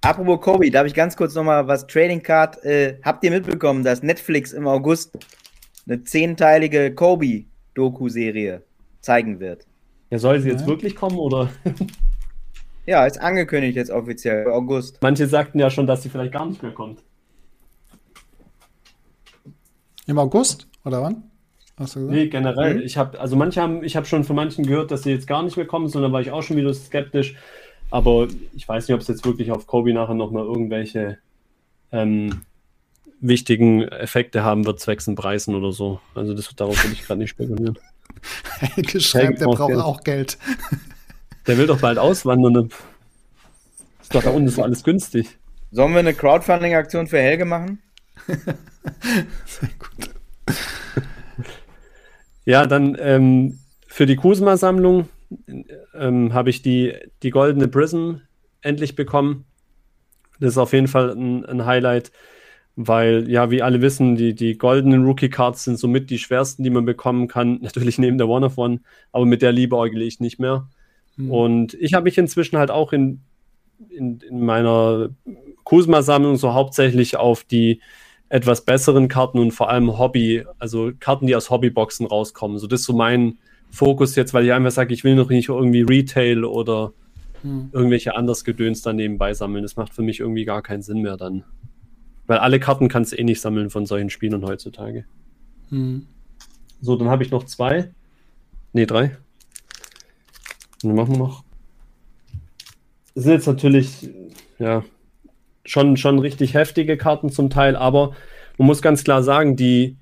[0.00, 2.62] Apropos Kobe, darf ich ganz kurz nochmal was Trading Card.
[2.64, 5.16] Äh, habt ihr mitbekommen, dass Netflix im August
[5.86, 8.62] eine zehnteilige Kobe-Doku-Serie
[9.00, 9.66] zeigen wird?
[10.10, 10.66] Ja, soll sie jetzt Ja.
[10.66, 11.50] wirklich kommen oder?
[12.84, 14.98] Ja, ist angekündigt jetzt offiziell, für August.
[15.02, 17.00] Manche sagten ja schon, dass sie vielleicht gar nicht mehr kommt.
[20.06, 21.24] Im August oder wann?
[21.78, 22.16] Hast du gesagt?
[22.16, 22.74] Nee, generell.
[22.76, 22.80] Mhm.
[22.82, 25.42] Ich habe, also manche haben, ich habe schon von manchen gehört, dass sie jetzt gar
[25.42, 27.34] nicht mehr kommen, sondern war ich auch schon wieder skeptisch.
[27.90, 31.18] Aber ich weiß nicht, ob es jetzt wirklich auf Kobe nachher nochmal irgendwelche
[31.92, 32.42] ähm,
[33.20, 36.00] wichtigen Effekte haben wird, zwecks den Preisen oder so.
[36.14, 37.78] Also das, darauf will ich gerade nicht spekulieren.
[38.58, 39.80] Helge schreibt, der braucht braucht Geld.
[39.82, 40.38] auch Geld.
[41.48, 42.56] Der will doch bald auswandern.
[42.56, 42.74] und-
[44.00, 45.38] Ist doch da unten so alles günstig.
[45.72, 47.80] Sollen wir eine Crowdfunding-Aktion für Helge machen?
[49.46, 50.10] Sehr gut.
[52.44, 55.08] Ja, dann ähm, für die Kusma-Sammlung
[55.94, 58.14] ähm, habe ich die, die goldene Prism
[58.62, 59.44] endlich bekommen.
[60.40, 62.10] Das ist auf jeden Fall ein, ein Highlight,
[62.74, 66.84] weil, ja, wie alle wissen, die, die goldenen Rookie-Cards sind somit die schwersten, die man
[66.84, 67.58] bekommen kann.
[67.62, 68.80] Natürlich neben der One of One,
[69.12, 70.68] aber mit der liebäugle ich nicht mehr.
[71.18, 73.20] Und ich habe mich inzwischen halt auch in,
[73.90, 75.10] in, in meiner
[75.64, 77.80] Kusma-Sammlung so hauptsächlich auf die
[78.32, 82.58] etwas besseren Karten und vor allem Hobby, also Karten, die aus Hobbyboxen rauskommen.
[82.58, 83.36] So, das ist so mein
[83.70, 86.94] Fokus jetzt, weil ich einfach sage, ich will noch nicht irgendwie Retail oder
[87.42, 87.68] hm.
[87.72, 89.62] irgendwelche anders Gedöns daneben beisammeln.
[89.62, 91.44] Das macht für mich irgendwie gar keinen Sinn mehr dann.
[92.26, 95.04] Weil alle Karten kannst du eh nicht sammeln von solchen Spielern heutzutage.
[95.68, 96.06] Hm.
[96.80, 97.90] So, dann habe ich noch zwei.
[98.72, 99.14] Ne, drei.
[100.82, 101.44] dann machen wir noch.
[103.14, 104.08] Das sind jetzt natürlich,
[104.58, 104.82] ja,
[105.64, 108.14] schon, schon richtig heftige Karten zum Teil, aber
[108.58, 109.96] man muss ganz klar sagen, die,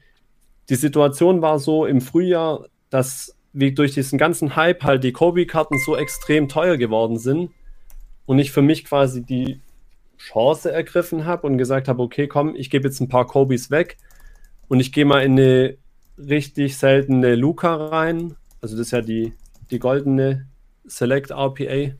[0.68, 5.78] die Situation war so im Frühjahr, dass wie durch diesen ganzen Hype halt die Kobe-Karten
[5.84, 7.50] so extrem teuer geworden sind
[8.26, 9.60] und ich für mich quasi die
[10.18, 13.96] Chance ergriffen habe und gesagt habe, okay, komm, ich gebe jetzt ein paar Kobis weg
[14.68, 15.76] und ich gehe mal in eine
[16.18, 18.36] richtig seltene Luca rein.
[18.60, 19.32] Also das ist ja die,
[19.70, 20.46] die goldene
[20.84, 21.94] Select RPA.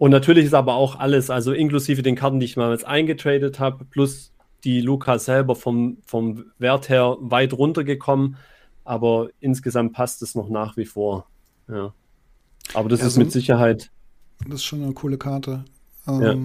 [0.00, 3.60] Und natürlich ist aber auch alles, also inklusive den Karten, die ich mal jetzt eingetradet
[3.60, 4.32] habe, plus
[4.64, 8.38] die Luca selber vom, vom Wert her weit runtergekommen.
[8.82, 11.28] Aber insgesamt passt es noch nach wie vor.
[11.68, 11.92] Ja.
[12.72, 13.90] Aber das ja, ist so mit Sicherheit.
[14.46, 15.66] Das ist schon eine coole Karte.
[16.08, 16.36] Ähm, ja.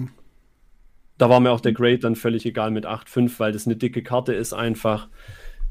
[1.16, 4.02] Da war mir auch der Grade dann völlig egal mit 8,5, weil das eine dicke
[4.02, 5.08] Karte ist einfach.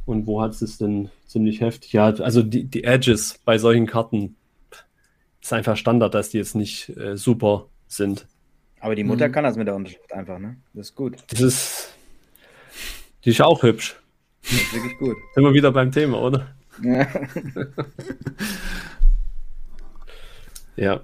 [0.07, 1.93] Und wo hat es denn ziemlich heftig?
[1.93, 4.37] Ja, also die, die Edges bei solchen Karten
[5.39, 8.27] ist einfach Standard, dass die jetzt nicht äh, super sind.
[8.79, 9.31] Aber die Mutter mhm.
[9.31, 10.57] kann das mit der Unterschrift einfach, ne?
[10.73, 11.23] Das ist gut.
[11.27, 11.89] Das ist.
[13.23, 13.99] Die ist auch hübsch.
[14.43, 15.17] Das ist wirklich gut.
[15.35, 16.47] Wir wieder beim Thema, oder?
[16.83, 17.07] Ja.
[20.75, 21.01] ja.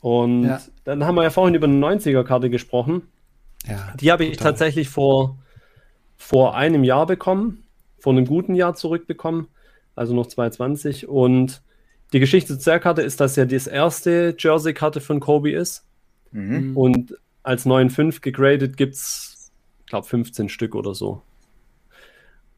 [0.00, 0.60] Und ja.
[0.84, 3.02] dann haben wir ja vorhin über eine 90er-Karte gesprochen.
[3.66, 4.52] Ja, die habe ich total.
[4.52, 5.38] tatsächlich vor,
[6.16, 7.64] vor einem Jahr bekommen,
[7.98, 9.48] vor einem guten Jahr zurückbekommen,
[9.94, 11.08] also noch 2020.
[11.08, 11.62] Und
[12.12, 15.84] die Geschichte zu der Karte ist, dass ja das erste Jersey-Karte von Kobe ist.
[16.32, 16.76] Mhm.
[16.76, 21.22] Und als 9.5 gegradet gibt es, ich glaube, 15 Stück oder so.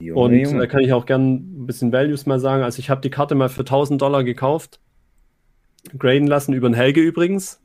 [0.01, 0.59] Junge, und Junge.
[0.59, 2.63] da kann ich auch gern ein bisschen Values mal sagen.
[2.63, 4.81] Also ich habe die Karte mal für 1000 Dollar gekauft
[5.99, 7.61] graden lassen über den Helge übrigens.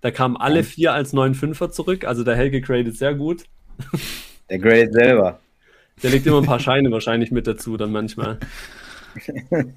[0.00, 2.04] Da kamen alle vier als 9,5er zurück.
[2.04, 3.44] Also der Helge gradet sehr gut.
[4.50, 5.40] Der gradet selber.
[6.02, 8.38] Der legt immer ein paar Scheine wahrscheinlich mit dazu, dann manchmal.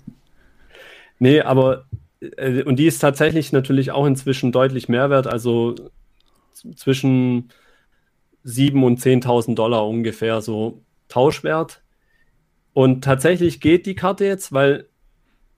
[1.20, 1.86] nee, aber
[2.20, 5.76] äh, und die ist tatsächlich natürlich auch inzwischen deutlich mehr wert, also
[6.76, 7.50] zwischen
[8.46, 11.82] 7.000 und 10.000 Dollar ungefähr so Tauschwert.
[12.74, 14.88] Und tatsächlich geht die Karte jetzt, weil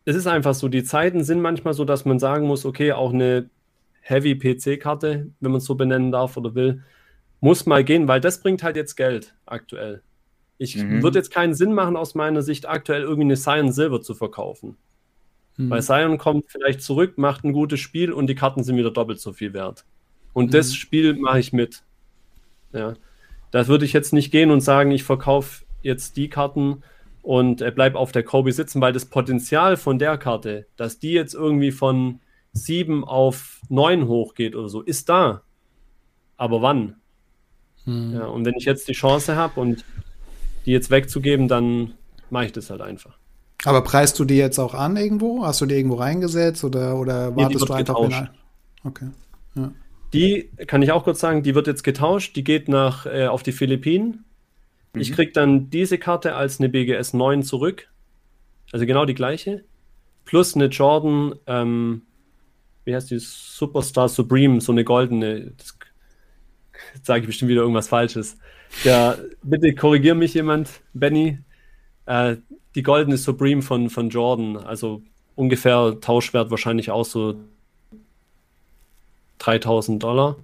[0.06, 3.14] es ist einfach so, die Zeiten sind manchmal so, dass man sagen muss, okay, auch
[3.14, 3.50] eine
[4.02, 6.84] Heavy-PC-Karte, wenn man es so benennen darf oder will,
[7.42, 10.02] muss mal gehen, weil das bringt halt jetzt Geld aktuell.
[10.58, 11.04] Ich mhm.
[11.04, 14.78] würde jetzt keinen Sinn machen, aus meiner Sicht aktuell irgendwie eine Cyan Silver zu verkaufen.
[15.58, 15.70] Mhm.
[15.70, 19.20] Weil Cyan kommt vielleicht zurück, macht ein gutes Spiel und die Karten sind wieder doppelt
[19.20, 19.86] so viel wert.
[20.34, 20.52] Und mhm.
[20.52, 21.84] das Spiel mache ich mit.
[22.72, 22.94] Ja.
[23.52, 26.84] Da würde ich jetzt nicht gehen und sagen, ich verkaufe jetzt die Karten
[27.22, 31.12] und er bleibt auf der Kobe sitzen, weil das Potenzial von der Karte, dass die
[31.12, 32.20] jetzt irgendwie von
[32.54, 35.42] 7 auf 9 hochgeht oder so, ist da.
[36.36, 36.98] Aber wann?
[37.86, 38.14] Hm.
[38.14, 39.84] Ja, und wenn ich jetzt die Chance habe und
[40.66, 41.94] die jetzt wegzugeben, dann
[42.30, 43.18] mache ich das halt einfach.
[43.68, 45.46] Aber preist du die jetzt auch an irgendwo?
[45.46, 48.30] Hast du die irgendwo reingesetzt oder, oder wartest nee, du einfach in
[48.84, 49.08] Okay.
[49.56, 49.72] Ja.
[50.14, 52.36] Die kann ich auch kurz sagen, die wird jetzt getauscht.
[52.36, 54.24] Die geht nach äh, auf die Philippinen
[54.98, 55.02] Mhm.
[55.02, 57.88] Ich kriege dann diese Karte als eine BGS 9 zurück.
[58.72, 59.64] Also genau die gleiche.
[60.26, 62.02] Plus eine Jordan, ähm,
[62.84, 63.20] wie heißt die?
[63.20, 65.54] Superstar Supreme, so eine goldene.
[65.58, 65.78] Das,
[66.94, 68.38] jetzt sage ich bestimmt wieder irgendwas Falsches.
[68.84, 71.40] Ja, bitte korrigier mich jemand, Benny.
[72.06, 72.38] Äh,
[72.78, 75.02] die goldene Supreme von, von Jordan, also
[75.36, 77.36] ungefähr Tauschwert wahrscheinlich auch so
[79.40, 80.38] 3000 Dollar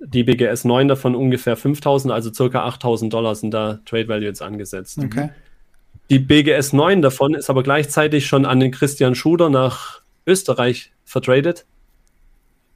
[0.00, 4.42] die BGS 9 davon ungefähr 5000, also circa 8000 Dollar sind da Trade Value jetzt
[4.42, 4.98] angesetzt.
[4.98, 5.30] Okay.
[6.08, 11.66] Die BGS 9 davon ist aber gleichzeitig schon an den Christian Schuder nach Österreich vertradet.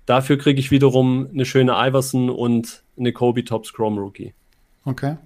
[0.06, 4.34] Dafür kriege ich wiederum eine schöne Iverson und eine Kobe Tops Chrome Rookie.
[4.84, 5.16] Okay.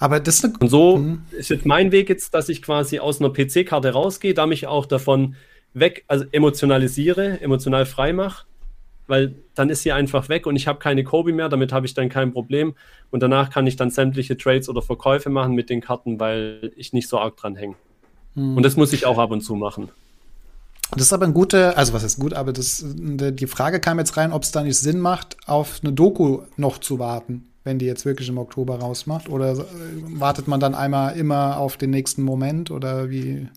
[0.00, 1.22] Aber das ist eine Und so mhm.
[1.32, 4.86] ist jetzt mein Weg jetzt, dass ich quasi aus einer PC-Karte rausgehe, da mich auch
[4.86, 5.36] davon
[5.72, 8.44] weg, also emotionalisiere, emotional frei mache
[9.06, 11.94] weil dann ist sie einfach weg und ich habe keine Kobe mehr, damit habe ich
[11.94, 12.74] dann kein Problem.
[13.10, 16.92] Und danach kann ich dann sämtliche Trades oder Verkäufe machen mit den Karten, weil ich
[16.92, 17.76] nicht so arg dran hänge.
[18.34, 18.56] Hm.
[18.56, 19.90] Und das muss ich auch ab und zu machen.
[20.92, 24.16] Das ist aber ein guter, also was ist gut, aber das, die Frage kam jetzt
[24.16, 27.86] rein, ob es da nicht Sinn macht, auf eine Doku noch zu warten, wenn die
[27.86, 29.28] jetzt wirklich im Oktober rausmacht.
[29.28, 29.64] Oder äh,
[30.20, 33.48] wartet man dann einmal immer auf den nächsten Moment oder wie?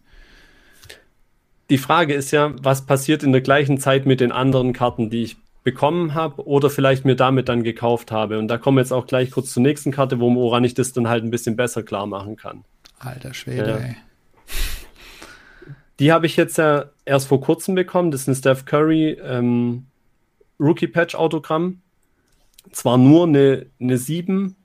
[1.69, 5.23] die Frage ist ja, was passiert in der gleichen Zeit mit den anderen Karten, die
[5.23, 8.39] ich bekommen habe oder vielleicht mir damit dann gekauft habe.
[8.39, 10.93] Und da kommen wir jetzt auch gleich kurz zur nächsten Karte, wo woran ich das
[10.93, 12.63] dann halt ein bisschen besser klar machen kann.
[12.99, 13.77] Alter Schwede, ja.
[13.77, 13.95] ey.
[15.99, 18.11] Die habe ich jetzt ja erst vor kurzem bekommen.
[18.11, 19.87] Das ist ein Steph Curry ähm,
[20.59, 21.81] Rookie-Patch-Autogramm.
[22.71, 24.55] Zwar nur eine, eine 7,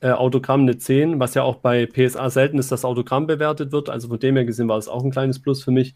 [0.00, 3.88] äh, Autogramm eine 10, was ja auch bei PSA selten ist, dass Autogramm bewertet wird.
[3.88, 5.94] Also von dem her gesehen war das auch ein kleines Plus für mich.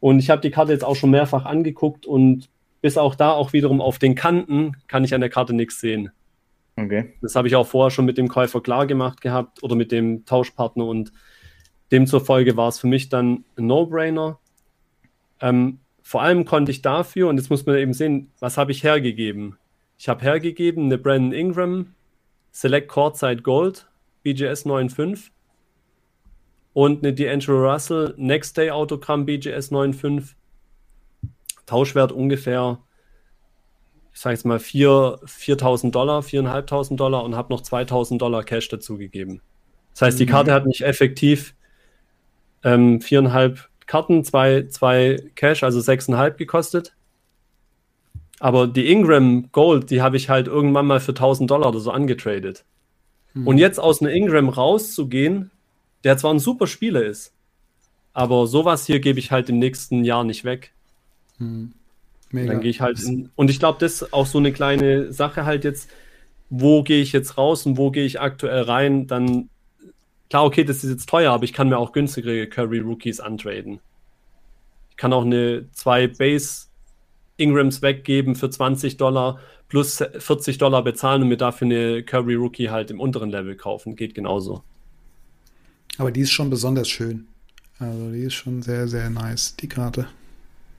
[0.00, 2.48] Und ich habe die Karte jetzt auch schon mehrfach angeguckt und
[2.80, 6.10] bis auch da auch wiederum auf den Kanten kann ich an der Karte nichts sehen.
[6.76, 7.14] Okay.
[7.20, 10.24] Das habe ich auch vorher schon mit dem Käufer klar gemacht gehabt oder mit dem
[10.24, 11.12] Tauschpartner und
[11.90, 14.38] demzufolge war es für mich dann ein No-Brainer.
[15.40, 18.84] Ähm, vor allem konnte ich dafür, und jetzt muss man eben sehen, was habe ich
[18.84, 19.56] hergegeben?
[19.98, 21.94] Ich habe hergegeben eine Brandon Ingram
[22.52, 23.88] Select Courtside Gold
[24.22, 25.30] BGS 9.5
[26.72, 30.34] und eine D'Angelo Russell Next Day Autogramm BGS 9.5.
[31.66, 32.78] Tauschwert ungefähr,
[34.14, 39.42] ich sage jetzt mal 4.000 Dollar, 4.500 Dollar und habe noch 2.000 Dollar Cash dazugegeben.
[39.92, 40.30] Das heißt, die mhm.
[40.30, 41.56] Karte hat mich effektiv
[42.62, 46.94] ähm, viereinhalb Karten, zwei, zwei Cash, also sechseinhalb gekostet.
[48.40, 51.90] Aber die Ingram Gold, die habe ich halt irgendwann mal für 1000 Dollar oder so
[51.90, 52.64] angetradet.
[53.34, 53.46] Mhm.
[53.46, 55.50] Und jetzt aus einer Ingram rauszugehen,
[56.04, 57.32] der zwar ein super Spieler ist,
[58.12, 60.72] aber sowas hier gebe ich halt im nächsten Jahr nicht weg.
[61.38, 61.72] Mhm.
[62.30, 65.46] Dann gehe ich halt in, und ich glaube, das ist auch so eine kleine Sache
[65.46, 65.88] halt jetzt,
[66.50, 69.48] wo gehe ich jetzt raus und wo gehe ich aktuell rein, dann
[70.28, 73.80] klar, okay, das ist jetzt teuer, aber ich kann mir auch günstigere Curry Rookies antraden.
[74.90, 76.67] Ich kann auch eine zwei Base
[77.38, 79.38] Ingrams weggeben für 20 Dollar
[79.68, 83.96] plus 40 Dollar bezahlen und mir dafür eine Curry Rookie halt im unteren Level kaufen.
[83.96, 84.62] Geht genauso.
[85.98, 87.26] Aber die ist schon besonders schön.
[87.78, 90.08] Also die ist schon sehr, sehr nice, die Karte.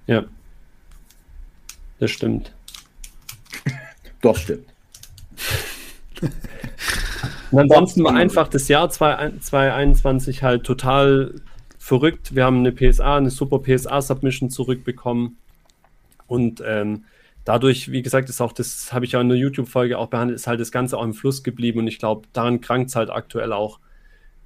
[0.07, 0.25] Ja.
[1.99, 2.53] Das stimmt.
[4.21, 4.65] Doch, stimmt.
[7.51, 11.35] Und ansonsten war einfach das Jahr 2021 halt total
[11.77, 12.35] verrückt.
[12.35, 15.37] Wir haben eine PSA, eine super PSA-Submission zurückbekommen.
[16.29, 17.03] Und ähm,
[17.43, 20.47] dadurch, wie gesagt, ist auch das, habe ich ja in der YouTube-Folge auch behandelt, ist
[20.47, 21.79] halt das Ganze auch im Fluss geblieben.
[21.79, 23.79] Und ich glaube, daran krankt es halt aktuell auch,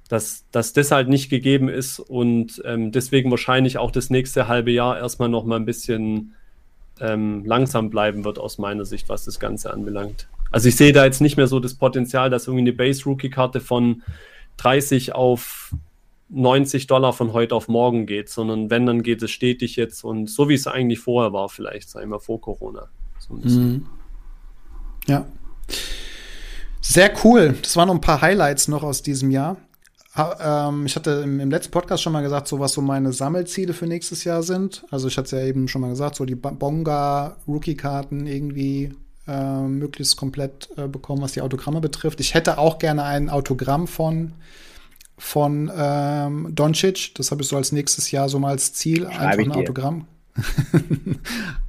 [0.08, 4.70] dass, dass das halt nicht gegeben ist und ähm, deswegen wahrscheinlich auch das nächste halbe
[4.70, 6.34] Jahr erstmal noch mal ein bisschen
[7.00, 10.28] ähm, langsam bleiben wird aus meiner Sicht, was das Ganze anbelangt.
[10.50, 14.02] Also ich sehe da jetzt nicht mehr so das Potenzial, dass irgendwie eine Base-Rookie-Karte von
[14.58, 15.74] 30 auf
[16.34, 20.28] 90 Dollar von heute auf morgen geht, sondern wenn, dann geht es stetig jetzt und
[20.28, 22.88] so wie es eigentlich vorher war, vielleicht, sagen wir vor Corona.
[23.18, 23.86] So mhm.
[25.06, 25.26] Ja.
[26.80, 27.54] Sehr cool.
[27.62, 29.56] Das waren noch ein paar Highlights noch aus diesem Jahr.
[30.16, 33.86] Ähm, ich hatte im, letzten Podcast schon mal gesagt, so was so meine Sammelziele für
[33.86, 34.84] nächstes Jahr sind.
[34.90, 38.94] Also ich hatte es ja eben schon mal gesagt, so die Bonga Rookie-Karten irgendwie
[39.26, 42.20] äh, möglichst komplett äh, bekommen, was die Autogramme betrifft.
[42.20, 44.32] Ich hätte auch gerne ein Autogramm von
[45.24, 47.14] von ähm, Doncic.
[47.14, 49.04] Das habe ich so als nächstes Jahr so mal als Ziel.
[49.10, 50.06] Schreibe einfach ein Autogramm.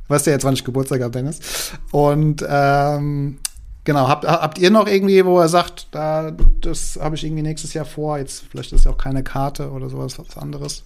[0.09, 1.71] weißt du jetzt, wann ich Geburtstag habe, Dennis?
[1.91, 3.37] Und ähm,
[3.85, 7.73] genau, habt, habt ihr noch irgendwie, wo er sagt, da, das habe ich irgendwie nächstes
[7.73, 10.83] Jahr vor, jetzt vielleicht ist ja auch keine Karte oder sowas, was anderes?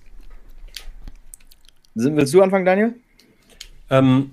[1.96, 2.94] Willst du anfangen, Daniel?
[3.90, 4.32] Ähm,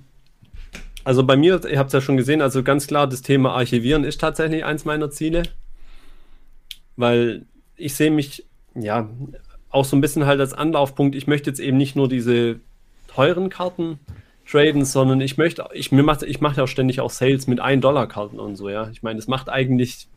[1.05, 4.05] also bei mir, ihr habt es ja schon gesehen, also ganz klar, das Thema Archivieren
[4.05, 5.45] ist tatsächlich eins meiner Ziele.
[6.97, 7.47] Weil
[7.77, 8.45] ich sehe mich,
[8.75, 9.09] ja,
[9.71, 11.15] auch so ein bisschen halt als Anlaufpunkt.
[11.15, 12.61] Ich möchte jetzt eben nicht nur diese
[13.09, 13.99] teuren Karten
[14.47, 17.61] traden, sondern ich möchte, ich mir mache, ich mache ja auch ständig auch Sales mit
[17.61, 18.89] 1 Dollar Karten und so, ja.
[18.91, 20.09] Ich meine, es macht eigentlich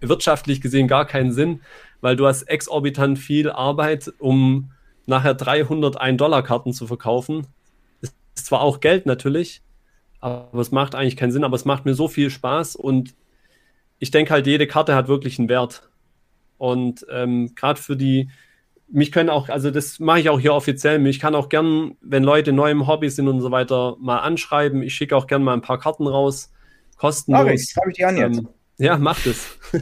[0.00, 1.60] wirtschaftlich gesehen gar keinen Sinn,
[2.00, 4.70] weil du hast exorbitant viel Arbeit, um
[5.06, 7.46] nachher 300 1 Dollar Karten zu verkaufen.
[8.00, 9.62] Das ist zwar auch Geld natürlich,
[10.20, 13.14] aber es macht eigentlich keinen Sinn, aber es macht mir so viel Spaß und
[13.98, 15.88] ich denke halt, jede Karte hat wirklich einen Wert.
[16.58, 18.30] Und ähm, gerade für die,
[18.88, 22.22] mich können auch, also das mache ich auch hier offiziell, mich kann auch gern, wenn
[22.22, 24.82] Leute neu im Hobby sind und so weiter, mal anschreiben.
[24.82, 26.52] Ich schicke auch gern mal ein paar Karten raus,
[26.96, 27.44] kostenlos.
[27.44, 28.38] Mach ich, schreibe ich die an jetzt.
[28.38, 29.58] Ähm, ja, mach das.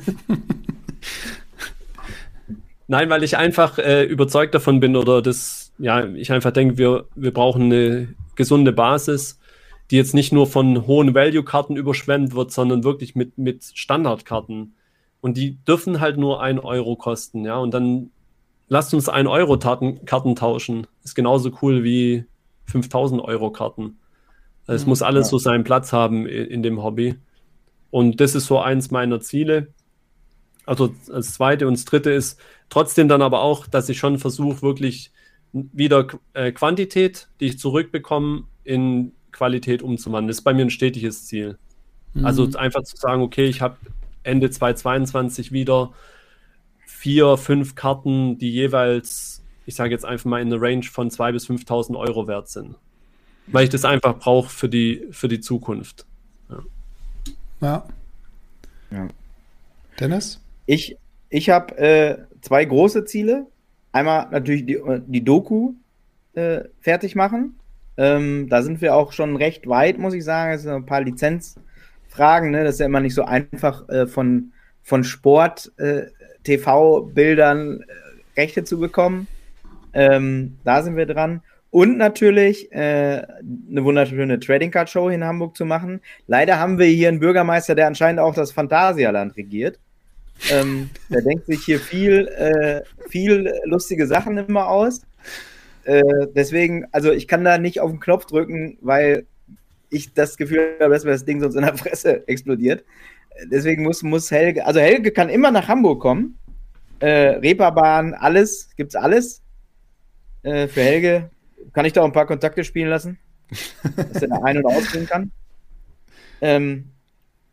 [2.87, 7.07] Nein, weil ich einfach äh, überzeugt davon bin oder das, ja, ich einfach denke, wir,
[7.15, 9.39] wir brauchen eine gesunde Basis,
[9.91, 14.75] die jetzt nicht nur von hohen Value-Karten überschwemmt wird, sondern wirklich mit, mit Standardkarten.
[15.25, 17.57] Und die dürfen halt nur ein Euro kosten, ja.
[17.57, 18.11] Und dann
[18.69, 20.87] lasst uns ein Euro Karten tauschen.
[21.03, 22.27] Ist genauso cool wie
[22.67, 23.97] 5000 Euro Karten.
[24.67, 25.31] Es mhm, muss alles ja.
[25.31, 27.15] so seinen Platz haben in, in dem Hobby.
[27.91, 29.69] Und das ist so eins meiner Ziele.
[30.67, 32.39] Also das zweite und das dritte ist
[32.69, 35.11] trotzdem dann aber auch, dass ich schon versuche, wirklich
[35.55, 40.29] wieder äh, Quantität, die ich zurückbekomme, in Qualität umzuwandeln.
[40.29, 41.57] Das ist bei mir ein stetiges Ziel.
[42.13, 42.49] Also mhm.
[42.49, 43.79] Also einfach zu sagen, okay, ich habe
[44.25, 45.93] Ende 2022 wieder
[46.87, 51.33] vier, fünf Karten, die jeweils, ich sage jetzt einfach mal in der Range von 2.000
[51.33, 52.77] bis 5.000 Euro wert sind.
[53.47, 56.07] Weil ich das einfach brauche für die, für die Zukunft.
[56.49, 56.63] Ja.
[57.61, 57.87] Ja.
[58.91, 59.09] Ja.
[60.01, 60.41] Dennis?
[60.67, 60.97] Ich,
[61.29, 63.47] ich habe äh, zwei große Ziele.
[63.93, 65.75] Einmal natürlich die, die Doku
[66.33, 67.59] äh, fertig machen.
[67.97, 70.53] Ähm, da sind wir auch schon recht weit, muss ich sagen.
[70.53, 71.03] Es sind ein paar
[72.15, 72.51] Lizenzfragen.
[72.51, 72.65] Ne?
[72.65, 76.07] Das ist ja immer nicht so einfach äh, von, von Sport, äh,
[76.47, 77.79] äh,
[78.37, 79.27] Rechte zu bekommen.
[79.93, 81.43] Ähm, da sind wir dran.
[81.71, 83.23] Und natürlich äh,
[83.71, 86.01] eine wunderschöne Trading Card Show in Hamburg zu machen.
[86.27, 89.79] Leider haben wir hier einen Bürgermeister, der anscheinend auch das Phantasialand regiert.
[90.51, 95.03] Ähm, der denkt sich hier viel, äh, viel lustige Sachen immer aus.
[95.85, 96.03] Äh,
[96.35, 99.27] deswegen, also ich kann da nicht auf den Knopf drücken, weil
[99.95, 102.85] ich das Gefühl habe, dass mir das Ding sonst in der Fresse explodiert.
[103.51, 106.39] Deswegen muss, muss Helge, also Helge kann immer nach Hamburg kommen.
[107.01, 109.43] Äh, Reeperbahn, alles, gibt's alles.
[110.43, 111.31] Äh, für Helge
[111.73, 113.19] kann ich da auch ein paar Kontakte spielen lassen,
[113.97, 115.33] dass er da ein- und ausgehen kann.
[116.41, 116.91] Ähm,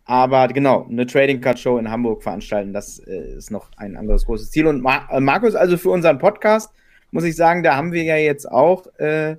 [0.05, 4.25] aber genau, eine Trading Card Show in Hamburg veranstalten, das äh, ist noch ein anderes
[4.25, 4.67] großes Ziel.
[4.67, 6.71] Und Mar äh, Markus, also für unseren Podcast,
[7.11, 9.37] muss ich sagen, da haben wir ja jetzt auch äh,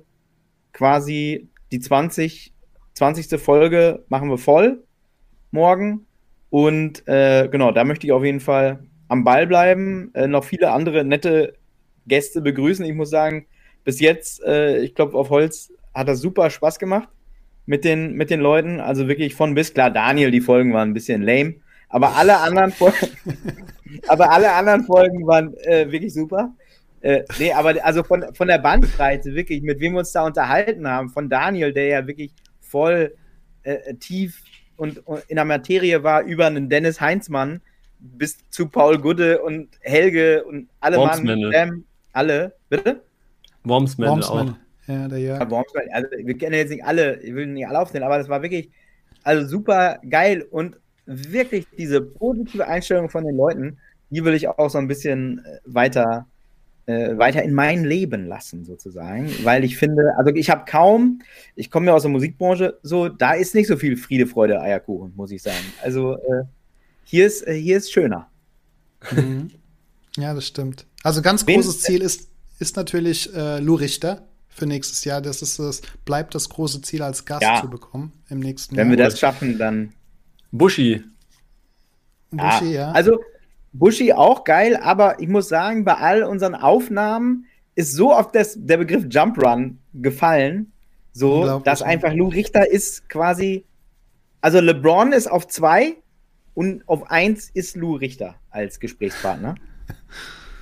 [0.71, 2.52] quasi die 20,
[2.93, 3.39] 20.
[3.39, 4.83] Folge machen wir voll
[5.51, 6.05] morgen.
[6.49, 10.71] Und äh, genau, da möchte ich auf jeden Fall am Ball bleiben, äh, noch viele
[10.71, 11.53] andere nette
[12.07, 12.85] Gäste begrüßen.
[12.85, 13.45] Ich muss sagen,
[13.83, 17.09] bis jetzt, äh, ich glaube, auf Holz hat das super Spaß gemacht
[17.65, 18.79] mit den, mit den Leuten.
[18.79, 19.73] Also wirklich von bis.
[19.73, 21.55] Klar, Daniel, die Folgen waren ein bisschen lame,
[21.89, 23.07] aber alle anderen Folgen,
[24.07, 26.53] aber alle anderen Folgen waren äh, wirklich super.
[27.01, 30.87] Äh, nee, aber also von, von der Bandbreite, wirklich, mit wem wir uns da unterhalten
[30.87, 32.31] haben, von Daniel, der ja wirklich
[32.73, 33.13] voll
[33.61, 34.41] äh, tief
[34.77, 37.61] und, und, in der Materie war, über einen Dennis Heinzmann
[37.99, 43.03] bis zu Paul Gudde und Helge und alle Mann, Sam, alle, bitte?
[43.63, 44.53] Wormsmänner auch.
[44.87, 45.51] Ja, der Jörg.
[45.51, 48.41] Ja, also wir kennen jetzt nicht alle, ich will nicht alle aufzählen, aber das war
[48.41, 48.71] wirklich,
[49.23, 53.77] also super geil und wirklich diese positive Einstellung von den Leuten,
[54.09, 56.25] die will ich auch so ein bisschen weiter,
[56.85, 59.29] äh, weiter in mein Leben lassen, sozusagen.
[59.43, 61.19] Weil ich finde, also ich habe kaum,
[61.55, 65.13] ich komme ja aus der Musikbranche, so, da ist nicht so viel Friede, Freude, Eierkuchen,
[65.15, 65.65] muss ich sagen.
[65.81, 66.43] Also äh,
[67.03, 68.27] hier, ist, äh, hier ist schöner.
[69.11, 69.49] Mhm.
[70.17, 70.85] Ja, das stimmt.
[71.03, 72.29] Also ganz großes Ziel ist,
[72.59, 75.21] ist natürlich äh, Lou Richter für nächstes Jahr.
[75.21, 77.61] Das ist das, bleibt das große Ziel, als Gast ja.
[77.61, 78.91] zu bekommen im nächsten Wenn Jahr.
[78.91, 79.93] Wenn wir das schaffen, dann.
[80.51, 81.03] Buschi.
[82.29, 82.71] Buschi, ja.
[82.71, 82.91] ja.
[82.91, 83.19] Also
[83.73, 87.45] Buschi auch geil, aber ich muss sagen, bei all unseren Aufnahmen
[87.75, 90.71] ist so oft das, der Begriff Jump Run gefallen,
[91.11, 93.65] so, dass einfach Lou Richter ist quasi.
[94.41, 95.95] Also LeBron ist auf zwei
[96.53, 99.55] und auf eins ist Lou Richter als Gesprächspartner.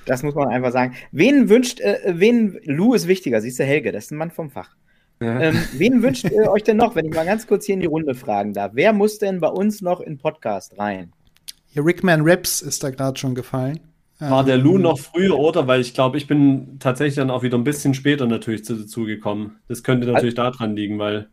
[0.04, 0.96] Das muss man einfach sagen.
[1.12, 4.50] Wen wünscht, äh, wen, Lou ist wichtiger, siehst du, Helge, das ist ein Mann vom
[4.50, 4.74] Fach.
[5.20, 5.40] Ja.
[5.40, 7.86] Ähm, wen wünscht äh, euch denn noch, wenn ich mal ganz kurz hier in die
[7.86, 8.72] Runde fragen darf?
[8.74, 11.12] Wer muss denn bei uns noch in Podcast rein?
[11.72, 13.80] Hier Rickman Rips ist da gerade schon gefallen.
[14.18, 15.66] War der Lou noch früher, oder?
[15.66, 19.56] Weil ich glaube, ich bin tatsächlich dann auch wieder ein bisschen später natürlich dazu gekommen.
[19.68, 21.28] Das könnte natürlich also, daran liegen, weil.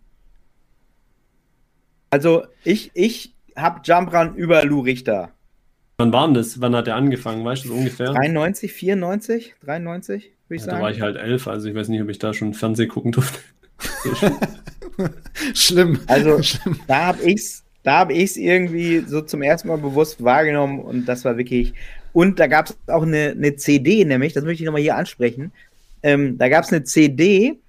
[2.10, 5.34] Also, ich, ich habe Jump Run über Lou Richter.
[5.98, 6.62] Wann war denn das?
[6.62, 7.44] Wann hat er angefangen?
[7.44, 8.14] Weißt du ungefähr?
[8.14, 10.78] 93, 94, 93, würde ich ja, sagen.
[10.78, 13.12] Da war ich halt elf, also ich weiß nicht, ob ich da schon Fernsehen gucken
[13.12, 13.40] durfte.
[15.54, 16.00] Schlimm.
[16.08, 16.80] Also Schlimm.
[16.88, 21.26] da habe ich's, da habe ich's irgendwie so zum ersten Mal bewusst wahrgenommen und das
[21.26, 21.74] war wirklich.
[22.12, 25.52] Und da gab es auch eine, eine CD, nämlich, das möchte ich nochmal hier ansprechen.
[26.02, 27.60] Ähm, da gab es eine CD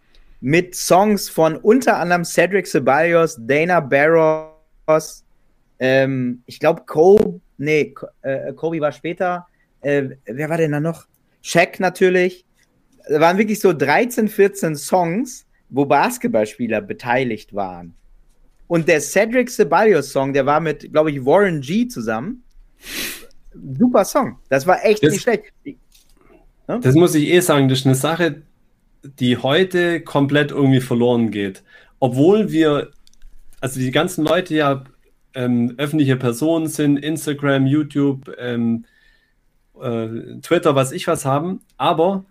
[0.40, 5.24] mit Songs von unter anderem Cedric Ceballos, Dana Barros,
[5.78, 9.46] ähm, ich glaube Cole Nee, äh, Kobe war später.
[9.82, 11.06] Äh, wer war denn da noch?
[11.42, 12.46] Shaq natürlich.
[13.06, 17.94] Da waren wirklich so 13, 14 Songs, wo Basketballspieler beteiligt waren.
[18.70, 22.44] Und der Cedric Ceballos Song, der war mit, glaube ich, Warren G zusammen.
[23.52, 24.38] Super Song.
[24.48, 25.42] Das war echt das, nicht schlecht.
[25.64, 26.78] Ne?
[26.80, 28.42] Das muss ich eh sagen, das ist eine Sache,
[29.02, 31.64] die heute komplett irgendwie verloren geht.
[31.98, 32.92] Obwohl wir,
[33.60, 34.84] also die ganzen Leute ja
[35.34, 38.84] ähm, öffentliche Personen sind, Instagram, YouTube, ähm,
[39.82, 41.58] äh, Twitter, was ich was haben.
[41.76, 42.24] Aber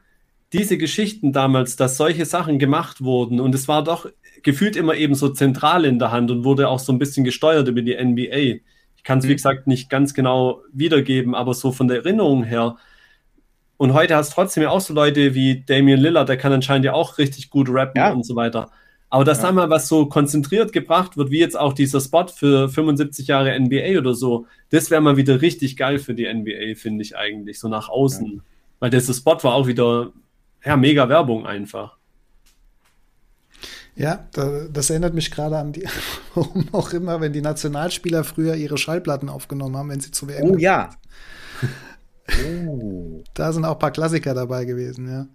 [0.53, 4.09] diese Geschichten damals, dass solche Sachen gemacht wurden und es war doch
[4.43, 7.67] gefühlt immer eben so zentral in der Hand und wurde auch so ein bisschen gesteuert
[7.67, 8.61] über die NBA.
[8.95, 9.29] Ich kann es, mhm.
[9.29, 12.77] wie gesagt, nicht ganz genau wiedergeben, aber so von der Erinnerung her.
[13.77, 16.85] Und heute hast du trotzdem ja auch so Leute wie Damian Lillard, der kann anscheinend
[16.85, 18.11] ja auch richtig gut rappen ja.
[18.11, 18.71] und so weiter.
[19.09, 19.47] Aber dass ja.
[19.47, 23.59] da mal was so konzentriert gebracht wird, wie jetzt auch dieser Spot für 75 Jahre
[23.59, 27.59] NBA oder so, das wäre mal wieder richtig geil für die NBA, finde ich eigentlich,
[27.59, 28.27] so nach außen.
[28.27, 28.41] Ja.
[28.79, 30.11] Weil dieser Spot war auch wieder,
[30.63, 31.98] ja, mega Werbung einfach.
[33.99, 35.85] Ja, das erinnert mich gerade an die,
[36.33, 40.51] warum auch immer, wenn die Nationalspieler früher ihre Schallplatten aufgenommen haben, wenn sie zu WM
[40.51, 40.89] Oh ja.
[42.57, 43.21] oh.
[43.33, 45.27] Da sind auch ein paar Klassiker dabei gewesen, ja.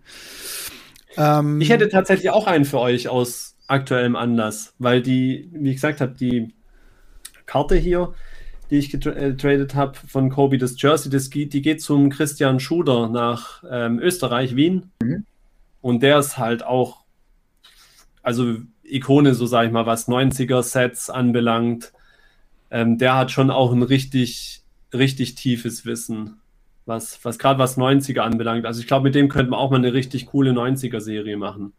[1.39, 5.77] Ähm, ich hätte tatsächlich auch einen für euch aus aktuellem Anlass, weil die, wie ich
[5.77, 6.55] gesagt habe, die
[7.45, 8.15] Karte hier,
[8.71, 12.61] die ich getradet äh, habe von Kobe, das Jersey, das geht, die geht zum Christian
[12.61, 14.91] Schuder nach ähm, Österreich, Wien.
[15.03, 15.27] Mhm.
[15.83, 17.04] Und der ist halt auch,
[18.25, 21.93] also Ikone, so sage ich mal, was 90er-Sets anbelangt.
[22.71, 26.41] Ähm, der hat schon auch ein richtig, richtig tiefes Wissen
[26.87, 28.67] was, was gerade was 90er anbelangt.
[28.67, 31.73] Also ich glaube, mit dem könnte man auch mal eine richtig coole 90er-Serie machen.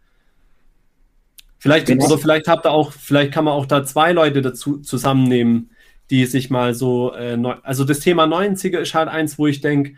[1.58, 2.06] Vielleicht, genau.
[2.06, 5.72] oder vielleicht habt ihr auch, vielleicht kann man auch da zwei Leute dazu zusammennehmen,
[6.10, 9.62] die sich mal so, äh, neu, also das Thema 90er ist halt eins, wo ich
[9.62, 9.96] denke,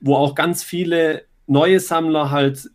[0.00, 2.70] wo auch ganz viele neue Sammler halt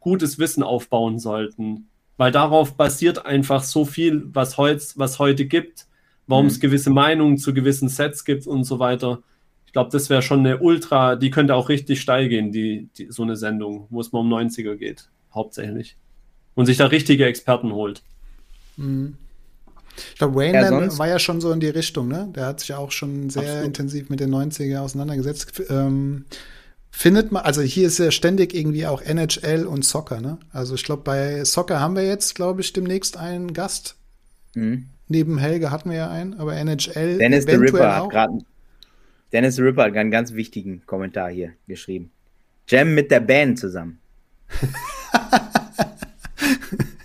[0.00, 1.88] gutes Wissen aufbauen sollten.
[2.22, 5.88] Weil darauf basiert einfach so viel, was, heutz, was heute gibt,
[6.28, 6.52] warum mhm.
[6.52, 9.24] es gewisse Meinungen zu gewissen Sets gibt und so weiter.
[9.66, 13.08] Ich glaube, das wäre schon eine Ultra, die könnte auch richtig steil gehen, die, die,
[13.10, 15.96] so eine Sendung, wo es mal um 90er geht, hauptsächlich.
[16.54, 18.04] Und sich da richtige Experten holt.
[18.76, 19.16] Mhm.
[20.12, 22.30] Ich glaube, Wayne ja, war ja schon so in die Richtung, ne?
[22.36, 23.66] Der hat sich ja auch schon sehr Absolut.
[23.66, 25.60] intensiv mit den 90er auseinandergesetzt.
[25.70, 26.26] Ähm,
[26.92, 30.38] findet man, also hier ist ja ständig irgendwie auch NHL und Soccer, ne?
[30.52, 33.96] Also ich glaube, bei Soccer haben wir jetzt, glaube ich, demnächst einen Gast.
[34.54, 34.86] Mhm.
[35.08, 37.18] Neben Helge hatten wir ja einen, aber NHL.
[37.18, 38.38] Dennis the Ripper hat gerade
[39.32, 42.12] Dennis Ripper hat einen ganz wichtigen Kommentar hier geschrieben.
[42.68, 43.98] Jam mit der Band zusammen.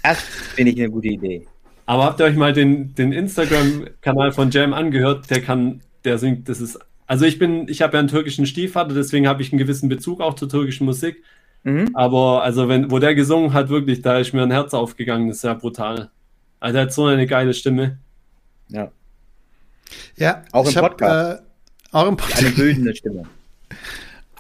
[0.04, 0.20] das
[0.56, 1.48] finde ich eine gute Idee.
[1.86, 5.30] Aber habt ihr euch mal den, den Instagram-Kanal von Jam angehört?
[5.30, 6.78] Der kann, der singt, das ist.
[7.08, 10.22] Also ich bin, ich habe ja einen türkischen Stiefvater, deswegen habe ich einen gewissen Bezug
[10.22, 11.24] auch zur türkischen Musik.
[11.64, 11.90] Mhm.
[11.94, 15.38] Aber also wenn, wo der gesungen hat, wirklich, da ist mir ein Herz aufgegangen, das
[15.38, 16.10] ist ja brutal.
[16.60, 17.98] Also er hat so eine geile Stimme.
[18.68, 18.92] Ja.
[20.18, 21.14] Ja, auch im Podcast.
[21.14, 21.42] Hab, äh,
[21.94, 22.44] auch im Podcast.
[22.44, 23.24] Eine bildende Stimme.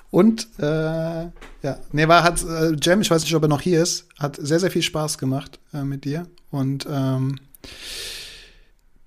[0.10, 3.82] Und äh, ja, nee, war hat äh, Jam, ich weiß nicht, ob er noch hier
[3.82, 6.28] ist, hat sehr, sehr viel Spaß gemacht äh, mit dir.
[6.50, 7.40] Und ähm,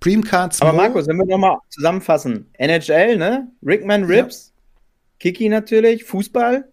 [0.00, 0.62] Cards.
[0.62, 3.50] Aber Markus, wenn wir nochmal zusammenfassen: NHL, ne?
[3.64, 4.80] Rickman Rips, ja.
[5.18, 6.64] Kiki natürlich, Fußball.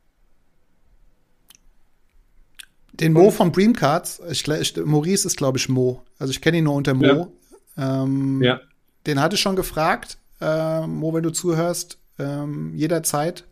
[2.94, 6.02] Den Mo von Cards, ich, ich, Maurice ist, glaube ich, Mo.
[6.18, 7.32] Also ich kenne ihn nur unter Mo.
[7.76, 8.04] Ja.
[8.04, 8.60] Ähm, ja.
[9.06, 13.46] Den hatte ich schon gefragt äh, Mo, wenn du zuhörst, ähm, jederzeit.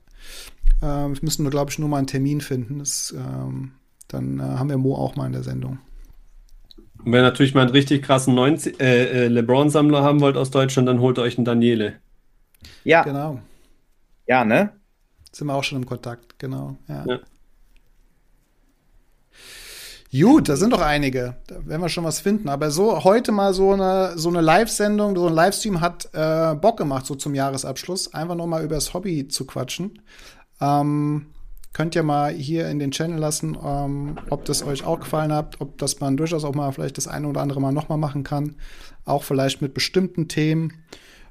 [0.82, 2.80] Äh, wir müssen nur, glaube ich, nur mal einen Termin finden.
[2.80, 3.74] Das, ähm,
[4.08, 5.80] dann äh, haben wir Mo auch mal in der Sendung.
[7.06, 10.88] Und wenn ihr natürlich mal einen richtig krassen äh, äh, LeBron-Sammler haben wollt aus Deutschland,
[10.88, 11.94] dann holt euch einen Daniele.
[12.84, 13.04] Ja.
[13.04, 13.40] Genau.
[14.26, 14.72] Ja, ne?
[15.32, 16.78] Sind wir auch schon im Kontakt, genau.
[16.88, 17.06] ja.
[17.06, 17.20] ja.
[20.12, 21.36] Gut, da sind doch einige.
[21.48, 22.48] Da werden wir schon was finden.
[22.48, 26.78] Aber so heute mal so eine, so eine Live-Sendung, so ein Livestream hat äh, Bock
[26.78, 28.14] gemacht, so zum Jahresabschluss.
[28.14, 30.02] Einfach noch mal über das Hobby zu quatschen.
[30.62, 31.28] Ähm,
[31.76, 35.60] könnt ihr mal hier in den Channel lassen, ähm, ob das euch auch gefallen hat,
[35.60, 38.24] ob das man durchaus auch mal vielleicht das eine oder andere Mal noch mal machen
[38.24, 38.56] kann.
[39.04, 40.72] Auch vielleicht mit bestimmten Themen.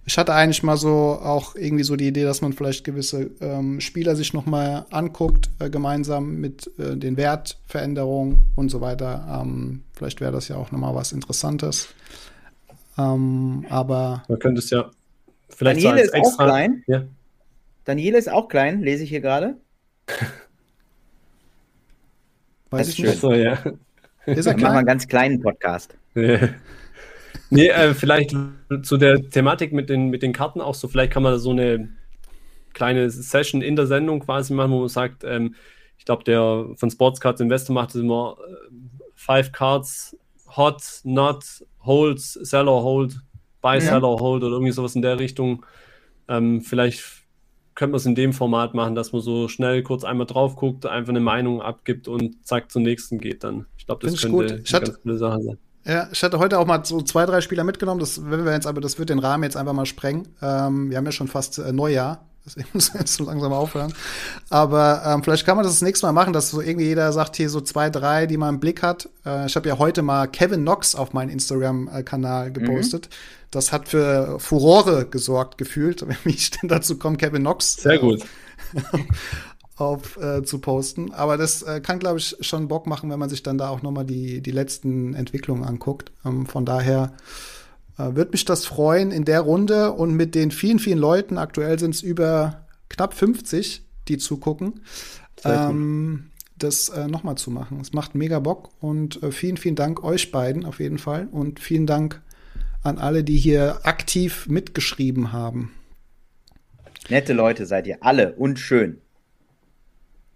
[0.04, 3.80] Ich hatte eigentlich mal so auch irgendwie so die Idee, dass man vielleicht gewisse ähm,
[3.80, 9.40] Spieler sich noch mal anguckt, äh, gemeinsam mit äh, den Wertveränderungen und so weiter.
[9.40, 11.88] Ähm, vielleicht wäre das ja auch noch mal was Interessantes.
[12.98, 14.90] Ähm, aber man könnte es ja
[15.48, 16.82] vielleicht Daniele so ist extra, auch klein.
[16.86, 17.04] Ja.
[17.86, 19.56] Daniele ist auch klein, lese ich hier gerade.
[22.70, 23.20] Weiß ich nicht.
[23.20, 23.58] So, ja.
[24.26, 25.96] Ist er Dann machen wir einen ganz kleinen Podcast.
[26.14, 26.50] Ja.
[27.50, 28.34] Nee, äh, vielleicht
[28.82, 31.88] zu der Thematik mit den, mit den Karten auch so, vielleicht kann man so eine
[32.72, 35.54] kleine Session in der Sendung quasi machen, wo man sagt, ähm,
[35.98, 38.74] ich glaube, der von Sports Cards Investor macht es immer äh,
[39.14, 40.16] Five Cards,
[40.56, 43.20] Hot, Not, Holds, Seller, Hold,
[43.60, 43.80] Buy, ja.
[43.80, 45.64] Seller, Hold oder irgendwie sowas in der Richtung.
[46.28, 47.23] Ähm, vielleicht
[47.74, 50.86] könnte man es in dem Format machen, dass man so schnell kurz einmal drauf guckt,
[50.86, 53.66] einfach eine Meinung abgibt und zack zum nächsten geht dann.
[53.78, 55.58] Ich glaube, das Find könnte eine ganz coole Sache sein.
[55.86, 58.00] Ja, ich hatte heute auch mal so zwei, drei Spieler mitgenommen.
[58.00, 60.28] Das, wenn wir jetzt, aber das wird den Rahmen jetzt einfach mal sprengen.
[60.40, 62.24] Ähm, wir haben ja schon fast äh, Neujahr.
[62.46, 63.92] Deswegen muss wir jetzt so langsam aufhören.
[64.48, 67.36] Aber ähm, vielleicht kann man das das nächste Mal machen, dass so irgendwie jeder sagt,
[67.36, 69.08] hier so zwei, drei, die man im Blick hat.
[69.26, 73.08] Äh, ich habe ja heute mal Kevin Knox auf meinen Instagram-Kanal gepostet.
[73.10, 73.43] Mhm.
[73.54, 77.76] Das hat für Furore gesorgt, gefühlt, wenn ich denn dazu komme, Kevin Knox.
[77.76, 78.24] Sehr gut.
[79.76, 81.12] auf äh, zu posten.
[81.12, 83.82] Aber das äh, kann, glaube ich, schon Bock machen, wenn man sich dann da auch
[83.82, 86.12] nochmal die, die letzten Entwicklungen anguckt.
[86.24, 87.12] Ähm, von daher
[87.98, 91.78] äh, würde mich das freuen in der Runde und mit den vielen, vielen Leuten, aktuell
[91.78, 94.80] sind es über knapp 50, die zugucken,
[95.44, 97.80] ähm, das äh, nochmal zu machen.
[97.80, 101.58] Es macht mega Bock und äh, vielen, vielen Dank euch beiden auf jeden Fall und
[101.58, 102.22] vielen Dank
[102.84, 105.72] an alle, die hier aktiv mitgeschrieben haben.
[107.08, 109.00] Nette Leute seid ihr alle und schön.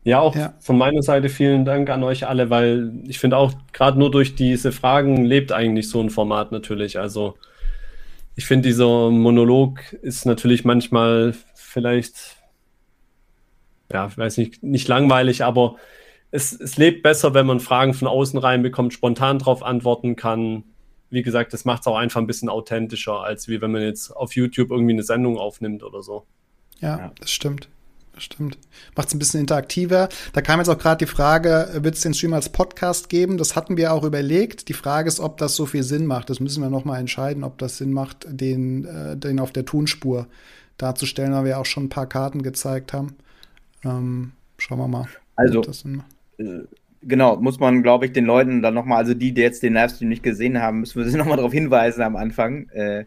[0.05, 0.55] Ja, auch ja.
[0.61, 4.35] von meiner Seite vielen Dank an euch alle, weil ich finde auch, gerade nur durch
[4.35, 6.99] diese Fragen lebt eigentlich so ein Format natürlich.
[6.99, 7.37] Also
[8.35, 12.37] ich finde, dieser Monolog ist natürlich manchmal vielleicht,
[13.93, 15.77] ja, ich weiß nicht, nicht langweilig, aber
[16.31, 20.65] es, es lebt besser, wenn man Fragen von außen reinbekommt, spontan darauf antworten kann.
[21.11, 24.11] Wie gesagt, das macht es auch einfach ein bisschen authentischer, als wie wenn man jetzt
[24.11, 26.27] auf YouTube irgendwie eine Sendung aufnimmt oder so.
[26.81, 27.13] Ja, ja.
[27.19, 27.69] das stimmt.
[28.19, 28.59] Das stimmt.
[28.97, 30.09] Macht es ein bisschen interaktiver.
[30.33, 33.39] Da kam jetzt auch gerade die Frage, wird es den Stream als Podcast geben?
[33.39, 34.69] Das hatten wir auch überlegt.
[34.69, 36.29] Die Frage ist, ob das so viel Sinn macht.
[36.29, 39.65] Das müssen wir noch mal entscheiden, ob das Sinn macht, den, äh, den auf der
[39.65, 40.27] Tonspur
[40.79, 43.15] darzustellen, weil wir auch schon ein paar Karten gezeigt haben.
[43.85, 45.07] Ähm, schauen wir mal.
[45.37, 45.63] Also,
[46.39, 46.63] äh,
[47.03, 50.09] genau, muss man, glaube ich, den Leuten dann nochmal, also die, die jetzt den Livestream
[50.09, 53.05] nicht gesehen haben, müssen wir sie nochmal darauf hinweisen am Anfang äh,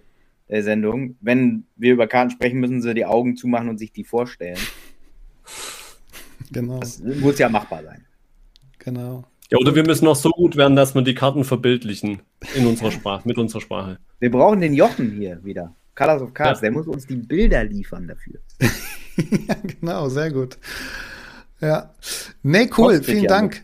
[0.50, 1.16] der Sendung.
[1.22, 4.60] Wenn wir über Karten sprechen, müssen sie die Augen zumachen und sich die vorstellen.
[6.52, 6.80] Genau.
[6.80, 8.06] Das muss ja machbar sein.
[8.80, 9.24] Genau.
[9.50, 12.22] Ja, oder wir müssen noch so gut werden, dass wir die Karten verbildlichen
[12.56, 14.00] in unserer Sprache, mit unserer Sprache.
[14.20, 15.76] Wir brauchen den Jochen hier wieder.
[15.96, 16.70] Colors of Cards, ja.
[16.70, 18.40] der muss uns die Bilder liefern dafür.
[19.48, 20.58] ja, genau, sehr gut.
[21.62, 21.94] Ja.
[22.44, 23.64] Nee, cool, Kostet vielen Dank.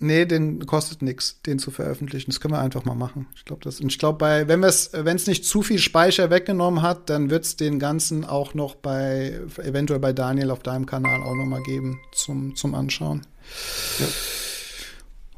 [0.00, 2.30] Nee, den kostet nichts, den zu veröffentlichen.
[2.30, 3.26] Das können wir einfach mal machen.
[3.34, 3.80] Ich glaube, das.
[3.80, 7.44] ich glaube, bei, wenn es, wenn es nicht zu viel Speicher weggenommen hat, dann wird
[7.44, 11.62] es den ganzen auch noch bei, eventuell bei Daniel auf deinem Kanal auch noch mal
[11.64, 13.26] geben zum, zum Anschauen.
[13.98, 14.06] Ja.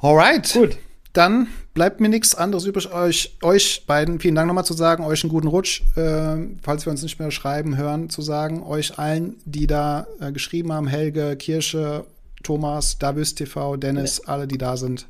[0.02, 0.52] Alright.
[0.52, 0.77] Gut.
[1.14, 5.23] Dann bleibt mir nichts anderes übrig, euch, euch beiden, vielen Dank nochmal zu sagen, euch
[5.23, 9.37] einen guten Rutsch, äh, falls wir uns nicht mehr schreiben, hören, zu sagen, euch allen,
[9.45, 12.05] die da äh, geschrieben haben, Helge, Kirsche,
[12.43, 15.07] Thomas, Davis TV, Dennis, alle, die da sind.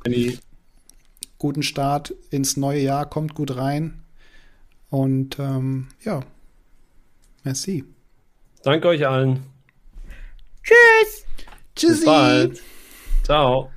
[1.37, 4.03] Guten Start ins neue Jahr, kommt gut rein.
[4.89, 6.19] Und ähm, ja,
[7.43, 7.85] merci.
[8.63, 9.43] Danke euch allen.
[10.61, 11.25] Tschüss.
[11.75, 11.95] Tschüssi.
[11.95, 12.61] Bis bald.
[13.23, 13.71] Ciao.